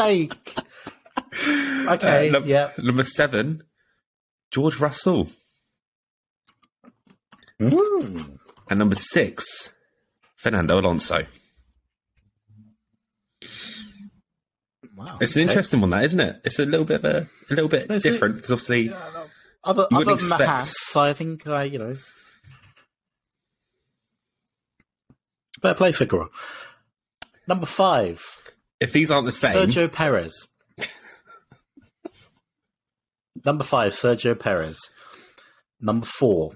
Sake. 0.00 0.34
Okay, 1.88 2.28
Uh, 2.28 2.32
num- 2.32 2.46
yeah. 2.46 2.70
Number 2.78 3.04
seven, 3.04 3.62
George 4.50 4.78
Russell. 4.80 5.28
Mm. 7.60 8.38
And 8.68 8.78
number 8.78 8.94
six, 8.94 9.72
Fernando 10.36 10.78
Alonso. 10.80 11.26
Wow. 14.96 15.18
It's 15.20 15.36
an 15.36 15.42
okay. 15.42 15.50
interesting 15.50 15.80
one, 15.80 15.90
that 15.90 16.04
isn't 16.04 16.20
it? 16.20 16.40
It's 16.44 16.58
a 16.58 16.64
little 16.66 16.86
bit 16.86 17.04
of 17.04 17.04
a, 17.04 17.28
a 17.50 17.54
little 17.54 17.68
bit 17.68 17.90
it? 17.90 18.02
different 18.02 18.36
because 18.36 18.50
obviously 18.52 18.90
Other, 19.64 19.86
You 19.90 19.96
other 19.98 20.06
wouldn't 20.12 20.20
expect- 20.20 20.42
hats, 20.48 20.96
I 20.96 21.12
think 21.12 21.46
I, 21.46 21.64
you 21.64 21.78
know. 21.78 21.96
Fair 25.60 25.74
play, 25.74 25.92
Segura. 25.92 26.28
Number 27.46 27.66
five, 27.66 28.45
if 28.80 28.92
these 28.92 29.10
aren't 29.10 29.26
the 29.26 29.32
same, 29.32 29.68
Sergio 29.68 29.90
Perez. 29.90 30.48
Number 33.44 33.64
five, 33.64 33.92
Sergio 33.92 34.38
Perez. 34.38 34.90
Number 35.80 36.06
four, 36.06 36.52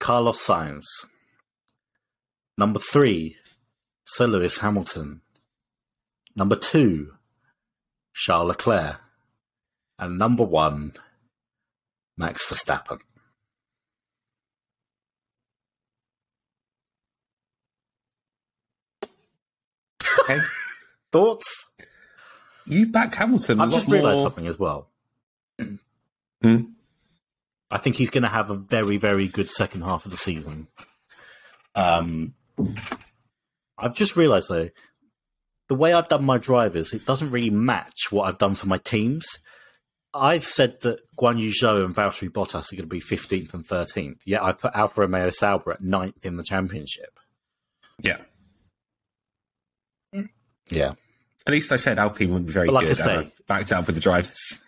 Carlos 0.00 0.44
Sainz. 0.44 0.84
Number 2.58 2.78
three, 2.78 3.36
Sir 4.06 4.26
Lewis 4.26 4.58
Hamilton. 4.58 5.20
Number 6.36 6.56
two, 6.56 7.14
Charles 8.14 8.48
Leclerc. 8.48 9.00
And 9.98 10.18
number 10.18 10.42
one, 10.42 10.94
Max 12.16 12.44
Verstappen. 12.44 12.98
okay, 20.20 20.40
Thoughts? 21.14 21.70
you 22.66 22.86
back 22.90 23.14
Hamilton. 23.14 23.60
I've 23.60 23.70
just 23.70 23.86
realised 23.86 24.16
more- 24.16 24.26
something 24.26 24.48
as 24.48 24.58
well. 24.58 24.88
Hmm? 26.42 26.56
I 27.70 27.78
think 27.78 27.94
he's 27.96 28.10
going 28.10 28.22
to 28.24 28.28
have 28.28 28.50
a 28.50 28.56
very, 28.56 28.96
very 28.96 29.28
good 29.28 29.48
second 29.48 29.82
half 29.82 30.04
of 30.04 30.10
the 30.10 30.16
season. 30.16 30.66
Um, 31.76 32.34
I've 33.78 33.94
just 33.94 34.16
realised 34.16 34.48
though, 34.48 34.70
the 35.68 35.74
way 35.76 35.92
I've 35.92 36.08
done 36.08 36.24
my 36.24 36.38
drivers, 36.38 36.92
it 36.92 37.06
doesn't 37.06 37.30
really 37.30 37.50
match 37.50 38.10
what 38.10 38.24
I've 38.28 38.38
done 38.38 38.54
for 38.56 38.66
my 38.66 38.78
teams. 38.78 39.24
I've 40.12 40.44
said 40.44 40.80
that 40.82 40.98
Guan 41.16 41.38
Yu 41.38 41.50
Zhou 41.52 41.84
and 41.84 41.94
Valtteri 41.94 42.28
Bottas 42.28 42.72
are 42.72 42.76
going 42.76 42.88
to 42.88 42.94
be 42.94 43.00
15th 43.00 43.54
and 43.54 43.66
13th. 43.66 44.18
Yet 44.26 44.42
I've 44.42 44.58
put 44.58 44.74
Alfa 44.74 45.02
Romeo 45.02 45.30
Sauber 45.30 45.72
at 45.72 45.82
9th 45.82 46.24
in 46.24 46.36
the 46.36 46.44
championship. 46.44 47.18
Yeah, 48.00 48.18
Yeah. 50.70 50.92
At 51.46 51.52
least 51.52 51.72
I 51.72 51.76
said 51.76 51.98
Alpine 51.98 52.32
would 52.32 52.46
be 52.46 52.52
very 52.52 52.68
like 52.68 52.84
I 52.86 52.88
good. 52.88 52.96
say- 52.96 53.16
I 53.18 53.32
backed 53.46 53.72
up 53.72 53.86
with 53.86 53.94
the 53.96 54.00
drivers. 54.00 54.60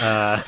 Uh, 0.00 0.40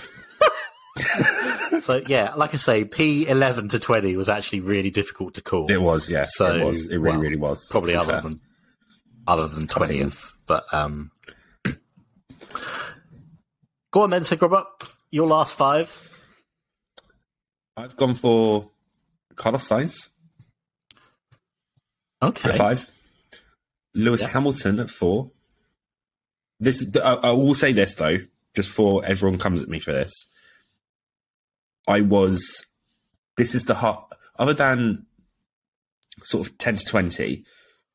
so 1.81 2.01
yeah, 2.07 2.35
like 2.35 2.55
I 2.55 2.57
say, 2.57 2.85
P 2.85 3.27
eleven 3.27 3.69
to 3.69 3.79
twenty 3.79 4.17
was 4.17 4.29
actually 4.29 4.61
really 4.61 4.91
difficult 4.91 5.35
to 5.35 5.43
call. 5.43 5.71
It 5.71 5.81
was, 5.83 6.09
yeah, 6.11 6.25
So, 6.27 6.57
it 6.57 6.65
was. 6.65 6.87
It 6.87 6.99
really, 6.99 7.17
well, 7.17 7.19
really 7.21 7.37
was. 7.37 7.69
Probably 7.69 7.95
other 7.95 8.13
fair. 8.15 8.21
than 8.23 8.41
other 9.27 9.47
than 9.49 9.67
twentieth, 9.67 10.33
but 10.47 10.65
um, 10.73 11.11
go 13.91 14.03
on 14.03 14.11
then, 14.11 14.25
Sigurd. 14.25 14.65
Your 15.11 15.29
last 15.29 15.57
five. 15.57 16.11
I've 17.77 17.97
gone 17.97 18.15
for 18.15 18.71
Carlos 19.37 19.69
Sainz 19.69 20.11
Okay. 22.25 22.51
at 22.51 22.55
five, 22.57 22.91
Lewis 23.95 24.23
Yeah. 24.23 24.29
Hamilton 24.29 24.81
at 24.81 24.91
four. 24.91 25.31
This 26.61 26.89
I, 26.97 27.15
I 27.15 27.31
will 27.33 27.55
say 27.55 27.73
this 27.73 27.95
though, 27.95 28.19
just 28.55 28.69
before 28.69 29.05
everyone 29.05 29.39
comes 29.39 29.63
at 29.63 29.69
me 29.69 29.79
for 29.79 29.93
this. 29.93 30.27
I 31.87 32.01
was. 32.01 32.65
This 33.37 33.55
is 33.55 33.65
the 33.65 33.75
hard. 33.75 33.99
Other 34.39 34.55
than 34.55 35.07
sort 36.23 36.47
of 36.47 36.59
ten 36.59 36.77
to 36.77 36.85
twenty, 36.85 37.45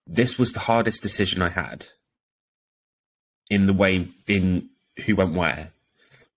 this 0.06 0.38
was 0.38 0.54
the 0.54 0.60
hardest 0.60 1.02
decision 1.02 1.42
I 1.42 1.50
had. 1.50 1.88
In 3.50 3.66
the 3.66 3.74
way 3.74 4.08
in 4.28 4.70
who 5.06 5.16
went 5.16 5.34
where, 5.34 5.72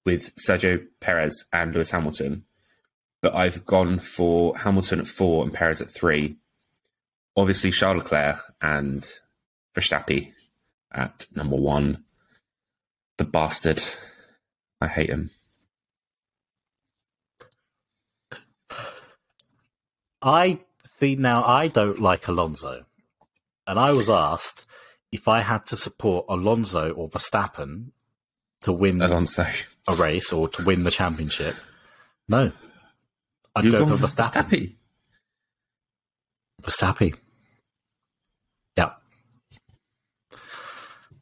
with 0.06 0.34
Sergio 0.36 0.86
Perez 1.00 1.44
and 1.52 1.74
Lewis 1.74 1.90
Hamilton, 1.90 2.44
but 3.20 3.34
I've 3.34 3.66
gone 3.66 3.98
for 3.98 4.56
Hamilton 4.56 5.00
at 5.00 5.06
four 5.06 5.44
and 5.44 5.52
Perez 5.52 5.82
at 5.82 5.88
three. 5.90 6.36
Obviously, 7.36 7.70
Charles 7.70 8.02
Leclerc 8.02 8.36
and 8.60 9.08
Verstappen 9.74 10.32
at 10.92 11.26
number 11.34 11.56
one. 11.56 12.04
The 13.18 13.24
bastard. 13.24 13.82
I 14.80 14.88
hate 14.88 15.10
him. 15.10 15.30
I 20.20 20.60
see 20.98 21.16
now. 21.16 21.44
I 21.44 21.68
don't 21.68 22.00
like 22.00 22.28
Alonso, 22.28 22.84
and 23.66 23.78
I 23.78 23.92
was 23.92 24.08
asked 24.08 24.66
if 25.10 25.28
I 25.28 25.40
had 25.40 25.66
to 25.66 25.76
support 25.76 26.26
Alonso 26.28 26.92
or 26.92 27.08
Verstappen 27.08 27.90
to 28.62 28.72
win 28.72 29.02
Alonso. 29.02 29.46
a 29.88 29.94
race 29.94 30.32
or 30.32 30.48
to 30.48 30.64
win 30.64 30.84
the 30.84 30.90
championship. 30.90 31.54
No, 32.28 32.52
I'd 33.54 33.64
You've 33.64 33.74
go 33.74 33.86
for 33.86 34.06
Verstappen. 34.06 34.48
Verstappen. 34.48 34.76
Verstappen. 36.62 37.16
Yeah. 38.76 38.92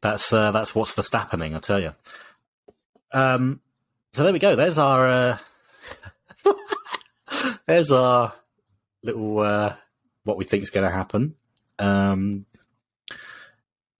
That's 0.00 0.32
uh, 0.32 0.50
that's 0.50 0.74
what's 0.74 0.94
Verstappening, 0.94 1.56
I 1.56 1.58
tell 1.58 1.80
you. 1.80 1.94
Um, 3.12 3.60
so 4.12 4.24
there 4.24 4.32
we 4.32 4.38
go. 4.38 4.56
There's 4.56 4.78
our 4.78 5.08
uh, 5.08 5.38
there's 7.66 7.92
our 7.92 8.34
little 9.02 9.40
uh, 9.40 9.74
what 10.24 10.36
we 10.36 10.44
think 10.44 10.62
is 10.62 10.70
going 10.70 10.88
to 10.88 10.94
happen. 10.94 11.34
Um, 11.78 12.46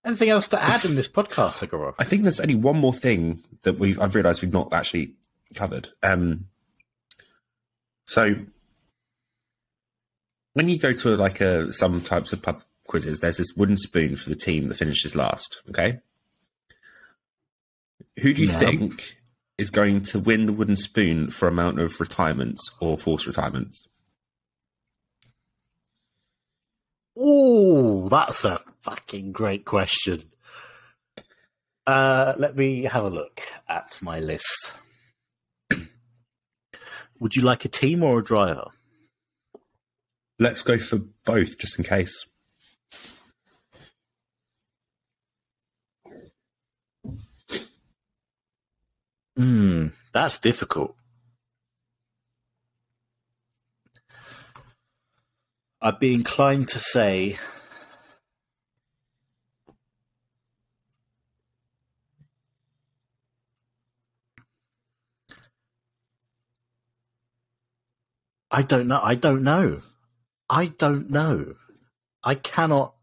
anything 0.05 0.29
else 0.29 0.47
to 0.49 0.61
add 0.61 0.85
in 0.85 0.95
this 0.95 1.09
podcast, 1.09 1.53
Sigurd? 1.53 1.95
I 1.99 2.03
think 2.03 2.23
there's 2.23 2.39
only 2.39 2.55
one 2.55 2.77
more 2.77 2.93
thing 2.93 3.43
that 3.63 3.79
we've 3.79 3.99
I've 3.99 4.15
realised 4.15 4.41
we've 4.41 4.53
not 4.53 4.73
actually 4.73 5.15
covered. 5.55 5.89
Um, 6.03 6.47
so 8.05 8.35
when 10.53 10.69
you 10.69 10.79
go 10.79 10.93
to 10.93 11.15
like 11.15 11.41
a 11.41 11.71
some 11.71 12.01
types 12.01 12.33
of 12.33 12.41
pub 12.41 12.61
quizzes, 12.87 13.19
there's 13.19 13.37
this 13.37 13.53
wooden 13.55 13.77
spoon 13.77 14.15
for 14.15 14.29
the 14.29 14.35
team 14.35 14.67
that 14.67 14.75
finishes 14.75 15.15
last. 15.15 15.61
Okay, 15.69 15.99
who 18.21 18.33
do 18.33 18.41
you 18.41 18.47
think 18.47 19.17
is 19.57 19.69
going 19.69 20.01
to 20.01 20.19
win 20.19 20.45
the 20.45 20.53
wooden 20.53 20.75
spoon 20.75 21.29
for 21.29 21.47
amount 21.47 21.79
of 21.79 21.99
retirements 21.99 22.71
or 22.79 22.97
forced 22.97 23.27
retirements? 23.27 23.87
Oh, 27.15 28.07
that's 28.09 28.45
a 28.45 28.59
fucking 28.81 29.31
great 29.31 29.65
question. 29.65 30.23
Uh, 31.85 32.33
let 32.37 32.55
me 32.55 32.83
have 32.83 33.03
a 33.03 33.09
look 33.09 33.41
at 33.67 33.97
my 34.01 34.19
list. 34.19 34.73
Would 37.19 37.35
you 37.35 37.41
like 37.41 37.65
a 37.65 37.69
team 37.69 38.03
or 38.03 38.19
a 38.19 38.23
driver? 38.23 38.67
Let's 40.41 40.63
go 40.63 40.79
for 40.79 40.97
both, 41.23 41.59
just 41.59 41.77
in 41.77 41.85
case. 41.85 42.25
Hmm, 49.37 49.89
that's 50.11 50.39
difficult. 50.39 50.95
I'd 55.79 55.99
be 55.99 56.15
inclined 56.15 56.69
to 56.69 56.79
say 56.79 57.37
I 68.49 68.63
don't 68.63 68.87
know. 68.87 69.01
I 69.03 69.13
don't 69.13 69.43
know. 69.43 69.83
I 70.51 70.65
don't 70.65 71.09
know. 71.09 71.55
I 72.23 72.35
cannot. 72.35 72.93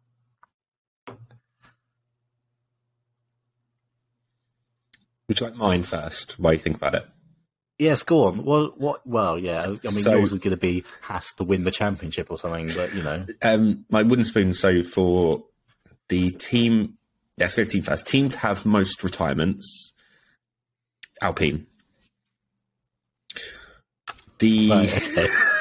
Would 5.26 5.40
you 5.40 5.46
like 5.46 5.56
mine 5.56 5.82
first? 5.82 6.38
While 6.38 6.52
you 6.52 6.58
think 6.58 6.76
about 6.76 6.94
it. 6.94 7.06
Yes, 7.78 8.02
go 8.02 8.26
on. 8.26 8.44
Well, 8.44 8.74
what? 8.76 9.06
Well, 9.06 9.38
yeah. 9.38 9.62
I 9.62 9.68
mean, 9.68 9.78
So- 9.78 10.16
yours 10.16 10.32
is 10.32 10.38
going 10.40 10.50
to 10.50 10.56
be 10.56 10.84
has 11.02 11.32
to 11.34 11.44
win 11.44 11.64
the 11.64 11.70
championship 11.70 12.30
or 12.30 12.36
something, 12.38 12.70
but 12.74 12.94
you 12.94 13.02
know, 13.02 13.26
Um, 13.42 13.86
my 13.88 14.02
wooden 14.02 14.24
spoon. 14.26 14.52
So 14.52 14.82
for 14.82 15.44
the 16.08 16.30
team 16.32 16.98
let's 17.38 17.56
go 17.56 17.64
team 17.64 17.82
first. 17.82 18.06
Team 18.06 18.28
to 18.28 18.38
have 18.38 18.66
most 18.66 19.02
retirements. 19.02 19.94
Alpine. 21.22 21.66
The 24.38 24.70
Right, 24.70 24.88
okay. 25.18 25.26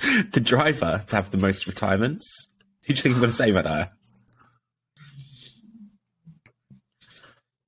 the 0.32 0.40
driver 0.40 1.04
to 1.08 1.16
have 1.16 1.30
the 1.30 1.36
most 1.38 1.66
retirements. 1.66 2.48
Who 2.86 2.94
do 2.94 2.98
you 2.98 3.02
think 3.02 3.14
I'm 3.16 3.20
going 3.20 3.30
to 3.30 3.36
say 3.36 3.50
about 3.50 3.64
that? 3.64 3.92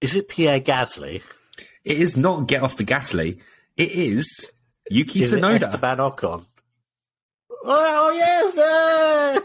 Is 0.00 0.16
it 0.16 0.28
Pierre 0.28 0.60
Gasly? 0.60 1.22
It 1.84 1.98
is 1.98 2.16
not 2.16 2.46
get 2.48 2.62
off 2.62 2.76
the 2.76 2.84
Gasly. 2.84 3.40
It 3.76 3.92
is 3.92 4.50
Yuki 4.90 5.20
Is 5.20 5.32
it 5.32 5.40
Tsunoda. 5.42 5.62
Esteban 5.62 5.98
Ocon? 5.98 6.44
Oh 7.62 8.10
yes, 8.14 8.54
sir! 8.54 9.42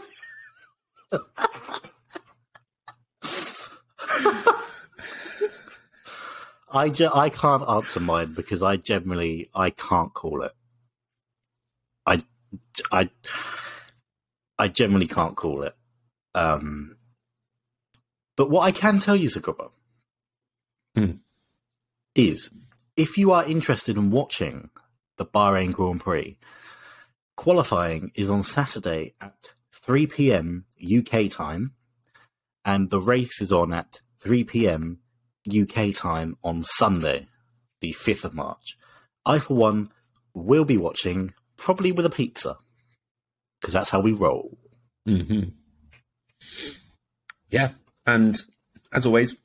I, 6.72 6.88
ge- 6.88 7.02
I 7.02 7.28
can't 7.30 7.62
answer 7.68 8.00
mine 8.00 8.32
because 8.34 8.60
I 8.62 8.76
generally 8.76 9.48
I 9.54 9.70
can't 9.70 10.12
call 10.14 10.42
it. 10.42 10.52
I 12.92 13.10
I 14.58 14.68
generally 14.68 15.06
can't 15.06 15.36
call 15.36 15.62
it. 15.62 15.76
Um, 16.34 16.96
but 18.36 18.50
what 18.50 18.62
I 18.62 18.72
can 18.72 18.98
tell 18.98 19.16
you, 19.16 19.28
Zagoba, 19.28 19.70
Hmm. 20.94 21.12
is 22.14 22.50
if 22.96 23.18
you 23.18 23.32
are 23.32 23.44
interested 23.44 23.96
in 23.96 24.10
watching 24.10 24.70
the 25.16 25.26
Bahrain 25.26 25.72
Grand 25.72 26.00
Prix, 26.00 26.38
qualifying 27.36 28.12
is 28.14 28.30
on 28.30 28.42
Saturday 28.42 29.14
at 29.20 29.54
3 29.72 30.06
p.m. 30.06 30.64
UK 30.82 31.30
time, 31.30 31.74
and 32.64 32.90
the 32.90 33.00
race 33.00 33.40
is 33.40 33.52
on 33.52 33.72
at 33.72 34.00
3 34.20 34.44
p.m. 34.44 34.98
UK 35.48 35.94
time 35.94 36.36
on 36.42 36.62
Sunday, 36.62 37.28
the 37.80 37.92
5th 37.92 38.24
of 38.24 38.34
March. 38.34 38.76
I, 39.24 39.38
for 39.38 39.54
one, 39.54 39.90
will 40.34 40.64
be 40.64 40.76
watching, 40.76 41.34
probably 41.56 41.92
with 41.92 42.06
a 42.06 42.10
pizza, 42.10 42.56
because 43.60 43.72
that's 43.72 43.90
how 43.90 44.00
we 44.00 44.12
roll. 44.12 44.56
hmm 45.06 45.44
Yeah, 47.50 47.70
and 48.06 48.36
as 48.92 49.06
always, 49.06 49.36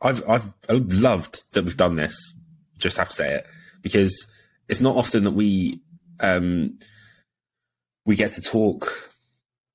I've 0.00 0.28
I've 0.28 0.52
loved 0.68 1.42
that 1.52 1.64
we've 1.64 1.76
done 1.76 1.96
this. 1.96 2.34
Just 2.78 2.96
have 2.96 3.08
to 3.08 3.14
say 3.14 3.34
it 3.34 3.46
because 3.82 4.30
it's 4.68 4.80
not 4.80 4.96
often 4.96 5.24
that 5.24 5.32
we 5.32 5.80
um, 6.20 6.78
we 8.06 8.16
get 8.16 8.32
to 8.32 8.40
talk 8.42 9.10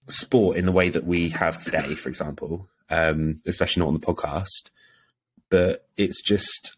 sport 0.07 0.57
in 0.57 0.65
the 0.65 0.71
way 0.71 0.89
that 0.89 1.05
we 1.05 1.29
have 1.29 1.61
today. 1.61 1.93
For 1.95 2.09
example, 2.09 2.69
um, 2.89 3.41
especially 3.45 3.81
not 3.81 3.87
on 3.89 3.93
the 3.93 3.99
podcast, 3.99 4.71
but 5.49 5.87
it's 5.97 6.21
just. 6.21 6.76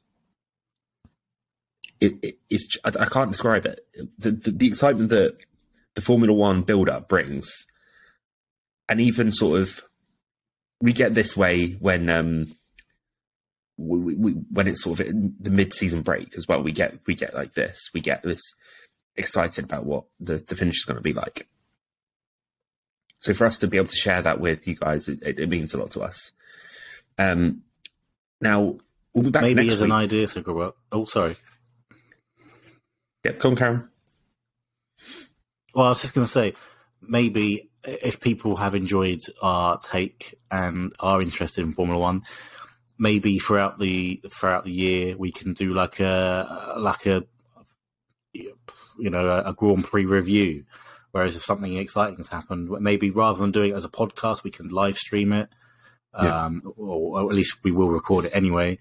It, 2.02 2.16
it, 2.24 2.40
it's 2.50 2.78
I, 2.84 2.92
I 3.02 3.06
can't 3.06 3.32
describe 3.32 3.66
it. 3.66 3.86
The, 4.18 4.32
the 4.32 4.52
the 4.52 4.68
excitement 4.68 5.10
that 5.10 5.38
the 5.96 6.02
Formula 6.02 6.34
One 6.34 6.62
build 6.62 6.90
up 6.90 7.10
brings 7.10 7.66
and 8.88 9.00
even 9.00 9.32
sort 9.32 9.62
of 9.62 9.84
we 10.82 10.94
get 10.94 11.14
this 11.14 11.36
way 11.38 11.72
when 11.74 12.10
um 12.10 12.48
we, 13.78 14.16
we, 14.16 14.32
when 14.32 14.68
it's 14.68 14.84
sort 14.84 15.00
of 15.00 15.08
the 15.08 15.50
mid-season 15.50 16.02
break 16.02 16.36
as 16.38 16.48
well 16.48 16.62
we 16.62 16.74
get 16.74 17.00
we 17.06 17.16
get 17.16 17.34
like 17.34 17.54
this 17.54 17.90
we 17.94 18.02
get 18.02 18.24
this 18.24 18.56
excited 19.16 19.64
about 19.64 19.86
what 19.86 20.06
the, 20.20 20.38
the 20.38 20.56
finish 20.56 20.80
is 20.80 20.86
going 20.86 20.98
to 20.98 21.02
be 21.02 21.14
like 21.14 21.48
so 23.18 23.34
for 23.34 23.46
us 23.46 23.58
to 23.58 23.68
be 23.68 23.78
able 23.78 23.88
to 23.88 23.96
share 23.96 24.22
that 24.22 24.40
with 24.40 24.68
you 24.68 24.76
guys 24.76 25.08
it, 25.08 25.22
it, 25.22 25.50
means 25.50 25.74
a 25.74 25.78
lot 25.78 25.92
to 25.92 26.02
us 26.02 26.34
um 27.18 27.62
now 28.42 28.76
we'll 29.14 29.24
be 29.24 29.32
back 29.32 29.44
Maybe 29.44 29.64
next 29.64 29.76
as 29.76 29.82
week 29.82 29.90
an 29.90 29.96
idea, 29.96 30.28
Cigarette. 30.28 30.74
Oh, 30.92 31.06
sorry. 31.06 31.36
Yep 33.24 33.40
come 33.40 33.52
on 33.52 33.58
Karen 33.58 33.90
Well, 35.74 35.86
I 35.86 35.90
was 35.90 36.02
just 36.02 36.14
going 36.16 36.26
to 36.26 36.32
say, 36.32 36.54
maybe 37.02 37.70
if 37.84 38.20
people 38.20 38.56
have 38.58 38.76
enjoyed 38.76 39.20
our 39.42 39.78
take 39.80 40.36
and 40.52 40.94
are 41.00 41.22
interested 41.22 41.64
in 41.64 41.74
Formula 41.74 42.00
One, 42.00 42.24
maybe 42.98 43.40
throughout 43.40 43.80
the 43.80 44.22
throughout 44.30 44.66
the 44.66 44.72
year 44.72 45.16
we 45.18 45.32
can 45.32 45.54
do 45.54 45.74
like 45.74 46.00
a 46.00 46.74
like 46.78 47.06
a 47.06 47.24
you 48.34 49.10
know 49.10 49.28
a, 49.30 49.50
a 49.50 49.54
Grand 49.54 49.86
Prix 49.86 50.06
review. 50.06 50.66
Whereas 51.12 51.36
if 51.36 51.44
something 51.44 51.74
exciting 51.76 52.18
has 52.18 52.28
happened, 52.28 52.70
maybe 52.70 53.10
rather 53.10 53.40
than 53.40 53.52
doing 53.52 53.72
it 53.72 53.76
as 53.76 53.86
a 53.86 53.90
podcast, 53.90 54.44
we 54.44 54.52
can 54.52 54.68
live 54.70 54.96
stream 54.98 55.34
it, 55.34 55.50
Yeah. 56.14 56.46
um, 56.46 56.62
or, 56.78 57.24
or 57.24 57.30
at 57.32 57.36
least 57.36 57.64
we 57.64 57.72
will 57.72 57.90
record 57.90 58.26
it 58.26 58.32
anyway. 58.36 58.78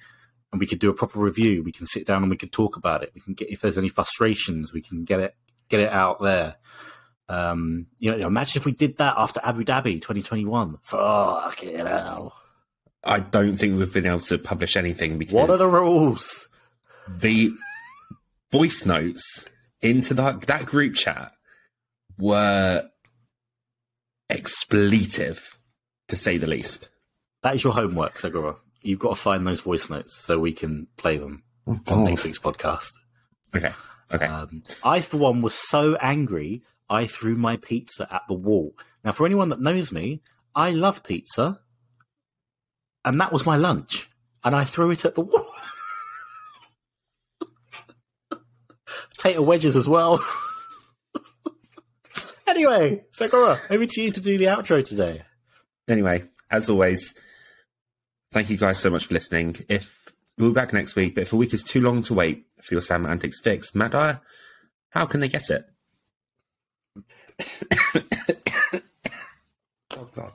And 0.51 0.59
we 0.61 0.67
could 0.67 0.79
do 0.79 0.89
a 0.89 0.95
proper 0.95 1.19
review. 1.21 1.63
We 1.63 1.73
can 1.73 1.85
sit 1.87 2.07
down 2.07 2.23
and 2.23 2.31
we 2.31 2.37
can 2.37 2.49
talk 2.49 2.77
about 2.77 3.03
it. 3.03 3.13
We 3.15 3.21
can 3.21 3.35
get 3.35 3.51
if 3.51 3.61
there's 3.61 3.77
any 3.79 3.89
frustrations, 3.91 4.73
we 4.73 4.81
can 4.81 5.05
get 5.05 5.21
it 5.21 5.35
get 5.69 5.81
it 5.81 5.93
out 5.93 6.21
there. 6.23 6.57
Um, 7.29 7.87
you 7.99 8.11
know, 8.17 8.27
imagine 8.27 8.59
if 8.59 8.65
we 8.65 8.73
did 8.73 8.97
that 8.97 9.15
after 9.19 9.41
Abu 9.45 9.63
Dhabi 9.65 9.95
2021. 10.01 10.79
Fucking 10.83 11.77
hell. 11.87 12.35
I 13.05 13.21
don't 13.21 13.59
think 13.59 13.77
we've 13.79 13.93
been 13.93 14.07
able 14.07 14.21
to 14.21 14.39
publish 14.39 14.77
anything 14.77 15.19
because 15.19 15.35
What 15.35 15.51
are 15.51 15.59
the 15.59 15.69
rules? 15.69 16.49
the 17.09 17.51
voice 18.51 18.87
notes 18.87 19.45
into 19.83 20.15
that 20.15 20.43
that 20.43 20.65
group 20.65 20.95
chat 20.95 21.33
were 22.19 22.89
expletive 24.31 25.59
to 26.09 26.17
say 26.17 26.39
the 26.39 26.47
least. 26.47 26.89
That 27.43 27.55
is 27.55 27.65
your 27.65 27.73
homework, 27.75 28.19
Segura. 28.19 28.57
You've 28.83 28.99
got 28.99 29.17
to 29.17 29.21
find 29.23 29.47
those 29.47 29.61
voice 29.61 29.91
notes 29.91 30.15
so 30.17 30.39
we 30.39 30.53
can 30.53 30.87
play 30.97 31.17
them 31.17 31.43
on 31.67 32.05
next 32.05 32.25
week's 32.25 32.39
podcast. 32.39 32.93
Okay. 33.55 33.73
Okay. 34.13 34.27
Um, 34.27 34.63
I, 34.85 35.01
for 35.01 35.19
one, 35.19 35.43
was 35.43 35.55
so 35.55 35.97
angry 35.97 36.63
I 36.89 37.07
threw 37.07 37.37
my 37.37 37.57
pizza 37.57 38.09
at 38.11 38.23
the 38.29 38.35
wall. 38.35 38.75
Now, 39.05 39.13
for 39.13 39.27
anyone 39.27 39.51
that 39.51 39.61
knows 39.61 39.93
me, 39.93 40.23
I 40.55 40.71
love 40.71 41.03
pizza, 41.03 41.61
and 43.05 43.21
that 43.21 43.33
was 43.33 43.45
my 43.47 43.57
lunch, 43.57 44.09
and 44.43 44.57
I 44.57 44.65
threw 44.65 44.91
it 44.91 45.05
at 45.05 45.15
the 45.15 45.21
wall. 45.21 45.47
Potato 49.17 49.43
wedges 49.43 49.77
as 49.77 49.89
well. 49.89 50.25
anyway, 52.47 53.05
Sakura, 53.11 53.61
over 53.69 53.87
to 53.87 54.03
you 54.03 54.11
to 54.13 54.21
do 54.21 54.39
the 54.39 54.47
outro 54.47 54.87
today. 54.87 55.23
anyway, 55.89 56.25
as 56.51 56.71
always, 56.71 57.15
thank 58.31 58.51
you 58.51 58.57
guys 58.57 58.79
so 58.79 58.91
much 58.91 59.07
for 59.07 59.15
listening. 59.15 59.57
If 59.69 60.13
we'll 60.37 60.51
be 60.51 60.55
back 60.55 60.73
next 60.73 60.97
week, 60.97 61.15
but 61.15 61.23
if 61.23 61.33
a 61.33 61.37
week 61.37 61.55
is 61.55 61.63
too 61.63 61.81
long 61.81 62.03
to 62.05 62.15
wait 62.15 62.47
for 62.63 62.75
your 62.75 62.81
Sam 62.81 63.07
Antics 63.07 63.41
fix, 63.41 63.75
Matt 63.75 63.93
Dyer, 63.93 64.21
how 64.91 65.07
can 65.07 65.21
they 65.21 65.29
get 65.29 65.51
it? 65.51 65.65
oh 69.97 70.09
God. 70.15 70.33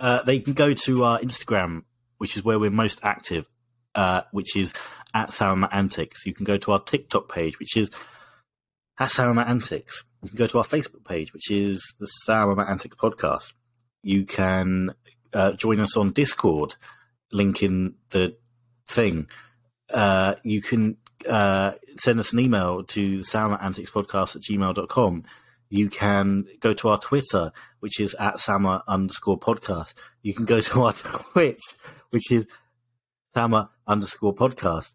Uh, 0.00 0.22
they 0.22 0.40
can 0.40 0.52
go 0.54 0.74
to 0.74 1.04
our 1.04 1.18
Instagram, 1.20 1.84
which 2.18 2.36
is 2.36 2.44
where 2.44 2.58
we're 2.58 2.70
most 2.70 3.00
active, 3.02 3.48
uh, 3.94 4.22
which 4.32 4.56
is 4.56 4.72
at 5.14 5.32
Salama 5.32 5.68
Antics. 5.72 6.26
You 6.26 6.34
can 6.34 6.44
go 6.44 6.58
to 6.58 6.72
our 6.72 6.80
TikTok 6.80 7.32
page, 7.32 7.58
which 7.58 7.76
is 7.76 7.90
at 8.98 9.10
Salama 9.10 9.42
Antics. 9.42 10.04
You 10.22 10.30
can 10.30 10.38
go 10.38 10.46
to 10.46 10.58
our 10.58 10.64
Facebook 10.64 11.04
page, 11.04 11.32
which 11.32 11.50
is 11.50 11.94
the 12.00 12.06
Salama 12.06 12.64
Antics 12.64 12.96
Podcast. 12.96 13.52
You 14.02 14.24
can 14.24 14.94
uh, 15.34 15.52
join 15.52 15.80
us 15.80 15.96
on 15.96 16.12
Discord, 16.12 16.76
link 17.32 17.62
in 17.62 17.94
the 18.10 18.36
thing. 18.86 19.26
Uh, 19.92 20.34
you 20.42 20.62
can 20.62 20.96
uh, 21.28 21.72
send 21.98 22.18
us 22.18 22.32
an 22.32 22.40
email 22.40 22.84
to 22.84 23.22
Salama 23.22 23.58
Antics 23.60 23.90
Podcast 23.90 24.36
at 24.36 24.42
gmail.com. 24.42 25.24
You 25.70 25.88
can 25.90 26.46
go 26.60 26.72
to 26.74 26.88
our 26.88 26.98
Twitter, 26.98 27.52
which 27.80 27.98
is 27.98 28.14
at 28.14 28.38
Sama 28.38 28.84
underscore 28.86 29.38
podcast. 29.38 29.94
You 30.22 30.34
can 30.34 30.44
go 30.44 30.60
to 30.62 30.82
our 30.84 30.92
Twitch, 30.92 31.60
which 32.10 32.30
is 32.30 32.46
Sama 33.34 33.70
underscore 33.86 34.34
podcast. 34.34 34.94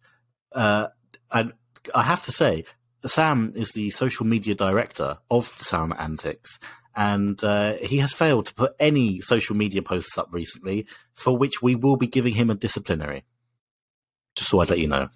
Uh, 0.51 0.87
and 1.31 1.53
I 1.93 2.03
have 2.03 2.23
to 2.23 2.31
say, 2.31 2.65
Sam 3.05 3.53
is 3.55 3.71
the 3.71 3.89
social 3.91 4.25
media 4.25 4.55
director 4.55 5.17
of 5.31 5.47
Sam 5.47 5.93
Antics, 5.97 6.59
and 6.95 7.41
uh, 7.43 7.73
he 7.73 7.97
has 7.97 8.13
failed 8.13 8.47
to 8.47 8.53
put 8.53 8.75
any 8.79 9.21
social 9.21 9.55
media 9.55 9.81
posts 9.81 10.17
up 10.17 10.27
recently, 10.31 10.85
for 11.13 11.37
which 11.37 11.61
we 11.61 11.75
will 11.75 11.95
be 11.97 12.07
giving 12.07 12.33
him 12.33 12.49
a 12.49 12.55
disciplinary. 12.55 13.23
Just 14.35 14.49
so 14.49 14.59
I'd 14.59 14.69
let 14.69 14.79
you 14.79 14.87
know. 14.87 15.09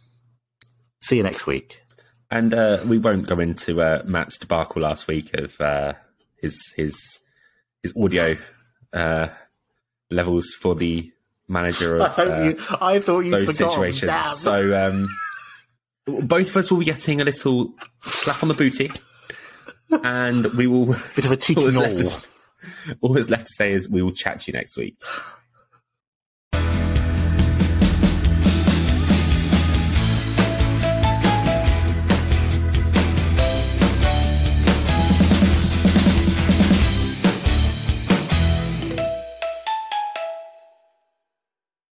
See 1.01 1.17
you 1.17 1.23
next 1.23 1.45
week. 1.45 1.81
And 2.31 2.53
uh, 2.53 2.79
we 2.85 2.97
won't 2.97 3.27
go 3.27 3.39
into 3.39 3.81
uh, 3.81 4.01
Matt's 4.05 4.37
debacle 4.37 4.81
last 4.81 5.07
week 5.07 5.33
of 5.35 5.59
uh, 5.61 5.93
his 6.37 6.73
his 6.75 7.19
his 7.81 7.93
audio 7.95 8.37
uh, 8.91 9.27
levels 10.09 10.55
for 10.59 10.75
the 10.75 11.11
manager 11.47 12.01
I 12.01 12.05
of 12.05 12.11
hope 12.13 12.29
uh, 12.31 12.41
you. 12.41 12.57
I 12.81 12.99
thought 12.99 13.19
you 13.19 13.31
those 13.31 13.55
forgot. 13.57 13.71
situations. 13.71 14.09
Damn. 14.09 14.21
So 14.23 14.85
um, 14.87 15.09
both 16.05 16.49
of 16.49 16.57
us 16.57 16.71
will 16.71 16.79
be 16.79 16.85
getting 16.85 17.21
a 17.21 17.23
little 17.23 17.73
slap 18.01 18.41
on 18.41 18.49
the 18.49 18.55
booty, 18.55 18.89
and 19.91 20.45
we 20.53 20.68
will. 20.68 20.85
Bit 21.15 21.26
of 21.26 21.31
a 21.31 21.38
cheeky 21.38 21.60
all 21.60 21.65
that's 21.65 21.77
knoll. 21.77 21.85
left 21.88 21.99
is- 21.99 22.27
all 23.01 23.14
that's 23.14 23.30
left 23.30 23.47
to 23.47 23.51
say 23.53 23.73
is 23.73 23.89
we 23.89 24.01
will 24.01 24.14
chat 24.14 24.39
to 24.41 24.51
you 24.51 24.57
next 24.57 24.77
week. 24.77 24.95